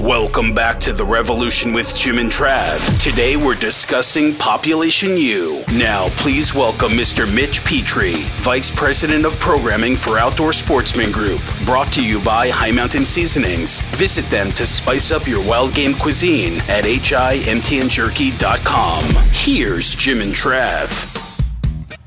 Welcome 0.00 0.52
back 0.52 0.80
to 0.80 0.92
the 0.92 1.04
Revolution 1.04 1.72
with 1.72 1.94
Jim 1.94 2.18
and 2.18 2.30
Trav. 2.30 3.02
Today 3.02 3.36
we're 3.36 3.54
discussing 3.54 4.34
Population 4.34 5.16
U. 5.16 5.64
Now, 5.72 6.08
please 6.18 6.54
welcome 6.54 6.92
Mr. 6.92 7.32
Mitch 7.32 7.64
Petrie, 7.64 8.24
Vice 8.42 8.70
President 8.70 9.24
of 9.24 9.32
Programming 9.40 9.96
for 9.96 10.18
Outdoor 10.18 10.52
Sportsman 10.52 11.10
Group. 11.10 11.40
Brought 11.64 11.90
to 11.94 12.04
you 12.04 12.22
by 12.22 12.50
Hi 12.50 12.70
Mountain 12.70 13.06
Seasonings. 13.06 13.80
Visit 13.96 14.26
them 14.26 14.52
to 14.52 14.66
spice 14.66 15.10
up 15.10 15.26
your 15.26 15.40
wild 15.48 15.74
game 15.74 15.94
cuisine 15.94 16.58
at 16.68 16.84
himtnjerky.com. 16.84 19.04
Here's 19.32 19.94
Jim 19.94 20.20
and 20.20 20.32
Trav. 20.32 21.24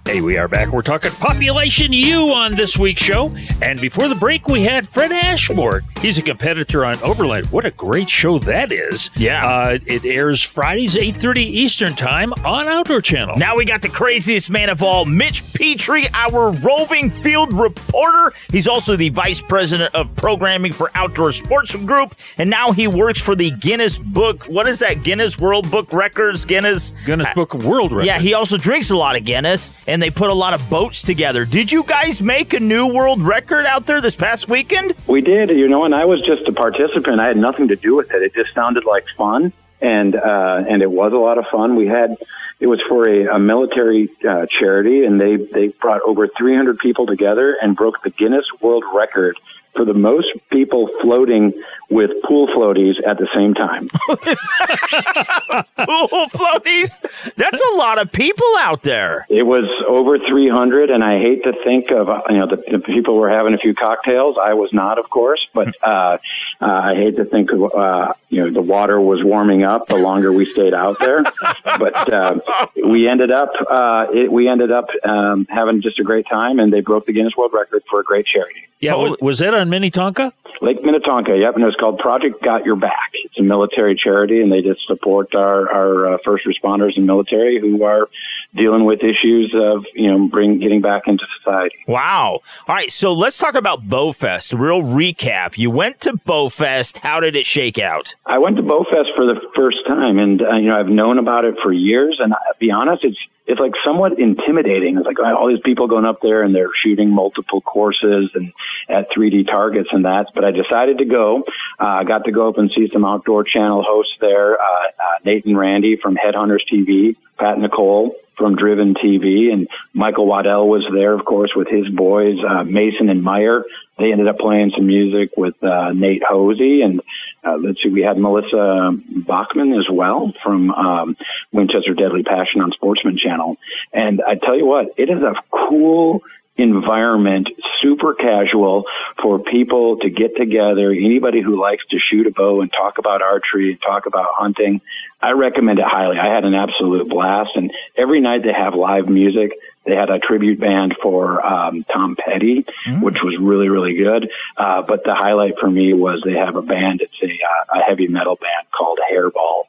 Hey, 0.07 0.21
we 0.21 0.37
are 0.37 0.47
back. 0.47 0.69
We're 0.69 0.83
talking 0.83 1.11
Population 1.11 1.91
U 1.91 2.31
on 2.31 2.53
this 2.53 2.77
week's 2.77 3.03
show. 3.03 3.35
And 3.61 3.81
before 3.81 4.07
the 4.07 4.15
break, 4.15 4.47
we 4.47 4.63
had 4.63 4.87
Fred 4.87 5.11
Ashmore. 5.11 5.83
He's 6.01 6.19
a 6.19 6.21
competitor 6.21 6.85
on 6.85 7.01
Overland. 7.01 7.47
What 7.47 7.65
a 7.65 7.71
great 7.71 8.07
show 8.07 8.37
that 8.39 8.71
is. 8.71 9.09
Yeah. 9.15 9.45
Uh, 9.45 9.79
it 9.87 10.05
airs 10.05 10.43
Fridays, 10.43 10.93
8.30 10.93 11.37
Eastern 11.37 11.95
Time 11.95 12.33
on 12.45 12.67
Outdoor 12.67 13.01
Channel. 13.01 13.35
Now 13.37 13.57
we 13.57 13.65
got 13.65 13.81
the 13.81 13.89
craziest 13.89 14.51
man 14.51 14.69
of 14.69 14.83
all, 14.83 15.05
Mitch 15.05 15.43
Petrie, 15.53 16.07
our 16.13 16.51
roving 16.51 17.09
field 17.09 17.51
reporter. 17.51 18.31
He's 18.51 18.67
also 18.67 18.95
the 18.95 19.09
vice 19.09 19.41
president 19.41 19.95
of 19.95 20.15
programming 20.15 20.71
for 20.71 20.91
Outdoor 20.93 21.31
Sports 21.31 21.75
Group. 21.75 22.13
And 22.37 22.47
now 22.47 22.71
he 22.71 22.87
works 22.87 23.19
for 23.19 23.35
the 23.35 23.49
Guinness 23.49 23.97
Book. 23.97 24.43
What 24.43 24.67
is 24.67 24.77
that? 24.79 25.01
Guinness 25.03 25.39
World 25.39 25.69
Book 25.71 25.91
Records? 25.91 26.45
Guinness? 26.45 26.93
Guinness 27.07 27.27
Book 27.33 27.55
of 27.55 27.65
World 27.65 27.91
Records. 27.91 28.05
Yeah, 28.05 28.19
he 28.19 28.35
also 28.35 28.57
drinks 28.57 28.91
a 28.91 28.97
lot 28.97 29.15
of 29.15 29.25
Guinness. 29.25 29.71
And 29.87 29.99
they 29.99 30.11
put 30.11 30.29
a 30.29 30.33
lot 30.33 30.53
of 30.53 30.69
boats 30.69 31.01
together. 31.01 31.43
Did 31.43 31.71
you 31.71 31.83
guys 31.83 32.21
make 32.21 32.53
a 32.53 32.59
new 32.59 32.93
world 32.93 33.23
record 33.23 33.65
out 33.65 33.87
there 33.87 33.99
this 33.99 34.15
past 34.15 34.47
weekend? 34.47 34.93
We 35.07 35.21
did, 35.21 35.49
you 35.49 35.67
know, 35.67 35.86
and 35.87 35.95
I 35.95 36.03
was 36.03 36.21
just 36.21 36.45
a 36.49 36.51
participant. 36.51 37.21
I 37.21 37.27
had 37.27 37.37
nothing 37.37 37.69
to 37.69 37.77
do 37.77 37.95
with 37.95 38.11
it. 38.11 38.21
It 38.21 38.33
just 38.33 38.53
sounded 38.53 38.83
like 38.83 39.05
fun, 39.17 39.53
and 39.79 40.13
uh, 40.17 40.63
and 40.67 40.81
it 40.81 40.91
was 40.91 41.13
a 41.13 41.15
lot 41.15 41.37
of 41.37 41.45
fun. 41.49 41.77
We 41.77 41.87
had 41.87 42.17
it 42.59 42.67
was 42.67 42.81
for 42.89 43.07
a, 43.07 43.35
a 43.35 43.39
military 43.39 44.09
uh, 44.27 44.47
charity, 44.59 45.05
and 45.05 45.19
they 45.19 45.37
they 45.37 45.69
brought 45.69 46.01
over 46.01 46.27
300 46.27 46.79
people 46.79 47.05
together 47.05 47.55
and 47.61 47.73
broke 47.73 48.03
the 48.03 48.09
Guinness 48.09 48.43
World 48.59 48.83
Record 48.93 49.37
for 49.77 49.85
the 49.85 49.93
most 49.93 50.27
people 50.51 50.89
floating 51.01 51.53
with 51.89 52.11
pool 52.27 52.47
floaties 52.47 52.95
at 53.07 53.17
the 53.17 53.27
same 53.33 53.53
time. 53.53 53.87
pool 55.85 56.27
floaties? 56.27 57.33
That's 57.35 57.61
a 57.73 57.75
lot 57.77 58.01
of 58.01 58.11
people 58.11 58.47
out 58.59 58.83
there. 58.83 59.25
It 59.29 59.43
was 59.43 59.63
over 59.87 60.17
300, 60.19 60.89
and 60.89 61.03
I 61.03 61.19
hate 61.19 61.43
to 61.43 61.53
think 61.63 61.91
of 61.91 62.09
you 62.29 62.37
know 62.37 62.47
the, 62.47 62.57
the 62.57 62.79
people 62.79 63.15
were 63.15 63.29
having 63.29 63.53
a 63.53 63.57
few 63.57 63.73
cocktails. 63.73 64.35
I 64.41 64.53
was 64.55 64.71
not, 64.73 64.99
of 64.99 65.09
course, 65.09 65.39
but 65.53 65.73
uh, 65.83 66.17
uh, 66.61 66.65
I 66.65 66.95
hate 66.95 67.15
to 67.17 67.25
think 67.25 67.51
of 67.51 67.73
uh, 67.73 68.13
you 68.29 68.43
know 68.43 68.51
the 68.51 68.61
water 68.61 68.99
was 68.99 69.23
warming 69.23 69.63
up 69.63 69.87
the 69.87 69.97
longer 69.97 70.33
we 70.33 70.45
stayed 70.45 70.73
out 70.73 70.99
there. 70.99 71.23
but 71.63 72.13
uh, 72.13 72.39
we 72.85 73.07
ended 73.07 73.31
up 73.31 73.51
uh, 73.69 74.07
it, 74.13 74.31
we 74.31 74.49
ended 74.49 74.71
up 74.71 74.89
um, 75.05 75.47
having 75.49 75.81
just 75.81 75.99
a 75.99 76.03
great 76.03 76.27
time, 76.27 76.59
and 76.59 76.73
they 76.73 76.81
broke 76.81 77.05
the 77.05 77.13
Guinness 77.13 77.35
World 77.37 77.53
Record 77.53 77.83
for 77.89 78.01
a 78.01 78.03
great 78.03 78.25
charity. 78.25 78.67
Yeah, 78.79 78.93
was, 78.93 79.17
was 79.21 79.39
that 79.39 79.55
on 79.67 79.69
Minnetonka? 79.69 80.33
Lake 80.61 80.83
Minnetonka, 80.83 81.37
yep, 81.37 81.53
and 81.53 81.63
it 81.63 81.67
was 81.67 81.75
called 81.79 81.99
Project 81.99 82.43
Got 82.43 82.65
Your 82.65 82.75
Back. 82.75 83.11
It's 83.25 83.39
a 83.39 83.43
military 83.43 83.95
charity, 83.95 84.41
and 84.41 84.51
they 84.51 84.61
just 84.61 84.81
support 84.87 85.35
our 85.35 85.71
our 85.71 86.13
uh, 86.13 86.17
first 86.25 86.45
responders 86.47 86.95
and 86.95 87.05
military 87.05 87.59
who 87.59 87.83
are 87.83 88.07
dealing 88.55 88.85
with 88.85 88.99
issues 88.99 89.53
of 89.55 89.85
you 89.93 90.09
know 90.09 90.27
bring 90.27 90.59
getting 90.59 90.81
back 90.81 91.03
into 91.07 91.25
society. 91.39 91.75
Wow! 91.87 92.41
All 92.67 92.75
right, 92.75 92.91
so 92.91 93.13
let's 93.13 93.37
talk 93.37 93.55
about 93.55 93.87
Bowfest. 93.87 94.59
Real 94.59 94.81
recap. 94.81 95.57
You 95.57 95.71
went 95.71 96.01
to 96.01 96.13
Bowfest. 96.13 96.99
How 96.99 97.19
did 97.19 97.35
it 97.35 97.45
shake 97.45 97.79
out? 97.79 98.15
I 98.25 98.37
went 98.37 98.57
to 98.57 98.63
Bowfest 98.63 99.15
for 99.15 99.25
the 99.25 99.39
first 99.55 99.85
time, 99.85 100.19
and 100.19 100.41
uh, 100.41 100.55
you 100.55 100.69
know 100.69 100.79
I've 100.79 100.87
known 100.87 101.17
about 101.19 101.45
it 101.45 101.55
for 101.61 101.71
years. 101.71 102.19
And 102.21 102.33
I'll 102.33 102.39
be 102.59 102.71
honest, 102.71 103.03
it's 103.03 103.17
it's 103.47 103.61
like 103.61 103.71
somewhat 103.85 104.19
intimidating. 104.19 104.97
It's 104.97 105.05
like 105.05 105.19
all 105.19 105.47
these 105.47 105.61
people 105.63 105.87
going 105.87 106.03
up 106.03 106.19
there 106.21 106.43
and 106.43 106.53
they're 106.53 106.69
shooting 106.83 107.09
multiple 107.09 107.61
courses 107.61 108.29
and 108.35 108.51
at 108.89 109.09
3D 109.17 109.47
targets 109.47 109.87
and 109.93 110.03
that. 110.03 110.27
But 110.35 110.43
I 110.43 110.51
decided 110.51 110.97
to 110.97 111.05
go. 111.05 111.43
I 111.79 112.01
uh, 112.01 112.03
got 112.03 112.25
to 112.25 112.31
go 112.31 112.49
up 112.49 112.57
and 112.57 112.69
see 112.75 112.89
some 112.91 113.05
outdoor 113.05 113.45
channel 113.45 113.85
hosts 113.87 114.13
there. 114.19 114.59
Uh, 114.59 114.65
uh, 114.65 114.89
Nathan 115.23 115.55
Randy 115.55 115.95
from 115.95 116.17
Headhunters 116.17 116.61
TV, 116.71 117.15
Pat 117.39 117.57
Nicole 117.57 118.15
from 118.37 118.55
Driven 118.55 118.93
TV, 118.93 119.51
and 119.51 119.67
Michael 119.93 120.27
Waddell 120.27 120.67
was 120.67 120.85
there, 120.93 121.13
of 121.13 121.25
course, 121.25 121.51
with 121.55 121.67
his 121.67 121.87
boys, 121.89 122.37
uh, 122.47 122.63
Mason 122.63 123.09
and 123.09 123.23
Meyer. 123.23 123.63
They 123.97 124.11
ended 124.11 124.27
up 124.27 124.37
playing 124.37 124.71
some 124.75 124.85
music 124.85 125.31
with 125.35 125.61
uh, 125.63 125.91
Nate 125.93 126.23
Hosie, 126.27 126.81
and 126.81 127.01
uh, 127.43 127.57
let's 127.57 127.81
see, 127.81 127.89
we 127.89 128.01
had 128.01 128.17
Melissa 128.17 128.91
Bachman 129.27 129.73
as 129.73 129.87
well 129.91 130.33
from 130.43 130.71
um, 130.71 131.17
Winchester 131.51 131.93
Deadly 131.93 132.23
Passion 132.23 132.61
on 132.61 132.71
Sportsman 132.71 133.17
Channel. 133.17 133.57
And 133.93 134.21
I 134.21 134.35
tell 134.35 134.57
you 134.57 134.65
what, 134.65 134.93
it 134.97 135.09
is 135.09 135.21
a 135.21 135.33
cool 135.51 136.21
environment, 136.57 137.49
super 137.81 138.13
casual 138.13 138.83
for 139.21 139.39
people 139.39 139.97
to 139.97 140.09
get 140.09 140.35
together. 140.35 140.91
Anybody 140.91 141.41
who 141.41 141.61
likes 141.61 141.83
to 141.91 141.97
shoot 141.99 142.27
a 142.27 142.31
bow 142.31 142.61
and 142.61 142.71
talk 142.71 142.97
about 142.97 143.21
archery 143.21 143.71
and 143.71 143.81
talk 143.81 144.05
about 144.05 144.27
hunting, 144.33 144.81
I 145.21 145.31
recommend 145.31 145.79
it 145.79 145.85
highly. 145.87 146.17
I 146.17 146.33
had 146.33 146.45
an 146.45 146.53
absolute 146.53 147.09
blast, 147.09 147.51
and 147.55 147.71
every 147.95 148.21
night 148.21 148.41
they 148.43 148.53
have 148.53 148.73
live 148.73 149.07
music. 149.07 149.51
They 149.85 149.95
had 149.95 150.09
a 150.09 150.19
tribute 150.19 150.59
band 150.59 150.95
for 151.01 151.43
um, 151.45 151.85
Tom 151.91 152.17
Petty, 152.17 152.65
mm. 152.85 153.01
which 153.01 153.19
was 153.23 153.37
really, 153.39 153.69
really 153.69 153.95
good. 153.95 154.29
Uh, 154.57 154.81
but 154.81 155.05
the 155.05 155.15
highlight 155.15 155.53
for 155.61 155.71
me 155.71 155.93
was 155.93 156.21
they 156.25 156.33
have 156.33 156.57
a 156.57 156.61
band. 156.61 157.01
It's 157.01 157.13
a, 157.23 157.27
uh, 157.27 157.79
a 157.79 157.83
heavy 157.83 158.07
metal 158.09 158.35
band 158.35 158.67
called 158.77 158.99
Hairball. 159.09 159.63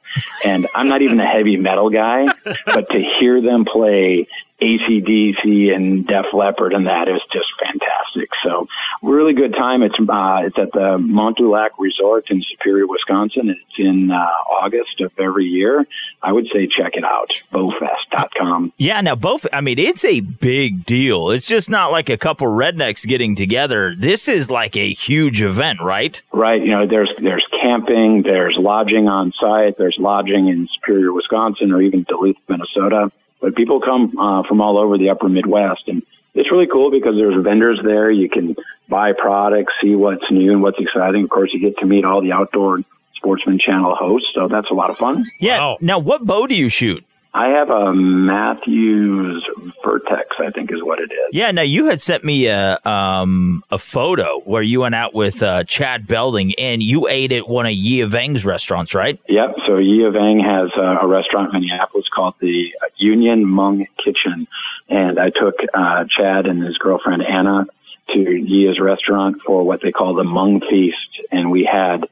And 0.45 0.67
I'm 0.75 0.89
not 0.89 1.03
even 1.03 1.21
a 1.21 1.27
heavy 1.27 1.57
metal 1.57 1.89
guy, 1.89 2.27
but 2.45 2.91
to 2.91 3.03
hear 3.21 3.41
them 3.41 3.65
play 3.65 4.27
ACDC 4.61 5.73
and 5.73 6.07
Def 6.07 6.27
Leppard 6.33 6.73
and 6.73 6.87
that 6.87 7.09
is 7.09 7.21
just 7.33 7.47
fantastic. 7.63 8.31
So 8.45 8.67
really 9.03 9.33
good 9.33 9.53
time. 9.53 9.83
It's 9.83 9.95
uh, 9.99 10.41
it's 10.47 10.59
at 10.59 10.73
the 10.73 10.99
Mont 10.99 11.37
du 11.37 11.49
Lac 11.49 11.73
Resort 11.79 12.27
in 12.31 12.43
Superior, 12.51 12.87
Wisconsin. 12.87 13.51
It's 13.51 13.79
in 13.79 14.11
uh, 14.11 14.17
August 14.17 15.01
of 15.01 15.13
every 15.19 15.45
year. 15.45 15.87
I 16.23 16.33
would 16.33 16.47
say 16.53 16.67
check 16.67 16.95
it 16.95 17.05
out, 17.05 17.31
bowfest.com. 17.53 18.73
Yeah, 18.79 19.01
now 19.01 19.15
both 19.15 19.47
I 19.53 19.61
mean 19.61 19.79
it's 19.79 20.05
a 20.05 20.21
big 20.21 20.85
deal. 20.85 21.31
It's 21.31 21.47
just 21.47 21.71
not 21.71 21.93
like 21.93 22.09
a 22.09 22.19
couple 22.19 22.49
rednecks 22.49 23.07
getting 23.07 23.37
together. 23.37 23.95
This 23.97 24.27
is 24.27 24.51
like 24.51 24.77
a 24.77 24.91
huge 24.91 25.41
event, 25.41 25.81
right? 25.81 26.21
Right. 26.33 26.61
You 26.61 26.73
know, 26.73 26.87
there's 26.89 27.13
there's 27.19 27.47
camping, 27.63 28.23
there's 28.25 28.57
lodging 28.59 29.07
on 29.07 29.33
site, 29.41 29.79
there's 29.79 29.97
lodging 30.01 30.49
in 30.49 30.67
Superior, 30.75 31.13
Wisconsin 31.13 31.71
or 31.71 31.81
even 31.81 32.03
Duluth, 32.03 32.37
Minnesota 32.49 33.13
but 33.41 33.55
people 33.55 33.81
come 33.81 34.17
uh, 34.19 34.43
from 34.49 34.61
all 34.61 34.79
over 34.79 34.99
the 34.99 35.11
upper 35.11 35.29
Midwest. 35.29 35.83
And 35.87 36.03
it's 36.35 36.51
really 36.51 36.67
cool 36.67 36.91
because 36.91 37.15
there's 37.17 37.43
vendors 37.43 37.81
there. 37.85 38.11
You 38.11 38.29
can 38.29 38.57
buy 38.89 39.13
products, 39.13 39.73
see 39.83 39.95
what's 39.95 40.25
new 40.31 40.53
and 40.53 40.63
what's 40.63 40.79
exciting. 40.79 41.25
Of 41.25 41.31
course, 41.31 41.51
you 41.53 41.61
get 41.61 41.79
to 41.79 41.87
meet 41.87 42.05
all 42.05 42.23
the 42.23 42.33
outdoor 42.33 42.81
Sportsman 43.17 43.59
Channel 43.59 43.95
hosts, 43.95 44.29
so 44.35 44.49
that's 44.49 44.71
a 44.71 44.75
lot 44.75 44.91
of 44.91 44.97
fun. 44.97 45.25
Yeah. 45.41 45.75
Now, 45.81 45.99
what 45.99 46.25
bow 46.25 46.47
do 46.47 46.55
you 46.55 46.69
shoot? 46.69 47.05
I 47.39 47.51
have 47.51 47.71
a 47.71 47.95
Mathews 47.95 49.49
Vertx, 49.85 50.27
I 50.41 50.51
think 50.51 50.73
is 50.73 50.83
what 50.83 50.99
it 50.99 51.13
is. 51.13 51.31
Yeah. 51.31 51.53
Now 51.53 51.63
you 51.63 51.87
had 51.87 52.01
sent 52.01 52.25
me 52.25 52.47
a 52.47 52.79
um 52.85 53.63
a 53.71 53.79
photo 53.79 54.41
where 54.41 54.63
you 54.63 54.81
went 54.81 54.97
out 54.97 55.15
with 55.15 55.41
uh, 55.41 55.63
Chad 55.63 56.09
Belding 56.09 56.53
and 56.59 56.83
you 56.83 57.07
ate 57.07 57.31
at 57.31 57.49
one 57.49 57.65
of 57.65 57.73
Yia 57.73 58.09
Vang's 58.09 58.45
restaurants, 58.45 58.93
right? 58.93 59.21
Yep. 59.29 59.55
So 59.69 59.77
Yia 59.77 60.11
Vang 60.11 60.41
has 60.41 60.71
uh, 60.77 60.99
a 61.01 61.07
restaurant 61.07 61.55
in 61.55 61.61
Minneapolis 61.61 62.07
called 62.13 62.35
the 62.41 62.73
Union 62.97 63.45
Hmong 63.45 63.87
Kitchen, 64.05 64.49
and 64.89 65.21
I 65.21 65.31
took 65.31 65.55
uh, 65.73 66.07
Chad 66.11 66.47
and 66.47 66.61
his 66.61 66.77
girlfriend 66.79 67.23
Anna 67.23 67.67
to 68.15 68.19
Yia's 68.19 68.81
restaurant 68.81 69.37
for 69.47 69.63
what 69.63 69.81
they 69.81 69.93
call 69.93 70.15
the 70.15 70.25
Hmong 70.25 70.61
Feast, 70.69 71.23
and 71.31 71.53
we 71.53 71.69
had 71.71 72.09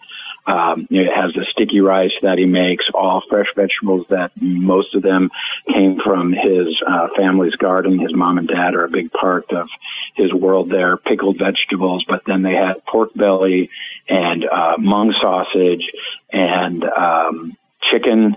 um, 0.46 0.86
it 0.90 1.08
has 1.12 1.32
the 1.34 1.44
sticky 1.50 1.80
rice 1.80 2.12
that 2.22 2.38
he 2.38 2.46
makes, 2.46 2.84
all 2.94 3.22
fresh 3.28 3.46
vegetables 3.56 4.06
that 4.10 4.30
most 4.40 4.94
of 4.94 5.02
them 5.02 5.30
came 5.66 5.98
from 6.04 6.32
his 6.32 6.68
uh, 6.86 7.08
family's 7.16 7.56
garden. 7.56 7.98
His 7.98 8.14
mom 8.14 8.38
and 8.38 8.46
dad 8.46 8.74
are 8.74 8.84
a 8.84 8.90
big 8.90 9.10
part 9.10 9.50
of 9.50 9.68
his 10.14 10.32
world 10.32 10.70
there. 10.70 10.96
Pickled 10.96 11.38
vegetables, 11.38 12.04
but 12.08 12.22
then 12.26 12.42
they 12.42 12.54
had 12.54 12.84
pork 12.86 13.10
belly 13.14 13.70
and 14.08 14.44
uh, 14.44 14.76
Hmong 14.78 15.12
sausage 15.20 15.84
and 16.32 16.84
um, 16.84 17.56
chicken 17.90 18.36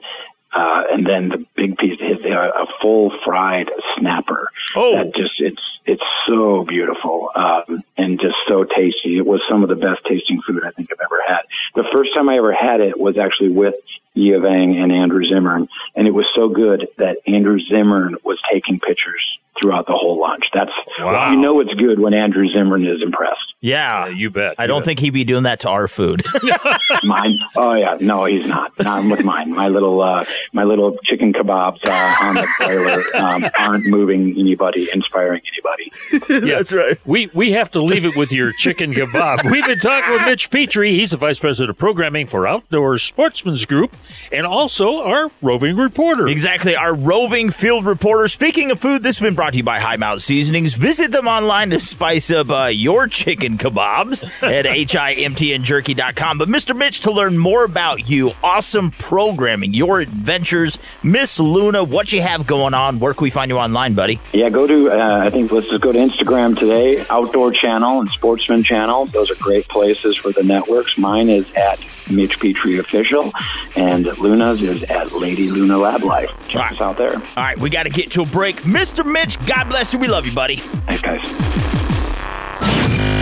uh, 0.54 0.84
and 0.92 1.06
then 1.06 1.30
the 1.30 1.46
big 1.56 1.78
piece 1.78 2.00
is 2.00 2.26
a 2.26 2.66
full 2.82 3.12
fried 3.24 3.70
snapper. 3.98 4.50
Oh, 4.76 4.96
that 4.96 5.16
just 5.16 5.34
it's 5.40 5.62
it's 5.86 6.04
so 6.28 6.66
beautiful 6.68 7.30
um, 7.36 7.84
and 7.98 8.20
just 8.20 8.36
so 8.48 8.64
tasty. 8.64 9.18
It 9.18 9.26
was 9.26 9.42
some 9.50 9.64
of 9.64 9.70
the 9.70 9.76
best 9.76 10.02
tasting 10.08 10.42
food 10.46 10.64
I 10.66 10.72
think 10.72 10.90
I've 10.92 11.00
ever 11.04 11.22
had. 11.28 11.42
The 11.76 11.88
first 11.94 12.14
time 12.16 12.30
I 12.30 12.38
ever 12.38 12.54
had 12.54 12.82
it 12.82 13.00
was 13.00 13.18
actually 13.18 13.50
with 13.50 13.76
Yia 14.14 14.40
Vang 14.40 14.78
and 14.78 14.92
Andrew 14.92 15.24
Zimmern, 15.24 15.68
and 15.96 16.08
it 16.08 16.12
was 16.12 16.26
so 16.36 16.50
good 16.50 16.88
that 16.98 17.18
Andrew 17.28 17.60
Zimmern 17.60 18.18
was 18.24 18.40
taking 18.52 18.80
pictures 18.80 19.39
throughout 19.60 19.86
the 19.88 19.94
whole 19.94 20.20
lunch. 20.20 20.44
That's 20.54 20.72
Wow. 21.00 21.32
you 21.32 21.38
know 21.38 21.60
it's 21.60 21.74
good 21.74 22.00
when 22.00 22.14
Andrew 22.14 22.48
Zimmern 22.50 22.86
is 22.86 23.02
impressed. 23.04 23.38
Yeah, 23.62 24.08
you 24.08 24.30
bet. 24.30 24.56
I 24.58 24.68
don't 24.68 24.86
think 24.86 25.00
he'd 25.00 25.10
be 25.12 25.24
doing 25.26 25.44
that 25.44 25.60
to 25.62 25.70
our 25.70 25.88
food. 25.90 26.24
mine. 27.04 27.38
Oh 27.58 27.74
yeah, 27.74 27.98
no, 28.00 28.26
he's 28.26 28.48
not. 28.48 28.72
Not 28.80 29.10
with 29.10 29.24
mine. 29.26 29.52
My 29.52 29.68
little, 29.68 30.02
uh, 30.02 30.24
my 30.54 30.64
little 30.64 30.96
chicken 31.04 31.34
kebabs 31.34 31.80
uh, 31.88 32.16
on 32.26 32.36
the 32.36 32.48
broiler 32.60 33.16
um, 33.16 33.46
aren't 33.58 33.86
moving 33.86 34.36
anybody, 34.40 34.88
inspiring 34.94 35.42
anybody. 35.54 35.92
Yeah, 36.50 36.58
that's 36.58 36.72
right. 36.72 36.98
We 37.06 37.28
we 37.34 37.52
have 37.54 37.70
to 37.72 37.82
leave 37.82 38.06
it 38.06 38.16
with 38.16 38.32
your 38.32 38.52
chicken 38.54 38.94
kebab. 38.94 39.50
We've 39.52 39.66
been 39.66 39.80
talking 39.80 40.14
with 40.14 40.24
Mitch 40.24 40.50
Petrie. 40.50 40.94
He's 40.94 41.12
the 41.12 41.18
vice 41.18 41.40
president 41.40 41.72
of 41.72 41.78
programming 41.78 42.26
for 42.28 42.48
Outdoor 42.48 42.98
Sportsman's 42.98 43.66
Group, 43.66 43.96
and 44.32 44.46
also 44.46 45.02
our 45.04 45.32
roving 45.42 45.76
reporter. 45.78 46.28
Exactly, 46.28 46.76
our 46.76 46.94
roving 46.96 47.50
field 47.50 47.86
reporter. 47.86 48.28
Speaking 48.28 48.72
of 48.72 48.80
food, 48.80 49.04
this 49.04 49.18
has 49.20 49.26
been 49.26 49.36
brought 49.36 49.49
to 49.54 49.58
you 49.58 49.64
by 49.64 49.80
High 49.80 49.98
Mount 49.98 50.22
Seasonings. 50.22 50.78
Visit 50.78 51.12
them 51.12 51.28
online 51.28 51.70
to 51.72 51.80
spice 51.80 52.32
up 52.32 52.50
uh, 52.50 52.66
your 52.66 53.08
chicken 53.08 53.58
kebabs 53.58 54.24
at 54.44 54.66
himtnjerky.com. 54.66 56.38
But 56.38 56.50
Mr. 56.50 56.76
Mitch, 56.76 57.02
to 57.02 57.12
learn 57.12 57.38
more 57.38 57.64
about 57.64 58.10
you, 58.10 58.32
awesome 58.44 58.92
programming, 58.92 59.74
your 59.74 60.00
adventures, 60.00 60.78
Miss 61.04 61.40
Luna, 61.40 61.84
what 61.84 62.12
you 62.12 62.22
have 62.22 62.48
going 62.48 62.74
on, 62.74 63.00
where 63.00 63.14
can 63.14 63.24
we 63.24 63.30
find 63.30 63.50
you 63.50 63.58
online, 63.58 63.94
buddy? 63.94 64.20
Yeah, 64.34 64.50
go 64.50 64.68
to. 64.68 64.92
Uh, 64.92 65.22
I 65.26 65.30
think 65.30 65.52
let's 65.52 65.68
just 65.68 65.82
go 65.84 65.92
to 65.92 65.98
Instagram 65.98 66.58
today. 66.58 67.06
Outdoor 67.10 67.52
Channel 67.52 68.02
and 68.02 68.10
Sportsman 68.10 68.64
Channel. 68.64 69.06
Those 69.08 69.32
are 69.32 69.36
great 69.36 69.68
places 69.68 70.16
for 70.16 70.32
the 70.32 70.44
networks. 70.44 70.98
Mine 70.98 71.30
is 71.30 71.46
at 71.56 71.80
Mitch 72.10 72.40
Petrie 72.40 72.78
Official, 72.80 73.32
and 73.76 74.06
Luna's 74.18 74.62
is 74.62 74.84
at 74.84 75.12
Lady 75.14 75.50
Luna 75.50 75.78
Lab 75.78 76.04
Life. 76.04 76.32
Check 76.48 76.72
us 76.72 76.82
out 76.82 76.98
there. 76.98 77.16
All 77.16 77.22
right, 77.38 77.58
we 77.58 77.70
got 77.70 77.84
to 77.84 77.90
get 77.90 78.12
to 78.12 78.22
a 78.22 78.26
break. 78.26 78.58
Mr. 78.64 79.06
Mitch, 79.06 79.38
God 79.46 79.70
bless 79.70 79.94
you. 79.94 80.00
We 80.00 80.08
love 80.08 80.26
you, 80.26 80.34
buddy. 80.34 80.58
Thanks, 80.58 81.02
guys. 81.02 81.26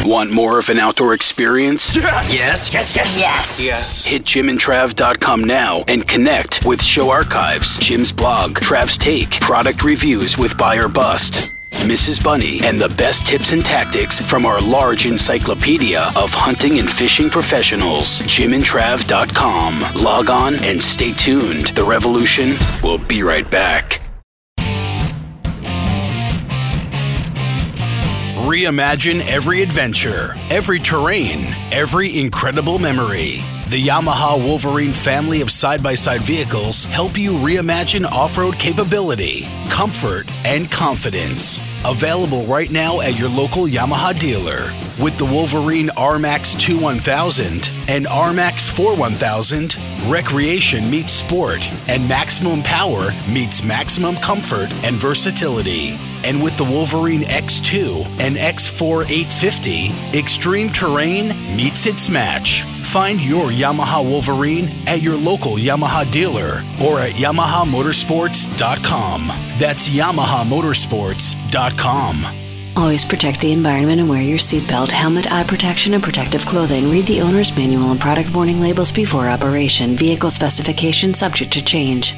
Want 0.06 0.32
more 0.32 0.58
of 0.58 0.70
an 0.70 0.80
outdoor 0.80 1.14
experience? 1.14 1.94
Yes. 1.94 2.34
Yes, 2.34 2.74
yes, 2.74 2.96
yes. 2.96 3.20
Yes. 3.20 3.60
Yes. 3.62 4.06
Hit 4.06 4.24
jimandtrav.com 4.24 5.44
now 5.44 5.84
and 5.90 6.08
connect 6.08 6.66
with 6.66 6.82
show 6.82 7.10
archives, 7.10 7.78
Jim's 7.80 8.14
blog, 8.14 8.60
Trav's 8.62 8.98
take, 8.98 9.32
product 9.42 9.84
reviews 9.84 10.38
with 10.38 10.58
buy 10.58 10.78
or 10.78 10.88
bust. 10.88 11.57
Mrs. 11.72 12.22
Bunny, 12.24 12.62
and 12.64 12.82
the 12.82 12.90
best 12.90 13.26
tips 13.26 13.52
and 13.52 13.64
tactics 13.64 14.20
from 14.20 14.46
our 14.46 14.60
large 14.60 15.06
encyclopedia 15.06 16.12
of 16.16 16.30
hunting 16.32 16.80
and 16.80 16.92
fishing 16.92 17.30
professionals. 17.30 18.20
JimandTrav.com. 18.22 20.02
Log 20.02 20.30
on 20.30 20.56
and 20.64 20.82
stay 20.82 21.14
tuned. 21.14 21.68
The 21.68 21.86
revolution 21.86 22.56
will 22.84 22.98
be 22.98 23.24
right 23.24 23.50
back. 23.50 24.02
Reimagine 28.48 29.20
every 29.28 29.62
adventure, 29.62 30.36
every 30.50 30.80
terrain, 30.80 31.54
every 31.72 32.18
incredible 32.18 32.80
memory. 32.80 33.44
The 33.68 33.86
Yamaha 33.86 34.42
Wolverine 34.42 34.94
family 34.94 35.42
of 35.42 35.52
side 35.52 35.84
by 35.84 35.94
side 35.94 36.22
vehicles 36.22 36.86
help 36.86 37.18
you 37.18 37.34
reimagine 37.34 38.10
off 38.10 38.38
road 38.38 38.58
capability, 38.58 39.46
comfort, 39.68 40.26
and 40.46 40.72
confidence. 40.72 41.60
Available 41.88 42.44
right 42.44 42.70
now 42.70 43.00
at 43.00 43.18
your 43.18 43.30
local 43.30 43.64
Yamaha 43.64 44.14
dealer. 44.20 44.74
With 45.02 45.18
the 45.18 45.24
Wolverine 45.24 45.88
RMAX 45.90 46.60
2 46.60 46.78
1000 46.78 47.72
and 47.88 48.06
RMAX 48.06 48.70
4 48.70 48.98
1000, 48.98 49.78
recreation 50.08 50.92
meets 50.92 51.14
sport, 51.14 51.66
and 51.88 52.06
maximum 52.10 52.62
power 52.64 53.14
meets 53.30 53.64
maximum 53.64 54.18
comfort 54.18 54.70
and 54.84 54.98
versatility. 54.98 55.98
And 56.26 56.44
with 56.44 56.58
the 56.58 56.66
Wolverine 56.66 57.22
X2 57.22 58.06
and 58.20 58.36
X4 58.36 59.10
850, 59.10 59.94
extreme 60.18 60.68
terrain 60.70 61.30
meets 61.56 61.86
its 61.86 62.10
match. 62.10 62.64
Find 62.84 63.22
your 63.22 63.50
Yamaha 63.50 64.04
Wolverine 64.04 64.70
at 64.88 65.02
your 65.02 65.16
local 65.16 65.54
Yamaha 65.54 66.12
dealer 66.12 66.66
or 66.84 67.00
at 67.00 67.14
YamahaMotorsports.com. 67.14 69.28
That's 69.58 69.88
YamahaMotorsports.com. 69.90 71.77
Always 72.76 73.04
protect 73.04 73.42
the 73.42 73.52
environment 73.52 74.00
and 74.00 74.10
wear 74.10 74.22
your 74.22 74.38
seatbelt, 74.38 74.92
helmet, 74.92 75.32
eye 75.32 75.44
protection, 75.44 75.96
and 75.96 76.04
protective 76.04 76.46
clothing. 76.46 76.92
Read 76.92 77.08
the 77.08 77.22
owner's 77.22 77.56
manual 77.56 77.92
and 77.92 78.00
product 78.00 78.34
warning 78.34 78.62
labels 78.62 78.92
before 78.92 79.28
operation. 79.28 79.98
Vehicle 79.98 80.30
specifications 80.30 81.18
subject 81.18 81.52
to 81.54 81.64
change. 81.64 82.14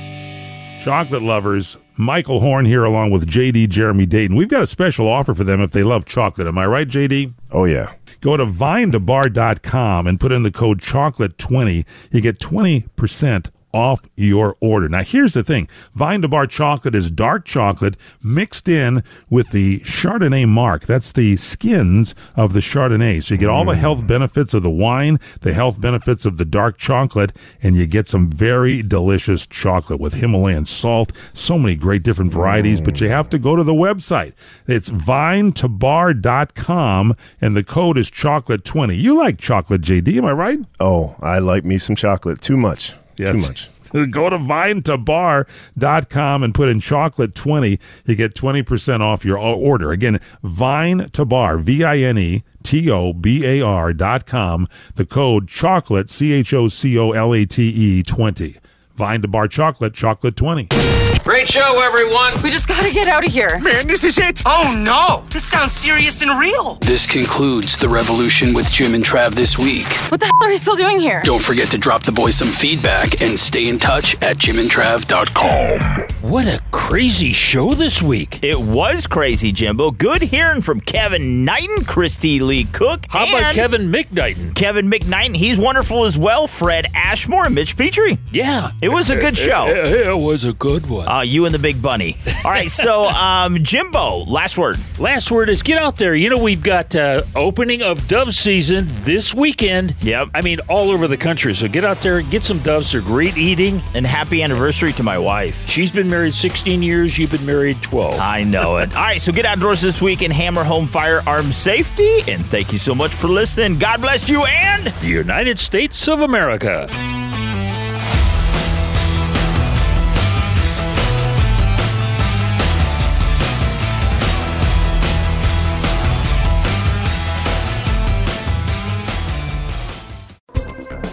Chocolate 0.84 1.24
lovers, 1.24 1.78
Michael 1.95 2.39
Horn 2.39 2.66
here 2.66 2.84
along 2.84 3.12
with 3.12 3.30
JD 3.30 3.70
Jeremy 3.70 4.05
Dayton. 4.05 4.36
We've 4.36 4.49
got 4.49 4.64
a 4.64 4.68
special 4.68 5.07
offer 5.07 5.34
for 5.34 5.43
them 5.43 5.62
if 5.62 5.72
they 5.72 5.84
love 5.84 6.05
chocolate. 6.05 6.47
Am 6.47 6.57
I 6.57 6.66
right, 6.66 6.88
JD? 6.88 7.34
Oh, 7.51 7.66
yeah. 7.66 7.93
Go 8.22 8.36
to 8.36 8.45
vinetobar.com 8.45 10.07
and 10.07 10.20
put 10.20 10.32
in 10.32 10.43
the 10.43 10.51
code 10.51 10.82
chocolate20. 10.82 11.86
You 12.12 12.22
get 12.22 12.39
20% 12.39 13.49
off 13.74 14.01
your 14.15 14.55
order. 14.59 14.89
Now, 14.89 15.03
here's 15.03 15.34
the 15.34 15.43
thing 15.43 15.67
Vine 15.93 16.22
to 16.22 16.28
Bar 16.28 16.47
chocolate 16.47 16.95
is 16.95 17.09
dark 17.09 17.45
chocolate 17.45 17.95
mixed 18.22 18.67
in 18.67 19.03
with 19.30 19.51
the 19.51 19.80
Chardonnay 19.82 20.47
marc. 20.47 20.86
That's 20.86 21.11
the 21.11 21.36
skins 21.36 22.15
of 22.36 22.53
the 22.53 22.59
Chardonnay. 22.59 23.24
So 23.24 23.34
you 23.34 23.39
get 23.39 23.49
all 23.49 23.65
the 23.65 23.74
mm. 23.74 23.80
health 23.80 24.07
benefits 24.07 24.53
of 24.53 24.63
the 24.63 24.70
wine, 24.70 25.20
the 25.41 25.53
health 25.53 25.82
benefits 25.82 26.26
of 26.26 26.38
the 26.38 26.45
dark 26.45 26.78
chocolate, 26.78 27.34
and 27.61 27.76
you 27.76 27.86
get 27.86 28.07
some 28.07 28.30
very 28.30 28.82
delicious 28.82 29.45
chocolate 29.45 29.99
with 29.99 30.13
Himalayan 30.15 30.65
salt. 30.65 31.11
So 31.34 31.59
many 31.59 31.76
great 31.76 32.03
different 32.03 32.32
varieties, 32.32 32.80
but 32.82 33.01
you 33.01 33.09
have 33.09 33.30
to 33.30 33.39
go 33.39 33.55
to 33.55 33.63
the 33.63 33.74
website. 33.74 34.34
It's 34.67 34.89
vinetobar.com, 34.89 37.15
and 37.41 37.55
the 37.55 37.63
code 37.63 37.97
is 37.97 38.11
chocolate20. 38.11 38.99
You 38.99 39.17
like 39.17 39.39
chocolate, 39.39 39.82
JD, 39.82 40.17
am 40.17 40.26
I 40.26 40.32
right? 40.32 40.59
Oh, 40.80 41.15
I 41.22 41.39
like 41.39 41.65
me 41.65 41.78
some 41.78 41.95
chocolate. 41.95 42.41
Too 42.41 42.57
much. 42.57 42.95
Yes. 43.20 43.41
Too 43.41 43.47
much. 43.47 43.70
Go 44.11 44.30
to 44.30 44.38
vinetobar.com 44.38 46.43
and 46.43 46.55
put 46.55 46.70
in 46.70 46.80
chocolate 46.80 47.36
20. 47.36 47.78
You 48.05 48.15
get 48.15 48.34
20% 48.34 49.01
off 49.01 49.26
your 49.26 49.38
order. 49.38 49.91
Again, 49.91 50.22
vine 50.41 51.09
to 51.09 51.26
bar, 51.26 51.57
V 51.57 51.84
I 51.84 51.97
N 51.97 52.17
E 52.17 52.43
T 52.63 52.89
O 52.89 53.11
B 53.11 53.45
A 53.45 53.61
R 53.61 53.91
dot 53.93 54.26
com. 54.26 54.70
The 54.95 55.05
code 55.05 55.49
chocolate, 55.49 56.09
C 56.09 56.32
H 56.32 56.53
O 56.53 56.70
C 56.70 56.97
O 56.97 57.11
L 57.11 57.34
A 57.34 57.45
T 57.45 57.67
E 57.67 58.03
20. 58.03 58.55
Vine 58.95 59.22
to 59.22 59.28
bar 59.28 59.49
chocolate, 59.49 59.93
chocolate 59.93 60.38
20. 60.38 61.09
Great 61.40 61.48
show, 61.48 61.80
everyone. 61.80 62.34
We 62.44 62.50
just 62.50 62.68
gotta 62.68 62.92
get 62.94 63.08
out 63.08 63.26
of 63.26 63.32
here. 63.32 63.60
Man, 63.60 63.88
this 63.88 64.04
is 64.04 64.18
it. 64.18 64.44
Oh 64.46 64.76
no, 64.78 65.26
this 65.30 65.46
sounds 65.46 65.72
serious 65.72 66.22
and 66.22 66.38
real. 66.38 66.76
This 66.82 67.08
concludes 67.08 67.78
the 67.78 67.88
revolution 67.88 68.54
with 68.54 68.70
Jim 68.70 68.94
and 68.94 69.06
Trav 69.06 69.36
this 69.36 69.58
week. 69.58 69.88
What 70.12 70.20
the 70.20 70.26
hell 70.26 70.50
are 70.50 70.50
we 70.50 70.58
still 70.58 70.76
doing 70.76 71.00
here? 71.00 71.22
Don't 71.24 71.42
forget 71.42 71.72
to 71.72 71.78
drop 71.78 72.04
the 72.04 72.12
boys 72.12 72.36
some 72.36 72.52
feedback 72.52 73.22
and 73.22 73.40
stay 73.40 73.70
in 73.70 73.80
touch 73.80 74.22
at 74.22 74.36
jimandtrav.com. 74.36 76.18
What 76.30 76.46
a 76.46 76.62
crazy 76.70 77.32
show 77.32 77.74
this 77.74 78.04
week. 78.04 78.44
It 78.44 78.60
was 78.60 79.08
crazy, 79.08 79.52
Jimbo. 79.52 79.90
Good 79.90 80.22
hearing 80.22 80.62
from 80.62 80.80
Kevin 80.80 81.44
Knighton, 81.44 81.78
Kristy 81.86 82.40
Lee 82.40 82.66
Cook. 82.66 83.08
How 83.10 83.28
about 83.28 83.42
and 83.42 83.56
Kevin 83.56 83.92
McKnighton? 83.92 84.54
Kevin 84.54 84.92
McKnighton, 84.92 85.36
he's 85.36 85.58
wonderful 85.58 86.06
as 86.06 86.20
well. 86.20 86.46
Fred 86.46 86.86
Ashmore 86.94 87.48
and 87.48 87.56
Mitch 87.56 87.76
Petrie. 87.76 88.20
Yeah. 88.32 88.74
It 88.80 88.90
was 88.90 89.10
a 89.10 89.16
good 89.16 89.36
show. 89.36 89.70
It, 89.70 90.08
it 90.08 90.18
was 90.20 90.44
a 90.44 90.54
good 90.54 90.88
one. 90.88 91.08
Uh, 91.08 91.22
you 91.22 91.46
and 91.46 91.54
the 91.54 91.58
big 91.58 91.82
bunny. 91.82 92.16
All 92.46 92.52
right, 92.52 92.70
so 92.70 93.06
um, 93.08 93.64
Jimbo, 93.64 94.26
last 94.26 94.56
word. 94.56 94.78
Last 95.00 95.32
word 95.32 95.50
is 95.50 95.64
get 95.64 95.82
out 95.82 95.96
there. 95.96 96.14
You 96.14 96.30
know, 96.30 96.38
we've 96.38 96.62
got 96.62 96.96
uh, 96.96 97.24
opening 97.36 97.82
of 97.82 98.08
dove 98.08 98.36
season 98.36 98.88
this 99.04 99.34
weekend. 99.34 99.96
Yep. 100.02 100.30
I 100.36 100.42
mean, 100.42 100.60
all 100.70 100.92
over 100.92 101.08
the 101.08 101.18
country. 101.18 101.56
So 101.56 101.68
get 101.68 101.84
out 101.84 102.02
there, 102.02 102.22
get 102.22 102.44
some 102.44 102.60
doves. 102.60 102.92
They're 102.92 103.02
great 103.02 103.36
eating. 103.36 103.82
And 103.96 104.06
happy 104.06 104.44
anniversary 104.44 104.94
to 104.94 105.02
my 105.02 105.18
wife. 105.18 105.68
She's 105.68 105.92
been 105.92 106.18
married 106.20 106.36
16 106.36 106.84
years. 106.84 107.17
You've 107.17 107.32
been 107.32 107.45
married 107.45 107.82
12. 107.82 108.20
I 108.20 108.43
know 108.43 108.76
it. 108.76 108.93
All 108.93 109.03
right, 109.03 109.22
so 109.22 109.32
get 109.32 109.45
outdoors 109.45 109.80
this 109.80 110.01
week 110.01 110.22
and 110.22 110.34
hammer 110.34 110.65
home 110.65 110.86
firearm 110.86 111.53
safety. 111.53 112.20
And 112.28 112.45
thank 112.45 112.74
you 112.74 112.78
so 112.78 112.93
much 112.93 113.13
for 113.13 113.30
listening. 113.30 113.80
God 113.80 114.01
bless 114.01 114.30
you 114.30 114.43
and 114.45 114.88
the 114.88 115.07
United 115.07 115.59
States 115.59 116.09
of 116.09 116.20
America. 116.20 116.89